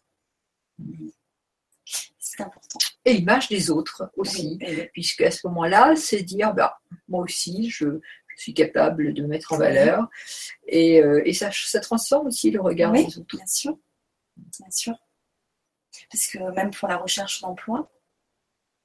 c'est 2.19 2.41
important. 2.41 2.79
Et 3.05 3.15
l'image 3.15 3.49
des 3.49 3.71
autres 3.71 4.11
aussi, 4.17 4.59
puisque 4.93 5.23
à 5.23 5.31
ce 5.31 5.47
moment-là, 5.49 5.95
c'est 5.97 6.23
dire, 6.23 6.55
bah, 6.55 6.81
moi 7.09 7.23
aussi, 7.23 7.69
je, 7.71 8.01
suis 8.35 8.55
capable 8.55 9.13
de 9.13 9.23
me 9.23 9.29
mettre 9.29 9.53
en 9.53 9.59
valeur. 9.59 10.09
Et, 10.67 11.03
euh, 11.03 11.23
et 11.27 11.35
ça, 11.35 11.51
ça, 11.53 11.81
transforme 11.81 12.29
aussi 12.29 12.51
le 12.51 12.63
regard 12.63 12.91
des 12.91 13.19
autres. 13.19 13.37
Bien 13.37 13.47
sûr, 13.47 13.79
bien 14.37 14.71
sûr. 14.71 14.95
Parce 16.11 16.27
que 16.29 16.39
même 16.53 16.71
pour 16.71 16.89
la 16.89 16.97
recherche 16.97 17.43
d'emploi, 17.43 17.93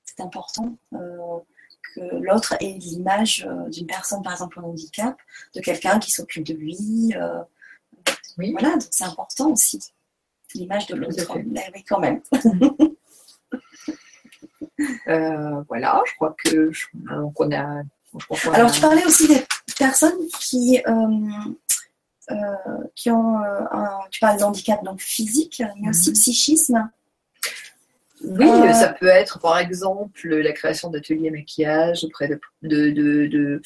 c'est 0.03 0.19
important 0.19 0.77
euh, 0.93 1.39
que 1.95 2.01
l'autre 2.17 2.55
ait 2.59 2.73
l'image 2.73 3.47
euh, 3.49 3.69
d'une 3.69 3.87
personne, 3.87 4.21
par 4.21 4.33
exemple, 4.33 4.59
en 4.59 4.65
handicap, 4.69 5.17
de 5.55 5.61
quelqu'un 5.61 5.99
qui 5.99 6.11
s'occupe 6.11 6.45
de 6.45 6.53
lui. 6.53 7.13
oui. 8.37 8.51
Voilà, 8.51 8.73
donc 8.77 8.89
c'est 8.91 9.05
important 9.05 9.51
aussi. 9.51 9.79
L'image 10.53 10.85
de 10.87 10.95
l'autre. 10.95 11.37
Mais 11.45 11.69
oui, 11.73 11.83
quand 11.87 11.99
même. 11.99 12.21
voilà, 15.67 16.03
je 16.05 16.13
crois 16.15 16.35
que 16.43 16.71
on 17.37 17.51
a 17.51 17.83
alors, 18.53 18.71
tu 18.71 18.81
parlais 18.81 19.05
aussi 19.05 19.27
des 19.27 19.45
personnes 19.77 20.17
qui, 20.39 20.81
euh, 20.87 21.07
euh, 22.31 22.35
qui 22.95 23.11
ont 23.11 23.41
euh, 23.41 23.61
un, 23.71 23.99
tu 24.11 24.19
parles 24.19 24.39
d'handicap 24.39 24.83
donc 24.83 25.01
physique, 25.01 25.61
mais 25.79 25.89
aussi 25.89 26.09
mhm. 26.09 26.15
psychisme. 26.15 26.89
Oui, 28.23 28.47
ça 28.73 28.89
peut 28.89 29.07
être 29.07 29.39
par 29.39 29.59
exemple 29.59 30.27
la 30.27 30.51
création 30.51 30.89
d'ateliers 30.89 31.29
maquillage 31.29 32.03
auprès 32.03 32.27
de, 32.27 32.39
de, 32.63 33.61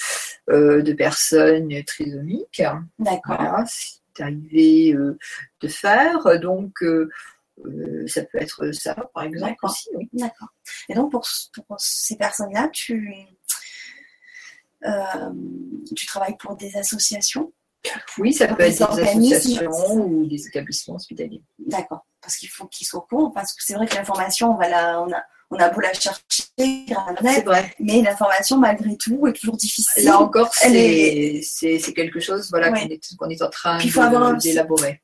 de, 0.81 0.93
personnes 0.93 1.71
trisomiques. 1.85 2.61
D'accord. 2.99 3.63
c'est 3.65 4.23
arrivé 4.23 4.93
de 4.93 5.67
faire. 5.67 6.39
Donc, 6.41 6.83
ça 8.07 8.23
peut 8.25 8.39
être 8.39 8.71
ça, 8.71 8.95
par 9.13 9.23
exemple, 9.23 9.55
aussi. 9.63 9.89
D'accord. 10.13 10.49
Et 10.89 10.95
donc, 10.95 11.11
pour, 11.11 11.25
pour 11.67 11.79
ces 11.79 12.17
personnes-là, 12.17 12.69
tu, 12.73 13.27
euh, 14.85 15.31
tu 15.95 16.05
travailles 16.05 16.37
pour 16.37 16.55
des 16.55 16.75
associations? 16.75 17.53
Oui, 18.17 18.33
ça 18.33 18.47
peut 18.47 18.61
être 18.63 18.77
des 18.77 18.83
associations 18.83 19.95
ou 19.95 20.25
des 20.25 20.47
établissements 20.47 20.95
hospitaliers. 20.95 21.41
D'accord, 21.59 22.05
parce 22.21 22.35
qu'il 22.37 22.49
faut 22.49 22.67
qu'ils 22.67 22.85
soient 22.87 22.99
au 22.99 23.03
courant, 23.03 23.31
parce 23.31 23.53
que 23.53 23.63
c'est 23.63 23.73
vrai 23.73 23.87
que 23.87 23.95
l'information, 23.95 24.53
on, 24.53 24.57
va 24.57 25.01
on, 25.01 25.11
a, 25.11 25.23
on 25.49 25.57
a 25.57 25.69
beau 25.69 25.81
la 25.81 25.93
chercher, 25.93 26.21
vrai. 27.45 27.73
mais 27.79 28.01
l'information, 28.01 28.57
malgré 28.57 28.95
tout, 28.97 29.27
est 29.27 29.33
toujours 29.33 29.57
difficile. 29.57 30.05
Là 30.05 30.19
encore, 30.19 30.53
c'est 30.53 31.41
quelque 31.95 32.19
chose 32.19 32.49
voilà, 32.51 32.71
qu'on 32.71 33.29
est, 33.29 33.41
en 33.41 33.49
train 33.49 33.77
d'élaborer. 34.37 35.01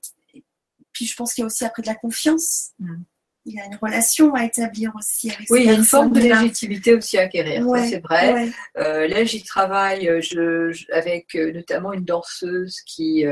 Puis 0.94 1.06
je 1.06 1.16
pense 1.16 1.34
qu'il 1.34 1.44
y 1.44 1.44
a 1.44 1.48
aussi 1.48 1.64
après 1.66 1.82
de 1.82 1.88
la 1.88 1.96
confiance. 1.96 2.72
Mm 2.80 3.04
il 3.48 3.56
y 3.56 3.60
a 3.62 3.66
une 3.66 3.78
relation 3.82 4.34
à 4.36 4.44
établir 4.44 4.92
aussi 4.98 5.32
avec 5.32 5.48
Oui, 5.50 5.62
il 5.62 5.68
y 5.68 5.70
a 5.70 5.74
une 5.74 5.86
forme 5.86 6.12
de 6.12 6.20
légitimité 6.20 6.94
aussi 6.94 7.18
à 7.18 7.22
acquérir, 7.22 7.66
c'est 7.88 8.04
vrai. 8.04 8.50
Euh, 8.78 9.08
là, 9.08 9.24
j'y 9.24 9.42
travaille 9.42 10.10
euh, 10.10 10.20
je, 10.22 10.86
avec 10.92 11.34
euh, 11.36 11.54
notamment 11.54 11.94
une 11.94 12.04
danseuse 12.04 12.82
qui, 12.86 13.24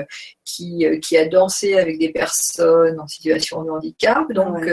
qui, 0.45 0.85
qui, 1.01 1.17
a 1.17 1.27
dansé 1.27 1.77
avec 1.77 1.99
des 1.99 2.09
personnes 2.09 2.97
en 2.97 3.07
situation 3.07 3.63
de 3.63 3.69
handicap. 3.71 4.31
Donc, 4.31 4.65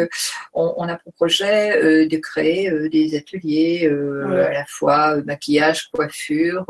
on, 0.54 0.88
a 0.88 0.96
pour 0.96 1.12
projet 1.14 2.06
de 2.06 2.16
créer 2.18 2.70
des 2.88 3.16
ateliers 3.16 3.88
à 3.88 4.52
la 4.52 4.64
fois 4.66 5.16
maquillage, 5.24 5.90
coiffure 5.90 6.66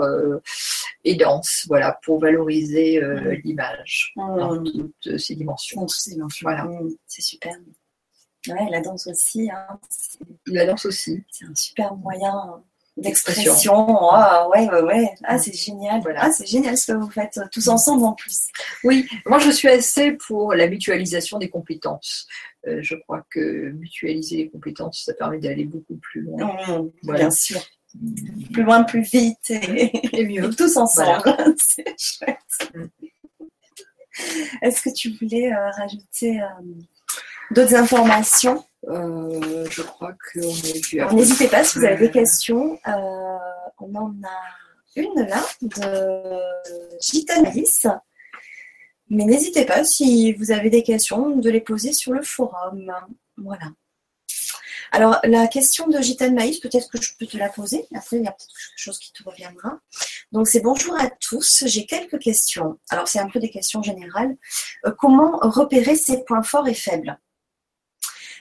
et 1.04 1.14
danse, 1.14 1.66
voilà, 1.68 1.98
pour 2.02 2.20
valoriser 2.20 3.02
l'image 3.44 4.14
dans 4.16 4.62
toutes 4.62 5.18
ces 5.18 5.34
dimensions. 5.34 5.82
Dans 5.82 5.86
toutes 5.86 5.96
ces 5.96 6.12
dimensions, 6.12 6.48
voilà. 6.48 6.68
C'est 7.06 7.22
super. 7.22 7.52
Ouais, 8.48 8.68
la 8.70 8.80
danse 8.80 9.06
aussi. 9.06 9.50
Hein, 9.50 9.78
la 10.46 10.66
danse 10.66 10.86
aussi. 10.86 11.22
C'est 11.30 11.44
un 11.44 11.54
super 11.54 11.94
moyen 11.94 12.62
d'expression. 12.96 14.10
Ah, 14.10 14.48
ouais, 14.48 14.68
ouais, 14.68 14.82
ouais. 14.82 15.14
Ah, 15.24 15.38
c'est 15.38 15.54
génial. 15.54 16.00
Voilà. 16.02 16.24
Ah, 16.24 16.32
c'est 16.32 16.46
génial 16.46 16.76
ce 16.76 16.92
que 16.92 16.98
vous 16.98 17.10
faites 17.10 17.38
euh, 17.38 17.46
tous 17.50 17.68
ensemble 17.68 18.04
en 18.04 18.12
plus. 18.12 18.48
Oui, 18.84 19.08
moi 19.26 19.38
je 19.38 19.50
suis 19.50 19.68
assez 19.68 20.12
pour 20.12 20.54
la 20.54 20.68
mutualisation 20.68 21.38
des 21.38 21.48
compétences. 21.48 22.26
Euh, 22.66 22.78
je 22.82 22.94
crois 22.96 23.24
que 23.30 23.70
mutualiser 23.70 24.36
les 24.36 24.50
compétences, 24.50 25.04
ça 25.04 25.14
permet 25.14 25.38
d'aller 25.38 25.64
beaucoup 25.64 25.96
plus 25.96 26.22
loin. 26.22 26.56
Mmh, 26.68 27.12
bien 27.14 27.30
sûr. 27.30 27.60
Plus 28.52 28.62
loin, 28.62 28.84
plus 28.84 29.02
vite 29.02 29.50
et, 29.50 30.26
mieux. 30.26 30.50
tous 30.54 30.76
ensemble. 30.76 31.22
c'est 31.58 31.94
chouette. 31.98 32.74
Mmh. 32.74 32.86
Est-ce 34.60 34.82
que 34.82 34.94
tu 34.94 35.10
voulais 35.16 35.52
euh, 35.52 35.70
rajouter 35.70 36.40
D'autres 37.54 37.74
informations 37.74 38.64
euh, 38.88 39.66
Je 39.70 39.82
crois 39.82 40.12
qu'on 40.12 40.40
a 40.40 41.08
vu. 41.08 41.16
N'hésitez 41.16 41.48
pas 41.48 41.64
si 41.64 41.78
vous 41.78 41.84
avez 41.84 42.06
des 42.06 42.10
questions. 42.10 42.78
Euh, 42.86 43.38
on 43.78 43.94
en 43.94 44.14
a 44.24 44.96
une 44.96 45.26
là 45.26 45.44
de 45.62 46.98
Gitanalis. 47.00 47.84
Mais 49.10 49.24
n'hésitez 49.24 49.66
pas 49.66 49.84
si 49.84 50.32
vous 50.32 50.50
avez 50.52 50.70
des 50.70 50.82
questions 50.82 51.36
de 51.36 51.50
les 51.50 51.60
poser 51.60 51.92
sur 51.92 52.12
le 52.12 52.22
forum. 52.22 52.92
Voilà. 53.36 53.66
Alors, 54.90 55.18
la 55.24 55.46
question 55.48 55.88
de 55.88 56.00
Gitane 56.00 56.34
Maïs, 56.34 56.60
peut-être 56.60 56.90
que 56.90 57.00
je 57.00 57.12
peux 57.18 57.26
te 57.26 57.36
la 57.36 57.48
poser. 57.48 57.86
Après, 57.94 58.18
il 58.18 58.24
y 58.24 58.26
a 58.26 58.32
peut-être 58.32 58.48
quelque 58.48 58.76
chose 58.76 58.98
qui 58.98 59.12
te 59.12 59.22
reviendra. 59.22 59.80
Donc, 60.32 60.48
c'est 60.48 60.60
bonjour 60.60 60.98
à 60.98 61.08
tous. 61.08 61.64
J'ai 61.66 61.86
quelques 61.86 62.18
questions. 62.18 62.78
Alors, 62.90 63.08
c'est 63.08 63.18
un 63.18 63.28
peu 63.28 63.40
des 63.40 63.50
questions 63.50 63.82
générales. 63.82 64.36
Euh, 64.86 64.92
comment 64.98 65.38
repérer 65.42 65.96
ses 65.96 66.24
points 66.24 66.42
forts 66.42 66.68
et 66.68 66.74
faibles? 66.74 67.18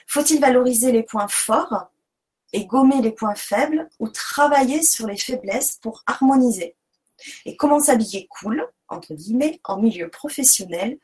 Faut-il 0.06 0.40
valoriser 0.40 0.92
les 0.92 1.02
points 1.02 1.28
forts 1.28 1.90
et 2.52 2.66
gommer 2.66 3.00
les 3.00 3.12
points 3.12 3.34
faibles 3.34 3.88
ou 3.98 4.08
travailler 4.08 4.82
sur 4.82 5.06
les 5.06 5.16
faiblesses 5.16 5.78
pour 5.80 6.02
harmoniser 6.06 6.76
Et 7.46 7.56
comment 7.56 7.80
s'habiller 7.80 8.26
cool, 8.28 8.66
entre 8.88 9.14
guillemets, 9.14 9.60
en 9.64 9.80
milieu 9.80 10.08
professionnel 10.08 10.98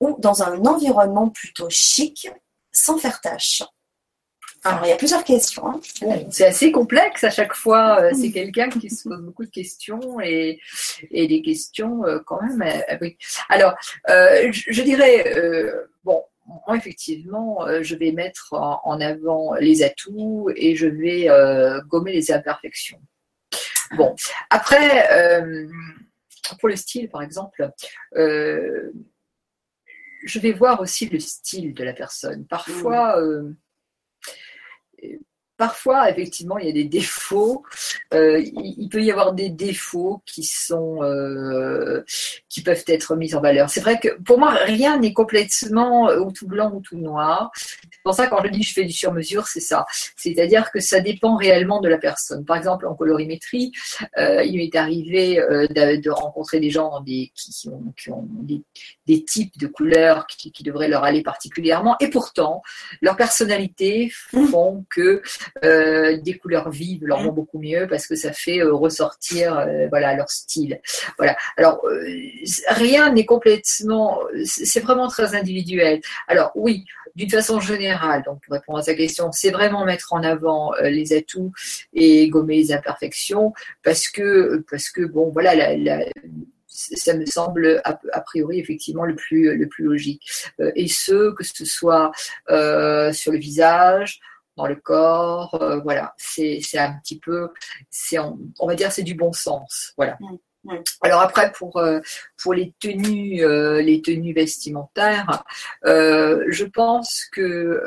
ou 0.00 0.16
dans 0.18 0.42
un 0.42 0.64
environnement 0.64 1.28
plutôt 1.28 1.68
chic 1.70 2.28
sans 2.72 2.98
faire 2.98 3.20
tâche? 3.20 3.62
Alors, 4.64 4.84
il 4.84 4.88
y 4.88 4.92
a 4.92 4.96
plusieurs 4.96 5.24
questions. 5.24 5.68
Hein. 5.68 5.80
c'est 6.30 6.46
assez 6.46 6.72
complexe 6.72 7.22
à 7.22 7.30
chaque 7.30 7.54
fois. 7.54 8.00
Euh, 8.00 8.10
c'est 8.14 8.32
quelqu'un 8.32 8.68
qui 8.68 8.90
se 8.90 9.08
pose 9.08 9.20
beaucoup 9.22 9.44
de 9.44 9.50
questions 9.50 10.20
et, 10.20 10.60
des 11.12 11.42
questions 11.42 12.04
euh, 12.04 12.18
quand 12.26 12.42
même. 12.42 12.62
Euh, 12.62 13.10
Alors, 13.48 13.74
je, 14.08 14.82
dirais, 14.82 15.32
moi, 16.48 16.76
effectivement, 16.76 17.66
euh, 17.66 17.82
je 17.82 17.94
vais 17.94 18.12
mettre 18.12 18.54
en, 18.54 19.00
avant 19.00 19.54
les 19.54 19.82
atouts 19.82 20.50
et 20.56 20.74
je 20.74 20.86
vais 20.86 21.28
euh, 21.28 21.80
gommer 21.82 22.12
les 22.12 22.32
imperfections. 22.32 23.00
Bon, 23.96 24.14
après, 24.50 25.12
euh, 25.12 25.68
pour 26.60 26.68
le 26.68 26.76
style, 26.76 27.08
par 27.08 27.22
exemple, 27.22 27.70
je 28.14 28.90
vais 30.40 30.52
voir 30.52 30.80
aussi 30.80 31.08
le 31.08 31.20
style 31.20 31.74
de 31.74 31.84
la 31.84 31.92
personne. 31.92 32.46
Parfois, 32.46 33.22
Parfois, 35.58 36.08
effectivement, 36.08 36.56
il 36.58 36.66
y 36.66 36.70
a 36.70 36.72
des 36.72 36.84
défauts. 36.84 37.64
Euh, 38.14 38.40
il, 38.40 38.88
peut 38.88 39.02
y 39.02 39.10
avoir 39.10 39.32
des 39.32 39.50
défauts 39.50 40.22
qui 40.24 40.44
sont, 40.44 41.02
euh, 41.02 42.04
qui 42.48 42.62
peuvent 42.62 42.84
être 42.86 43.16
mis 43.16 43.34
en 43.34 43.40
valeur. 43.40 43.68
C'est 43.68 43.80
vrai 43.80 43.98
que 43.98 44.16
pour 44.22 44.38
moi, 44.38 44.50
rien 44.50 45.00
n'est 45.00 45.12
complètement 45.12 46.08
euh, 46.10 46.20
ou 46.20 46.30
tout 46.30 46.46
blanc 46.46 46.70
ou 46.72 46.80
tout 46.80 46.96
noir. 46.96 47.50
C'est 47.56 48.02
pour 48.04 48.14
ça 48.14 48.28
quand 48.28 48.40
je 48.44 48.50
dis 48.50 48.62
je 48.62 48.72
fais 48.72 48.84
du 48.84 48.92
sur-mesure, 48.92 49.48
c'est 49.48 49.58
ça. 49.58 49.84
C'est-à-dire 50.16 50.70
que 50.70 50.78
ça 50.78 51.00
dépend 51.00 51.36
réellement 51.36 51.80
de 51.80 51.88
la 51.88 51.98
personne. 51.98 52.44
Par 52.44 52.56
exemple, 52.56 52.86
en 52.86 52.94
colorimétrie, 52.94 53.72
il 54.16 54.56
m'est 54.58 54.76
arrivé 54.76 55.36
de, 55.36 56.10
rencontrer 56.10 56.60
des 56.60 56.70
gens 56.70 57.00
des, 57.00 57.32
qui, 57.34 57.68
ont, 57.68 57.92
qui 58.00 58.10
ont 58.10 58.28
des, 58.30 58.62
des, 59.06 59.24
types 59.24 59.58
de 59.58 59.66
couleurs 59.66 60.28
qui, 60.28 60.52
qui 60.52 60.62
devraient 60.62 60.88
leur 60.88 61.02
aller 61.02 61.22
particulièrement, 61.22 61.96
et 61.98 62.08
pourtant, 62.08 62.62
leur 63.02 63.16
personnalité 63.16 64.10
font 64.50 64.84
que 64.88 65.20
des 65.62 66.38
couleurs 66.38 66.70
vives 66.70 67.04
leur 67.04 67.22
vont 67.22 67.32
beaucoup 67.32 67.58
mieux 67.58 67.86
parce 67.88 68.06
que 68.06 68.14
ça 68.14 68.32
fait 68.32 68.60
euh, 68.60 68.74
ressortir 68.74 69.58
euh, 69.58 69.88
voilà 69.88 70.14
leur 70.14 70.30
style. 70.30 70.80
Voilà. 71.16 71.36
Alors 71.56 71.82
rien 72.68 73.12
n'est 73.12 73.24
complètement, 73.24 74.20
c'est 74.44 74.80
vraiment 74.80 75.08
très 75.08 75.34
individuel. 75.34 76.00
Alors 76.26 76.52
oui, 76.54 76.84
d'une 77.16 77.30
façon 77.30 77.60
générale, 77.60 78.22
donc 78.24 78.40
pour 78.44 78.54
répondre 78.54 78.78
à 78.78 78.82
sa 78.82 78.94
question, 78.94 79.32
c'est 79.32 79.50
vraiment 79.50 79.84
mettre 79.84 80.12
en 80.12 80.22
avant 80.22 80.72
les 80.82 81.12
atouts 81.12 81.52
et 81.92 82.28
gommer 82.28 82.56
les 82.56 82.72
imperfections 82.72 83.52
parce 83.82 84.08
que 84.08 84.64
parce 84.70 84.90
que 84.90 85.02
bon 85.02 85.30
voilà 85.30 85.52
ça 86.68 87.14
me 87.14 87.26
semble 87.26 87.80
a, 87.84 88.20
priori 88.20 88.60
effectivement 88.60 89.04
le 89.04 89.16
plus, 89.16 89.56
le 89.56 89.66
plus 89.66 89.84
logique. 89.84 90.30
et 90.76 90.86
ce, 90.86 91.32
que 91.32 91.42
ce 91.42 91.64
soit 91.64 92.12
sur 92.48 93.32
le 93.32 93.38
visage, 93.38 94.20
dans 94.58 94.66
le 94.66 94.76
corps. 94.76 95.54
Euh, 95.62 95.80
voilà, 95.80 96.14
c'est 96.18 96.60
un 96.74 96.92
petit 97.02 97.18
peu, 97.18 97.48
c'est 97.90 98.18
on, 98.18 98.66
va 98.66 98.74
dire, 98.74 98.92
c'est 98.92 99.02
du 99.02 99.14
bon 99.14 99.32
sens. 99.32 99.94
Voilà. 99.96 100.18
Alors 101.00 101.22
après 101.22 101.50
pour 101.52 101.78
euh, 101.78 102.00
pour 102.42 102.52
les 102.52 102.74
tenues 102.78 103.42
euh, 103.42 103.80
les 103.80 104.02
tenues 104.02 104.34
vestimentaires, 104.34 105.44
je 105.84 106.64
pense 106.64 107.24
que 107.32 107.80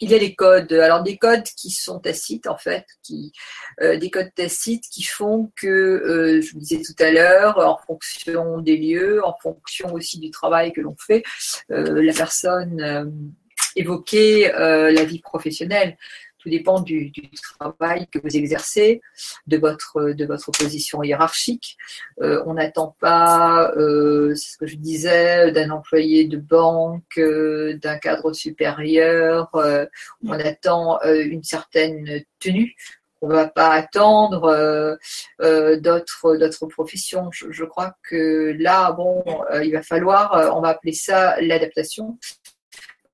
il 0.00 0.10
y 0.10 0.14
a 0.14 0.18
des 0.18 0.34
codes, 0.34 0.72
alors 0.72 1.02
des 1.02 1.16
codes 1.16 1.44
qui 1.44 1.70
sont 1.70 1.98
tacites 1.98 2.46
en 2.46 2.56
fait, 2.56 2.84
qui, 3.02 3.32
euh, 3.80 3.96
des 3.96 4.10
codes 4.10 4.32
tacites 4.34 4.84
qui 4.90 5.02
font 5.02 5.50
que, 5.56 5.66
euh, 5.66 6.42
je 6.42 6.52
vous 6.52 6.60
disais 6.60 6.82
tout 6.82 7.02
à 7.02 7.10
l'heure, 7.10 7.58
en 7.58 7.78
fonction 7.78 8.58
des 8.60 8.76
lieux, 8.76 9.24
en 9.24 9.34
fonction 9.42 9.92
aussi 9.94 10.18
du 10.18 10.30
travail 10.30 10.72
que 10.72 10.80
l'on 10.80 10.96
fait, 10.96 11.22
euh, 11.70 12.02
la 12.02 12.12
personne 12.12 13.26
évoquait 13.76 14.52
la 14.52 15.04
vie 15.04 15.20
professionnelle 15.20 15.96
tout 16.46 16.50
dépend 16.50 16.80
du, 16.80 17.12
travail 17.58 18.06
que 18.06 18.20
vous 18.20 18.36
exercez, 18.36 19.00
de 19.48 19.56
votre, 19.56 20.12
de 20.12 20.24
votre 20.24 20.52
position 20.52 21.02
hiérarchique. 21.02 21.76
Euh, 22.22 22.40
on 22.46 22.54
n'attend 22.54 22.94
pas, 23.00 23.72
euh, 23.76 24.32
c'est 24.36 24.52
ce 24.52 24.56
que 24.58 24.66
je 24.66 24.76
disais, 24.76 25.50
d'un 25.50 25.70
employé 25.70 26.26
de 26.26 26.36
banque, 26.36 27.18
euh, 27.18 27.76
d'un 27.78 27.98
cadre 27.98 28.32
supérieur. 28.32 29.50
on 30.24 30.32
attend 30.32 31.00
une 31.02 31.42
certaine 31.42 32.22
tenue. 32.38 32.76
On 33.22 33.28
ne 33.28 33.34
va 33.34 33.48
pas 33.48 33.70
attendre 33.70 34.98
d'autres, 35.40 36.66
professions. 36.68 37.28
Je, 37.32 37.50
je, 37.50 37.64
crois 37.64 37.96
que 38.08 38.54
là, 38.60 38.92
bon, 38.92 39.24
il 39.64 39.72
va 39.72 39.82
falloir, 39.82 40.54
on 40.56 40.60
va 40.60 40.68
appeler 40.68 40.92
ça 40.92 41.40
l'adaptation. 41.40 42.18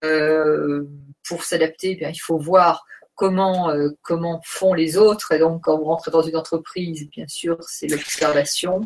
Pour 0.03 1.45
s'adapter, 1.45 1.99
eh 2.01 2.09
il 2.09 2.21
faut 2.21 2.39
voir 2.39 2.85
comment, 3.15 3.71
euh, 3.71 3.91
comment 4.03 4.41
font 4.45 4.75
les 4.75 4.97
autres. 4.97 5.33
Et 5.33 5.39
donc, 5.39 5.63
quand 5.63 5.79
vous 5.79 5.85
rentrez 5.85 6.11
dans 6.11 6.23
une 6.23 6.37
entreprise, 6.37 7.09
bien 7.11 7.29
sûr, 7.29 7.57
c'est 7.61 7.87
l'observation. 7.87 8.81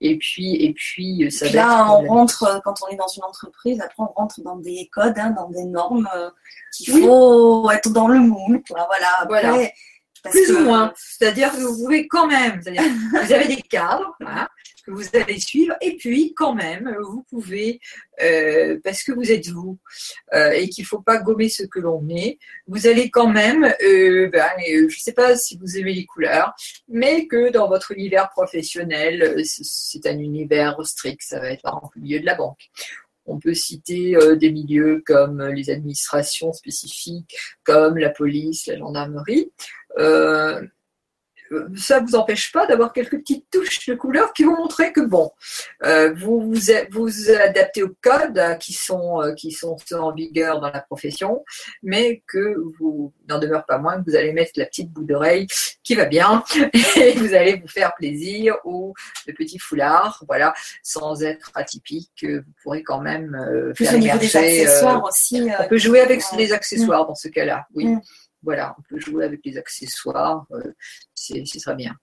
Et 0.00 0.16
puis, 0.16 0.54
et 0.56 0.72
puis, 0.72 1.24
euh, 1.24 1.50
Là, 1.52 1.90
on 1.90 2.06
rentre, 2.08 2.44
euh, 2.44 2.58
quand 2.64 2.74
on 2.82 2.88
est 2.88 2.96
dans 2.96 3.08
une 3.08 3.24
entreprise, 3.24 3.80
après, 3.80 4.02
on 4.02 4.12
rentre 4.12 4.40
dans 4.42 4.56
des 4.56 4.88
codes, 4.92 5.18
hein, 5.18 5.30
dans 5.36 5.50
des 5.50 5.64
normes 5.64 6.08
qu'il 6.72 6.92
faut 6.94 7.70
être 7.70 7.90
dans 7.90 8.08
le 8.08 8.20
moule. 8.20 8.62
Voilà. 8.70 9.26
voilà. 9.28 9.68
Plus 10.30 10.52
ou 10.52 10.60
moins. 10.60 10.92
C'est-à-dire 10.96 11.52
que 11.52 11.60
vous 11.60 11.84
pouvez 11.84 12.06
quand 12.08 12.26
même, 12.26 12.60
vous 13.10 13.32
avez 13.32 13.56
des 13.56 13.62
cadres, 13.62 14.16
hein, 14.20 14.48
que 14.84 14.90
vous 14.90 15.04
allez 15.14 15.40
suivre. 15.40 15.74
Et 15.80 15.96
puis, 15.96 16.34
quand 16.34 16.54
même, 16.54 16.94
vous 17.02 17.24
pouvez, 17.28 17.80
euh, 18.22 18.78
parce 18.84 19.02
que 19.02 19.12
vous 19.12 19.30
êtes 19.30 19.48
vous 19.48 19.78
euh, 20.34 20.50
et 20.50 20.68
qu'il 20.68 20.82
ne 20.82 20.88
faut 20.88 21.00
pas 21.00 21.18
gommer 21.18 21.48
ce 21.48 21.64
que 21.64 21.80
l'on 21.80 22.06
est, 22.08 22.38
vous 22.66 22.86
allez 22.86 23.10
quand 23.10 23.28
même, 23.28 23.64
euh, 23.64 24.28
ben, 24.28 24.50
je 24.66 24.84
ne 24.84 24.88
sais 24.90 25.12
pas 25.12 25.36
si 25.36 25.58
vous 25.58 25.78
aimez 25.78 25.94
les 25.94 26.04
couleurs, 26.04 26.54
mais 26.88 27.26
que 27.26 27.50
dans 27.50 27.68
votre 27.68 27.92
univers 27.92 28.30
professionnel, 28.30 29.42
c'est 29.44 30.06
un 30.06 30.18
univers 30.18 30.76
strict, 30.84 31.22
ça 31.22 31.40
va 31.40 31.50
être 31.50 31.62
par 31.62 31.76
exemple 31.76 31.96
le 31.96 32.02
milieu 32.02 32.20
de 32.20 32.26
la 32.26 32.34
banque. 32.34 32.68
On 33.26 33.38
peut 33.38 33.54
citer 33.54 34.14
des 34.36 34.52
milieux 34.52 35.02
comme 35.06 35.42
les 35.42 35.70
administrations 35.70 36.52
spécifiques, 36.52 37.34
comme 37.62 37.96
la 37.96 38.10
police, 38.10 38.66
la 38.66 38.76
gendarmerie 38.76 39.50
ça 41.76 42.00
ne 42.00 42.06
vous 42.06 42.14
empêche 42.14 42.52
pas 42.52 42.66
d'avoir 42.66 42.92
quelques 42.92 43.18
petites 43.18 43.46
touches 43.50 43.86
de 43.86 43.94
couleur 43.94 44.32
qui 44.32 44.44
vont 44.44 44.56
montrer 44.56 44.92
que 44.92 45.00
bon, 45.00 45.30
euh, 45.84 46.12
vous, 46.14 46.40
vous 46.40 46.60
vous 46.90 47.30
adaptez 47.30 47.82
aux 47.82 47.94
codes 48.00 48.40
qui 48.60 48.72
sont, 48.72 49.20
euh, 49.20 49.32
qui 49.34 49.52
sont 49.52 49.76
en 49.92 50.12
vigueur 50.12 50.60
dans 50.60 50.70
la 50.70 50.80
profession, 50.80 51.44
mais 51.82 52.22
que 52.26 52.56
vous 52.78 53.12
n'en 53.28 53.38
demeure 53.38 53.66
pas 53.66 53.78
moins 53.78 54.02
que 54.02 54.10
vous 54.10 54.16
allez 54.16 54.32
mettre 54.32 54.52
la 54.56 54.66
petite 54.66 54.90
bout 54.90 55.04
d'oreille 55.04 55.46
qui 55.82 55.94
va 55.94 56.06
bien 56.06 56.42
et 56.96 57.12
vous 57.12 57.34
allez 57.34 57.56
vous 57.56 57.68
faire 57.68 57.94
plaisir 57.94 58.56
ou 58.64 58.94
le 59.26 59.34
petit 59.34 59.58
foulard, 59.58 60.22
voilà, 60.26 60.54
sans 60.82 61.22
être 61.22 61.50
atypique, 61.54 62.24
vous 62.24 62.52
pourrez 62.62 62.82
quand 62.82 63.00
même 63.00 63.34
euh, 63.34 63.74
faire 63.74 63.94
au 63.94 63.98
niveau 63.98 64.18
des 64.18 64.36
accessoires 64.36 65.04
aussi. 65.04 65.48
on 65.58 65.68
peut 65.68 65.78
jouer 65.78 66.00
avec 66.00 66.22
les 66.36 66.52
accessoires 66.52 67.06
dans 67.06 67.14
ce 67.14 67.28
cas-là, 67.28 67.66
oui. 67.74 67.86
Mm. 67.86 68.00
Voilà, 68.44 68.74
on 68.78 68.82
peut 68.82 69.00
jouer 69.00 69.24
avec 69.24 69.40
les 69.44 69.56
accessoires, 69.56 70.46
euh, 70.52 70.72
c'est 71.14 71.42
très 71.62 71.74
bien. 71.74 71.96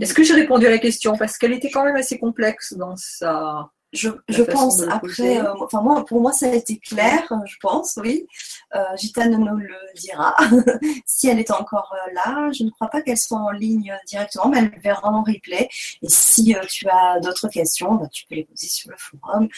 Est-ce 0.00 0.14
que 0.14 0.22
j'ai 0.22 0.34
répondu 0.34 0.66
à 0.66 0.70
la 0.70 0.78
question? 0.78 1.16
Parce 1.16 1.36
qu'elle 1.36 1.52
était 1.52 1.70
quand 1.70 1.84
même 1.84 1.96
assez 1.96 2.18
complexe 2.18 2.74
dans 2.74 2.96
sa, 2.96 3.70
je, 3.92 4.10
je 4.28 4.42
pense 4.42 4.82
après, 4.82 5.38
euh, 5.38 5.54
enfin 5.60 5.80
moi, 5.80 6.04
pour 6.04 6.20
moi 6.20 6.32
ça 6.32 6.46
a 6.46 6.54
été 6.54 6.78
clair, 6.78 7.22
je 7.46 7.56
pense, 7.60 7.98
oui. 8.02 8.26
Euh, 8.74 8.96
Gitane 8.96 9.36
nous 9.36 9.56
le 9.56 9.74
dira 9.96 10.36
si 11.06 11.28
elle 11.28 11.38
est 11.38 11.50
encore 11.50 11.94
euh, 11.94 12.12
là. 12.12 12.50
Je 12.52 12.64
ne 12.64 12.70
crois 12.70 12.88
pas 12.88 13.00
qu'elle 13.00 13.16
soit 13.16 13.38
en 13.38 13.50
ligne 13.50 13.96
directement, 14.06 14.48
mais 14.48 14.58
elle 14.58 14.80
verra 14.80 15.08
en 15.08 15.22
replay. 15.22 15.68
Et 16.02 16.08
si 16.08 16.54
euh, 16.54 16.60
tu 16.68 16.86
as 16.88 17.18
d'autres 17.20 17.48
questions, 17.48 17.94
bah, 17.94 18.08
tu 18.12 18.26
peux 18.26 18.34
les 18.34 18.44
poser 18.44 18.68
sur 18.68 18.90
le 18.90 18.96
forum 18.98 19.48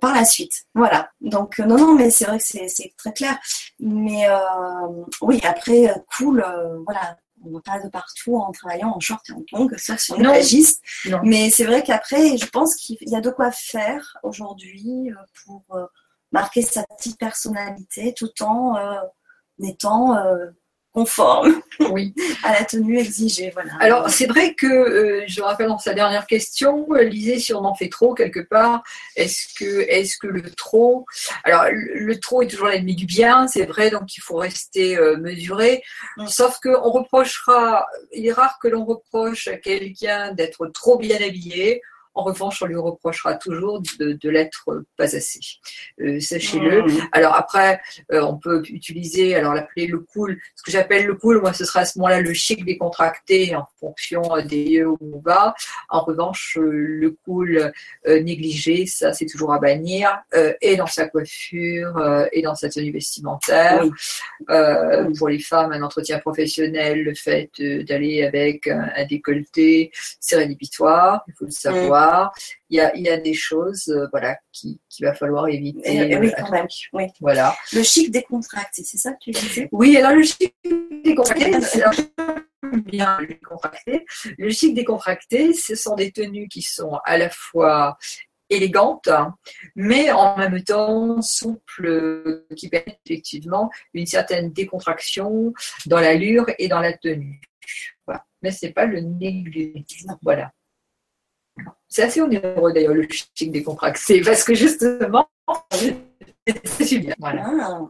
par 0.00 0.14
la 0.14 0.24
suite. 0.24 0.64
Voilà. 0.74 1.10
Donc 1.20 1.58
non, 1.58 1.76
non, 1.76 1.94
mais 1.94 2.10
c'est 2.10 2.26
vrai 2.26 2.38
que 2.38 2.44
c'est 2.44 2.92
très 2.96 3.12
clair. 3.12 3.36
Mais 3.80 4.26
oui, 5.20 5.40
après, 5.44 5.92
cool, 6.16 6.44
voilà 6.84 7.16
on 7.44 7.48
ne 7.48 7.54
va 7.54 7.60
pas 7.60 7.80
de 7.80 7.88
partout 7.88 8.36
en 8.36 8.52
travaillant 8.52 8.92
en 8.94 9.00
short 9.00 9.22
et 9.28 9.32
en 9.32 9.42
tongs, 9.42 9.70
sauf 9.76 9.98
si 9.98 10.12
on 10.12 10.20
est 10.20 10.26
agiste. 10.26 10.82
Mais 11.22 11.50
c'est 11.50 11.64
vrai 11.64 11.82
qu'après, 11.82 12.36
je 12.36 12.46
pense 12.46 12.74
qu'il 12.76 12.96
y 13.00 13.16
a 13.16 13.20
de 13.20 13.30
quoi 13.30 13.50
faire 13.50 14.16
aujourd'hui 14.22 15.10
euh, 15.10 15.14
pour 15.44 15.64
euh, 15.72 15.86
marquer 16.32 16.62
sa 16.62 16.84
petite 16.84 17.18
personnalité 17.18 18.14
tout 18.14 18.42
en 18.42 18.76
euh, 18.76 19.00
étant 19.62 20.16
conforme 20.94 21.60
oui. 21.90 22.14
à 22.44 22.52
la 22.52 22.64
tenue 22.64 22.98
exigée. 22.98 23.50
Voilà. 23.52 23.72
Alors, 23.80 24.08
c'est 24.08 24.26
vrai 24.26 24.54
que, 24.54 24.66
euh, 24.66 25.24
je 25.26 25.42
rappelle 25.42 25.66
dans 25.66 25.78
sa 25.78 25.92
dernière 25.92 26.26
question, 26.26 26.86
euh, 26.92 27.02
lisez 27.02 27.40
si 27.40 27.52
on 27.52 27.64
en 27.64 27.74
fait 27.74 27.88
trop 27.88 28.14
quelque 28.14 28.40
part. 28.40 28.82
Est-ce 29.16 29.52
que, 29.58 29.80
est 29.80 30.18
que 30.18 30.28
le 30.28 30.42
trop. 30.52 31.04
Alors, 31.42 31.64
le, 31.70 32.20
trop 32.20 32.42
est 32.42 32.46
toujours 32.46 32.68
l'ennemi 32.68 32.94
du 32.94 33.06
bien, 33.06 33.48
c'est 33.48 33.66
vrai, 33.66 33.90
donc 33.90 34.16
il 34.16 34.20
faut 34.20 34.36
rester 34.36 34.96
euh, 34.96 35.16
mesuré. 35.16 35.82
Mm. 36.16 36.28
Sauf 36.28 36.60
qu'on 36.60 36.90
reprochera, 36.90 37.86
il 38.12 38.26
est 38.26 38.32
rare 38.32 38.58
que 38.62 38.68
l'on 38.68 38.84
reproche 38.84 39.48
à 39.48 39.56
quelqu'un 39.56 40.32
d'être 40.32 40.68
trop 40.68 40.96
bien 40.96 41.16
habillé. 41.16 41.82
En 42.14 42.22
revanche, 42.22 42.62
on 42.62 42.66
lui 42.66 42.76
reprochera 42.76 43.34
toujours 43.34 43.82
de, 43.98 44.28
l'être 44.28 44.84
pas 44.96 45.16
assez. 45.16 45.40
Euh, 46.00 46.20
sachez-le. 46.20 46.82
Mmh. 46.82 47.08
Alors 47.12 47.34
après, 47.34 47.80
euh, 48.12 48.22
on 48.22 48.36
peut 48.36 48.62
utiliser, 48.68 49.34
alors 49.34 49.54
l'appeler 49.54 49.86
le 49.86 49.98
cool. 49.98 50.38
Ce 50.54 50.62
que 50.62 50.70
j'appelle 50.70 51.06
le 51.06 51.14
cool, 51.14 51.40
moi, 51.40 51.52
ce 51.52 51.64
sera 51.64 51.80
à 51.80 51.84
ce 51.84 51.98
moment-là 51.98 52.20
le 52.20 52.32
chic 52.32 52.64
décontracté 52.64 53.54
en 53.56 53.66
fonction 53.80 54.22
des 54.46 54.64
lieux 54.64 54.88
où 54.88 54.98
on 55.00 55.18
va. 55.18 55.54
En 55.88 56.00
revanche, 56.00 56.56
euh, 56.58 56.70
le 56.70 57.16
cool 57.24 57.72
négligé, 58.06 58.86
ça, 58.86 59.12
c'est 59.12 59.26
toujours 59.26 59.52
à 59.52 59.58
bannir, 59.58 60.22
et 60.60 60.76
dans 60.76 60.86
sa 60.86 61.08
coiffure, 61.08 62.26
et 62.32 62.42
dans 62.42 62.54
sa 62.54 62.68
tenue 62.68 62.92
vestimentaire. 62.92 63.84
Pour 65.18 65.28
les 65.28 65.38
femmes, 65.38 65.72
un 65.72 65.82
entretien 65.82 66.18
professionnel, 66.18 67.02
le 67.02 67.14
fait 67.14 67.50
d'aller 67.58 68.24
avec 68.24 68.66
un, 68.68 69.04
décolleté, 69.08 69.90
c'est 70.20 70.36
rédhibitoire, 70.36 71.24
il 71.28 71.34
faut 71.34 71.46
le 71.46 71.50
savoir. 71.50 72.03
Il 72.70 72.76
y 72.76 73.08
a, 73.08 73.16
des 73.18 73.34
choses 73.34 73.88
euh, 73.88 74.06
voilà, 74.10 74.36
qu'il 74.52 74.78
qui 74.88 75.02
va 75.02 75.14
falloir 75.14 75.48
éviter. 75.48 75.80
Eh 75.84 76.16
oui, 76.16 76.32
quand 76.36 76.50
même. 76.50 76.66
Voilà. 77.20 77.54
Le 77.72 77.82
chic 77.82 78.10
décontracté, 78.10 78.82
c'est 78.84 78.98
ça 78.98 79.12
que 79.12 79.18
tu 79.20 79.30
disais? 79.30 79.68
Oui, 79.72 79.96
alors 79.96 80.12
le 80.12 80.22
chic 80.22 80.54
décontracté, 81.04 81.50
bien 82.86 83.18
le 83.20 83.26
décontracté. 83.28 84.04
Le 84.38 84.50
chic 84.50 84.74
décontracté, 84.74 85.52
ce 85.52 85.74
sont 85.74 85.94
des 85.94 86.10
tenues 86.10 86.48
qui 86.48 86.62
sont 86.62 86.98
à 87.04 87.18
la 87.18 87.30
fois 87.30 87.96
élégantes, 88.50 89.08
mais 89.74 90.10
en 90.10 90.36
même 90.36 90.62
temps 90.62 91.20
souples, 91.22 92.44
qui 92.56 92.68
permettent 92.68 93.00
effectivement 93.06 93.70
une 93.92 94.06
certaine 94.06 94.52
décontraction 94.52 95.52
dans 95.86 96.00
l'allure 96.00 96.46
et 96.58 96.68
dans 96.68 96.80
la 96.80 96.92
tenue. 96.92 97.40
Voilà. 98.06 98.24
Mais 98.42 98.50
ce 98.50 98.66
n'est 98.66 98.72
pas 98.72 98.86
le 98.86 99.00
négligé. 99.00 99.84
Voilà. 100.22 100.52
C'est 101.94 102.02
assez 102.02 102.20
onéreux 102.20 102.72
d'ailleurs 102.72 102.92
le 102.92 103.06
chic 103.08 103.52
décontracté 103.52 104.20
parce 104.20 104.42
que 104.42 104.52
justement, 104.52 105.28
c'est 105.70 106.98
bien. 106.98 107.14
Voilà. 107.20 107.80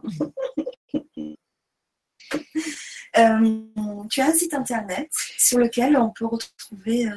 Euh, 3.17 3.61
tu 4.09 4.19
as 4.19 4.25
un 4.25 4.33
site 4.33 4.53
internet 4.53 5.07
sur 5.37 5.57
lequel 5.57 5.95
on 5.95 6.09
peut 6.09 6.25
retrouver 6.25 7.07
euh, 7.07 7.15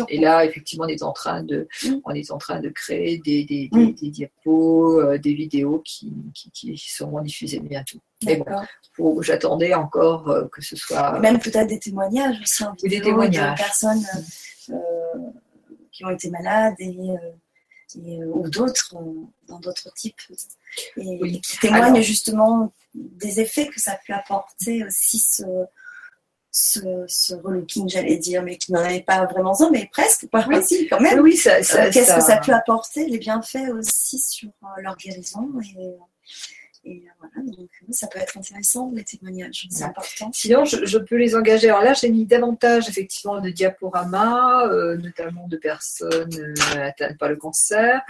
Et 0.09 0.19
là, 0.19 0.45
effectivement, 0.45 0.85
on 0.85 0.87
est 0.87 1.03
en 1.03 1.11
train 1.11 1.43
de, 1.43 1.67
mm. 1.83 1.95
on 2.05 2.11
est 2.11 2.31
en 2.31 2.37
train 2.37 2.59
de 2.59 2.69
créer 2.69 3.19
des, 3.19 3.43
des, 3.43 3.69
mm. 3.71 3.93
des, 3.93 4.09
diapos, 4.09 5.01
euh, 5.01 5.17
des 5.17 5.33
vidéos 5.33 5.81
qui, 5.85 6.13
qui, 6.33 6.51
qui, 6.51 6.77
seront 6.77 7.21
diffusées 7.21 7.59
bientôt. 7.59 7.99
Mais 8.25 8.41
bon, 8.97 9.21
j'attendais 9.21 9.73
encore 9.73 10.29
euh, 10.29 10.45
que 10.51 10.61
ce 10.61 10.75
soit. 10.75 11.19
Même 11.19 11.39
peut-être 11.39 11.67
des 11.67 11.79
témoignages 11.79 12.39
aussi 12.41 12.63
en 12.63 12.73
vidéo 12.73 12.89
des 12.89 13.01
témoignages. 13.01 13.59
de 13.59 13.63
personnes 13.63 14.05
qui 15.91 16.05
ont 16.05 16.09
été 16.09 16.29
malades 16.29 16.75
et, 16.79 16.97
euh, 17.97 18.25
ou 18.33 18.49
d'autres 18.49 18.95
dans 19.47 19.59
d'autres 19.59 19.93
types 19.93 20.19
et, 20.97 21.39
qui 21.41 21.57
témoignent 21.59 22.01
justement 22.01 22.73
des 22.95 23.39
effets 23.39 23.67
que 23.67 23.79
ça 23.79 23.91
a 23.91 23.97
pu 23.97 24.13
apporter 24.13 24.83
aussi 24.83 25.19
ce, 25.19 25.43
ce, 26.53 27.33
relooking, 27.33 27.89
j'allais 27.89 28.17
dire, 28.17 28.43
mais 28.43 28.57
qui 28.57 28.71
n'en 28.71 28.81
avait 28.81 29.01
pas 29.01 29.25
vraiment 29.25 29.59
un, 29.59 29.71
mais 29.71 29.89
presque, 29.91 30.27
pas 30.27 30.45
oui. 30.47 30.87
quand 30.87 30.99
même. 30.99 31.19
Oui, 31.19 31.35
ça, 31.35 31.63
ça, 31.63 31.89
Qu'est-ce 31.89 32.15
que 32.15 32.21
ça 32.21 32.37
pu 32.37 32.51
apporter, 32.51 33.07
les 33.07 33.17
bienfaits 33.17 33.71
aussi 33.73 34.19
sur 34.19 34.49
euh, 34.49 34.81
leur 34.81 34.95
guérison 34.95 35.49
et, 35.75 35.97
et 36.85 37.01
voilà, 37.17 37.49
donc 37.57 37.69
ça 37.91 38.07
peut 38.07 38.19
être 38.19 38.37
intéressant, 38.37 38.91
les 38.93 39.05
témoignages, 39.05 39.67
c'est 39.71 39.85
important. 39.85 40.29
Sinon, 40.33 40.65
je, 40.65 40.97
peux 40.97 41.15
les 41.15 41.33
engager. 41.33 41.69
Alors 41.69 41.81
là, 41.81 41.93
j'ai 41.93 42.09
mis 42.09 42.25
davantage 42.25 42.89
effectivement 42.89 43.39
de 43.39 43.49
diaporamas, 43.49 44.67
euh, 44.67 44.97
notamment 44.97 45.47
de 45.47 45.55
personnes 45.55 46.29
euh, 46.37 46.87
atteintes 46.87 47.17
par 47.17 47.29
le 47.29 47.37
cancer. 47.37 48.01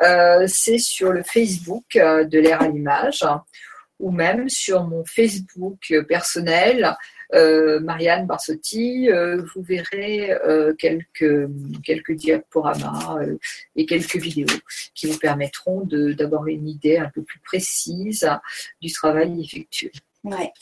Euh, 0.00 0.46
c'est 0.46 0.78
sur 0.78 1.12
le 1.12 1.24
Facebook 1.24 1.84
de 1.94 2.38
l'air 2.38 2.62
à 2.62 2.68
l'image 2.68 3.24
ou 4.00 4.10
même 4.10 4.48
sur 4.48 4.84
mon 4.84 5.04
Facebook 5.04 5.92
personnel 6.08 6.84
euh, 6.84 6.92
Marianne 7.80 8.26
Barsotti, 8.26 9.08
euh, 9.10 9.42
vous 9.54 9.62
verrez 9.62 10.32
euh, 10.32 10.74
quelques, 10.74 11.48
quelques 11.84 12.12
diaporamas 12.12 13.18
et 13.76 13.86
quelques 13.86 14.16
vidéos 14.16 14.58
qui 14.94 15.06
vous 15.06 15.18
permettront 15.18 15.82
d'avoir 15.86 16.46
une 16.46 16.68
idée 16.68 16.98
un 16.98 17.10
peu 17.10 17.22
plus 17.22 17.40
précise 17.40 18.28
du 18.80 18.92
travail 18.92 19.42
effectué. 19.42 19.92
Ouais. 20.24 20.52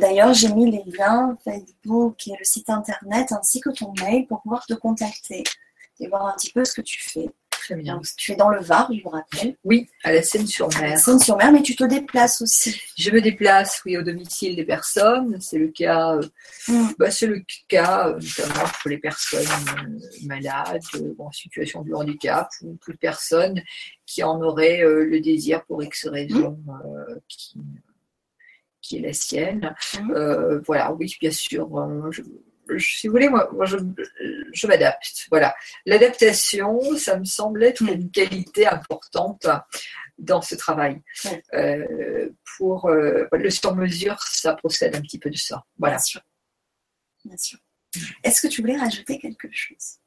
D'ailleurs, 0.00 0.34
j'ai 0.34 0.52
mis 0.52 0.70
les 0.70 0.84
liens 0.92 1.36
Facebook 1.42 2.28
et 2.28 2.32
le 2.38 2.44
site 2.44 2.70
internet 2.70 3.32
ainsi 3.32 3.60
que 3.60 3.70
ton 3.70 3.92
mail 4.00 4.26
pour 4.26 4.40
pouvoir 4.42 4.64
te 4.66 4.74
contacter 4.74 5.42
et 5.98 6.08
voir 6.08 6.26
un 6.26 6.32
petit 6.34 6.52
peu 6.52 6.64
ce 6.64 6.74
que 6.74 6.82
tu 6.82 7.00
fais. 7.02 7.28
Très 7.60 7.76
bien. 7.76 8.00
tu 8.16 8.32
es 8.32 8.36
dans 8.36 8.48
le 8.48 8.58
Var, 8.58 8.90
je 8.90 9.02
vous 9.02 9.10
rappelle. 9.10 9.54
Oui, 9.64 9.86
à 10.02 10.12
la 10.12 10.22
Seine-sur-Mer. 10.22 10.98
Seine-sur-Mer, 10.98 11.52
mais 11.52 11.60
tu 11.60 11.76
te 11.76 11.84
déplaces 11.84 12.40
aussi. 12.40 12.80
Je 12.96 13.10
me 13.10 13.20
déplace, 13.20 13.82
oui, 13.84 13.98
au 13.98 14.02
domicile 14.02 14.56
des 14.56 14.64
personnes. 14.64 15.38
C'est 15.42 15.58
le 15.58 15.68
cas, 15.68 16.16
euh, 16.16 16.22
hmm. 16.68 16.88
bah, 16.98 17.10
c'est 17.10 17.26
le 17.26 17.42
cas 17.68 18.08
euh, 18.08 18.18
notamment 18.18 18.64
pour 18.80 18.88
les 18.88 18.96
personnes 18.96 19.44
euh, 19.44 20.26
malades, 20.26 20.80
en 21.18 21.30
situation 21.32 21.82
de 21.82 21.92
handicap, 21.92 22.48
ou 22.62 22.78
toute 22.82 22.98
personne 22.98 23.60
qui 24.06 24.22
en 24.22 24.40
aurait 24.40 24.80
le 24.82 25.20
désir 25.20 25.62
pour 25.66 25.82
X 25.82 26.06
raison 26.06 26.58
qui, 27.28 27.58
qui 28.80 28.96
est 28.96 29.00
la 29.00 29.12
sienne. 29.12 29.74
Hmm. 30.00 30.62
voilà, 30.64 30.94
oui, 30.94 31.14
bien 31.20 31.30
sûr. 31.30 31.68
Je, 32.10 32.22
si 32.78 33.06
vous 33.06 33.12
voulez, 33.12 33.28
moi, 33.28 33.48
je, 33.64 34.66
m'adapte. 34.66 35.26
Voilà. 35.30 35.54
L'adaptation, 35.86 36.80
ça 36.96 37.18
me 37.18 37.24
semble 37.24 37.62
être 37.64 37.82
une 37.82 38.10
qualité 38.10 38.66
importante 38.66 39.46
dans 40.18 40.42
ce 40.42 40.54
travail. 40.54 41.00
Euh, 41.54 42.28
pour 42.56 42.86
euh, 42.88 43.26
le 43.32 43.50
sur-mesure, 43.50 44.20
ça 44.22 44.54
procède 44.54 44.94
un 44.94 45.00
petit 45.00 45.18
peu 45.18 45.30
de 45.30 45.36
ça. 45.36 45.64
Voilà. 45.78 45.96
Bien 45.96 46.04
sûr. 46.04 46.20
Bien 47.24 47.36
sûr. 47.36 47.58
Est-ce 48.22 48.40
que 48.40 48.46
tu 48.46 48.60
voulais 48.60 48.76
rajouter 48.76 49.18
quelque 49.18 49.48
chose? 49.50 49.98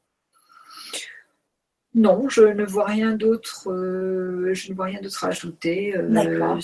Non, 1.95 2.28
je 2.30 2.41
ne 2.41 2.66
vois 2.66 2.86
rien 2.86 3.11
d'autre. 3.11 3.70
Euh, 3.72 4.53
je 4.53 4.72
ne 4.72 4.76
vois 4.76 4.86
rien 4.86 5.01
d'autre 5.01 5.26
à 5.26 5.28
ajouter. 5.28 5.93
D'accord. 6.09 6.59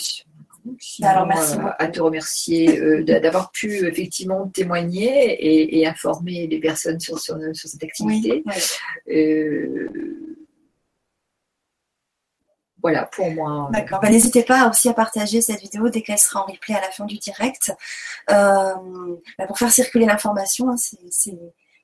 Alors, 1.03 1.25
merci 1.25 1.57
euh, 1.57 1.69
à 1.77 1.87
te 1.87 2.01
remercier 2.01 2.79
euh, 2.79 3.03
d'avoir 3.03 3.51
pu 3.51 3.87
effectivement 3.87 4.47
témoigner 4.47 5.79
et, 5.79 5.87
informer 5.87 6.47
les 6.47 6.59
personnes 6.59 6.99
sur, 6.99 7.19
sur, 7.19 7.37
cette 7.53 7.83
activité. 7.83 8.43
Euh, 9.09 9.87
voilà, 12.81 13.05
pour 13.05 13.29
moi. 13.31 13.69
D'accord. 13.73 13.99
Bah, 14.01 14.09
n'hésitez 14.09 14.43
pas 14.43 14.69
aussi 14.69 14.89
à 14.89 14.93
partager 14.93 15.41
cette 15.41 15.61
vidéo 15.61 15.89
dès 15.89 16.01
qu'elle 16.01 16.19
sera 16.19 16.43
en 16.43 16.45
replay 16.45 16.75
à 16.75 16.81
la 16.81 16.91
fin 16.91 17.05
du 17.05 17.17
direct. 17.17 17.73
Bah, 18.27 18.77
pour 19.47 19.57
faire 19.57 19.71
circuler 19.71 20.05
l'information, 20.05 20.69
hein, 20.69 20.75
c'est 20.77 21.37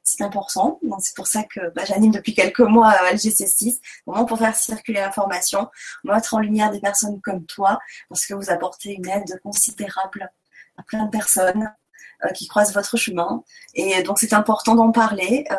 c'est 0.05 0.23
important. 0.23 0.79
C'est 0.99 1.15
pour 1.15 1.27
ça 1.27 1.43
que 1.43 1.73
bah, 1.75 1.83
j'anime 1.85 2.11
depuis 2.11 2.33
quelques 2.33 2.59
mois 2.61 2.89
à 2.89 3.13
LGC6, 3.13 3.79
vraiment 4.05 4.25
pour 4.25 4.37
faire 4.37 4.55
circuler 4.55 4.99
l'information, 4.99 5.69
mettre 6.03 6.35
en 6.35 6.39
lumière 6.39 6.71
des 6.71 6.79
personnes 6.79 7.19
comme 7.21 7.45
toi, 7.45 7.79
parce 8.07 8.25
que 8.25 8.35
vous 8.35 8.49
apportez 8.51 8.93
une 8.93 9.09
aide 9.09 9.39
considérable 9.43 10.31
à 10.77 10.83
plein 10.83 11.05
de 11.05 11.09
personnes 11.09 11.63
euh, 11.63 11.84
qui 12.33 12.47
croisent 12.47 12.73
votre 12.73 12.97
chemin. 12.97 13.43
Et 13.73 14.01
donc 14.03 14.19
c'est 14.19 14.33
important 14.33 14.75
d'en 14.75 14.91
parler. 14.91 15.45
Euh, 15.51 15.55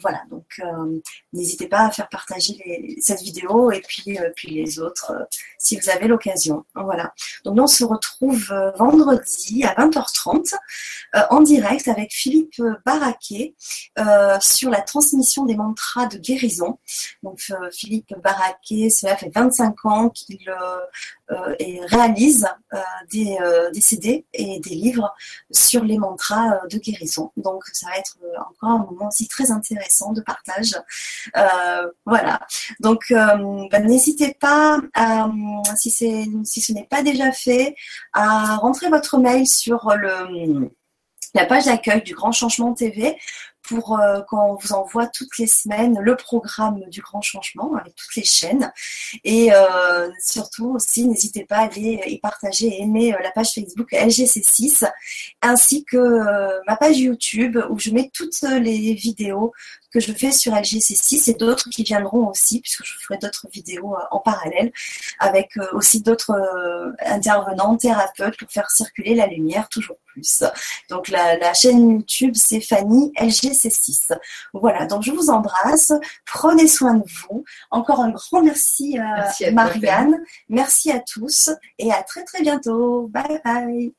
voilà, 0.00 0.22
donc 0.30 0.44
euh, 0.60 1.00
n'hésitez 1.32 1.66
pas 1.66 1.86
à 1.86 1.90
faire 1.90 2.08
partager 2.08 2.96
cette 3.00 3.20
vidéo 3.20 3.72
et 3.72 3.80
puis, 3.80 4.18
puis 4.36 4.50
les 4.50 4.78
autres 4.78 5.12
si 5.58 5.78
vous 5.78 5.90
avez 5.90 6.06
l'occasion. 6.06 6.64
Voilà. 6.74 7.12
Donc 7.44 7.56
nous 7.56 7.64
on 7.64 7.68
se 7.68 7.84
retrouve 7.84 8.52
vendredi 8.76 9.64
à 9.64 9.74
20h30 9.74 10.54
en 11.30 11.40
direct 11.40 11.88
avec 11.88 12.12
Philippe 12.12 12.62
Barraquet 12.84 13.54
sur 14.40 14.70
la 14.70 14.82
transmission 14.82 15.46
des 15.46 15.56
mantras 15.56 16.06
de 16.06 16.18
guérison. 16.18 16.78
Donc 17.22 17.40
Philippe 17.72 18.14
Barraquet, 18.22 18.90
cela 18.90 19.16
fait 19.16 19.30
25 19.34 19.84
ans 19.86 20.10
qu'il 20.10 20.48
réalise 21.28 22.46
des, 23.10 23.36
des 23.72 23.80
CD 23.80 24.26
et 24.32 24.60
des 24.60 24.74
livres 24.74 25.14
sur 25.50 25.84
les 25.84 25.98
mantras 25.98 26.54
euh, 26.54 26.66
de 26.68 26.78
guérison. 26.78 27.32
Donc 27.36 27.64
ça 27.72 27.88
va 27.88 27.96
être 27.96 28.16
euh, 28.22 28.38
encore 28.50 28.70
un 28.70 28.78
moment 28.78 29.08
aussi 29.08 29.28
très 29.28 29.50
intéressant 29.50 30.12
de 30.12 30.20
partage. 30.20 30.74
Euh, 31.36 31.90
voilà. 32.06 32.40
Donc 32.80 33.06
bah, 33.10 33.80
n'hésitez 33.80 34.34
pas, 34.34 34.80
si, 35.76 35.90
ce 35.90 36.72
n'est 36.72 36.86
pas 36.88 37.02
déjà 37.02 37.32
fait, 37.32 37.74
à 38.12 38.56
rentrer 38.56 38.88
votre 38.88 39.18
mail 39.18 39.46
sur 39.46 39.90
la 41.34 41.44
page 41.46 41.66
d'accueil 41.66 42.02
du 42.02 42.14
Grand 42.14 42.32
Changement 42.32 42.74
TV 42.74 43.16
pour 43.68 43.98
euh, 43.98 44.20
quand 44.28 44.52
on 44.52 44.54
vous 44.54 44.72
envoie 44.72 45.06
toutes 45.06 45.38
les 45.38 45.46
semaines 45.46 45.98
le 46.00 46.16
programme 46.16 46.80
du 46.88 47.00
grand 47.00 47.20
changement 47.20 47.74
avec 47.76 47.94
toutes 47.94 48.16
les 48.16 48.24
chaînes. 48.24 48.72
Et 49.24 49.52
euh, 49.52 50.10
surtout 50.20 50.70
aussi, 50.70 51.06
n'hésitez 51.06 51.44
pas 51.44 51.56
à 51.56 51.64
aller 51.64 52.00
et 52.06 52.18
partager 52.18 52.66
et 52.66 52.82
aimer 52.82 53.14
euh, 53.14 53.18
la 53.22 53.30
page 53.30 53.52
Facebook 53.54 53.92
LGC6 53.92 54.90
ainsi 55.42 55.84
que 55.84 56.66
ma 56.66 56.76
page 56.76 56.98
YouTube 56.98 57.58
où 57.70 57.78
je 57.78 57.90
mets 57.90 58.10
toutes 58.12 58.42
les 58.42 58.94
vidéos 58.94 59.52
que 59.98 60.04
je 60.04 60.12
fais 60.12 60.32
sur 60.32 60.52
LGC6 60.52 61.30
et 61.30 61.34
d'autres 61.34 61.68
qui 61.70 61.82
viendront 61.82 62.28
aussi, 62.28 62.60
puisque 62.60 62.84
je 62.84 62.94
ferai 63.00 63.18
d'autres 63.18 63.46
vidéos 63.52 63.94
euh, 63.94 64.00
en 64.10 64.20
parallèle, 64.20 64.72
avec 65.18 65.56
euh, 65.56 65.66
aussi 65.72 66.00
d'autres 66.02 66.32
euh, 66.32 66.92
intervenants, 67.04 67.76
thérapeutes, 67.76 68.36
pour 68.38 68.50
faire 68.50 68.70
circuler 68.70 69.14
la 69.14 69.26
lumière 69.26 69.68
toujours 69.68 69.96
plus. 70.06 70.44
Donc 70.88 71.08
la, 71.08 71.52
chaîne 71.54 71.90
YouTube, 71.90 72.34
c'est 72.36 72.60
Fanny 72.60 73.12
LGC6. 73.18 74.16
Voilà, 74.52 74.86
donc 74.86 75.02
je 75.02 75.10
vous 75.12 75.30
embrasse, 75.30 75.92
prenez 76.26 76.68
soin 76.68 76.94
de 76.94 77.04
vous. 77.06 77.44
Encore 77.70 78.00
un 78.00 78.10
grand 78.10 78.42
merci 78.42 78.98
à, 78.98 79.30
Marianne, 79.52 80.16
merci 80.48 80.92
à 80.92 81.00
tous 81.00 81.50
et 81.78 81.92
à 81.92 82.02
très 82.02 82.24
très 82.24 82.42
bientôt. 82.42 83.08
Bye 83.08 83.40
bye. 83.44 83.92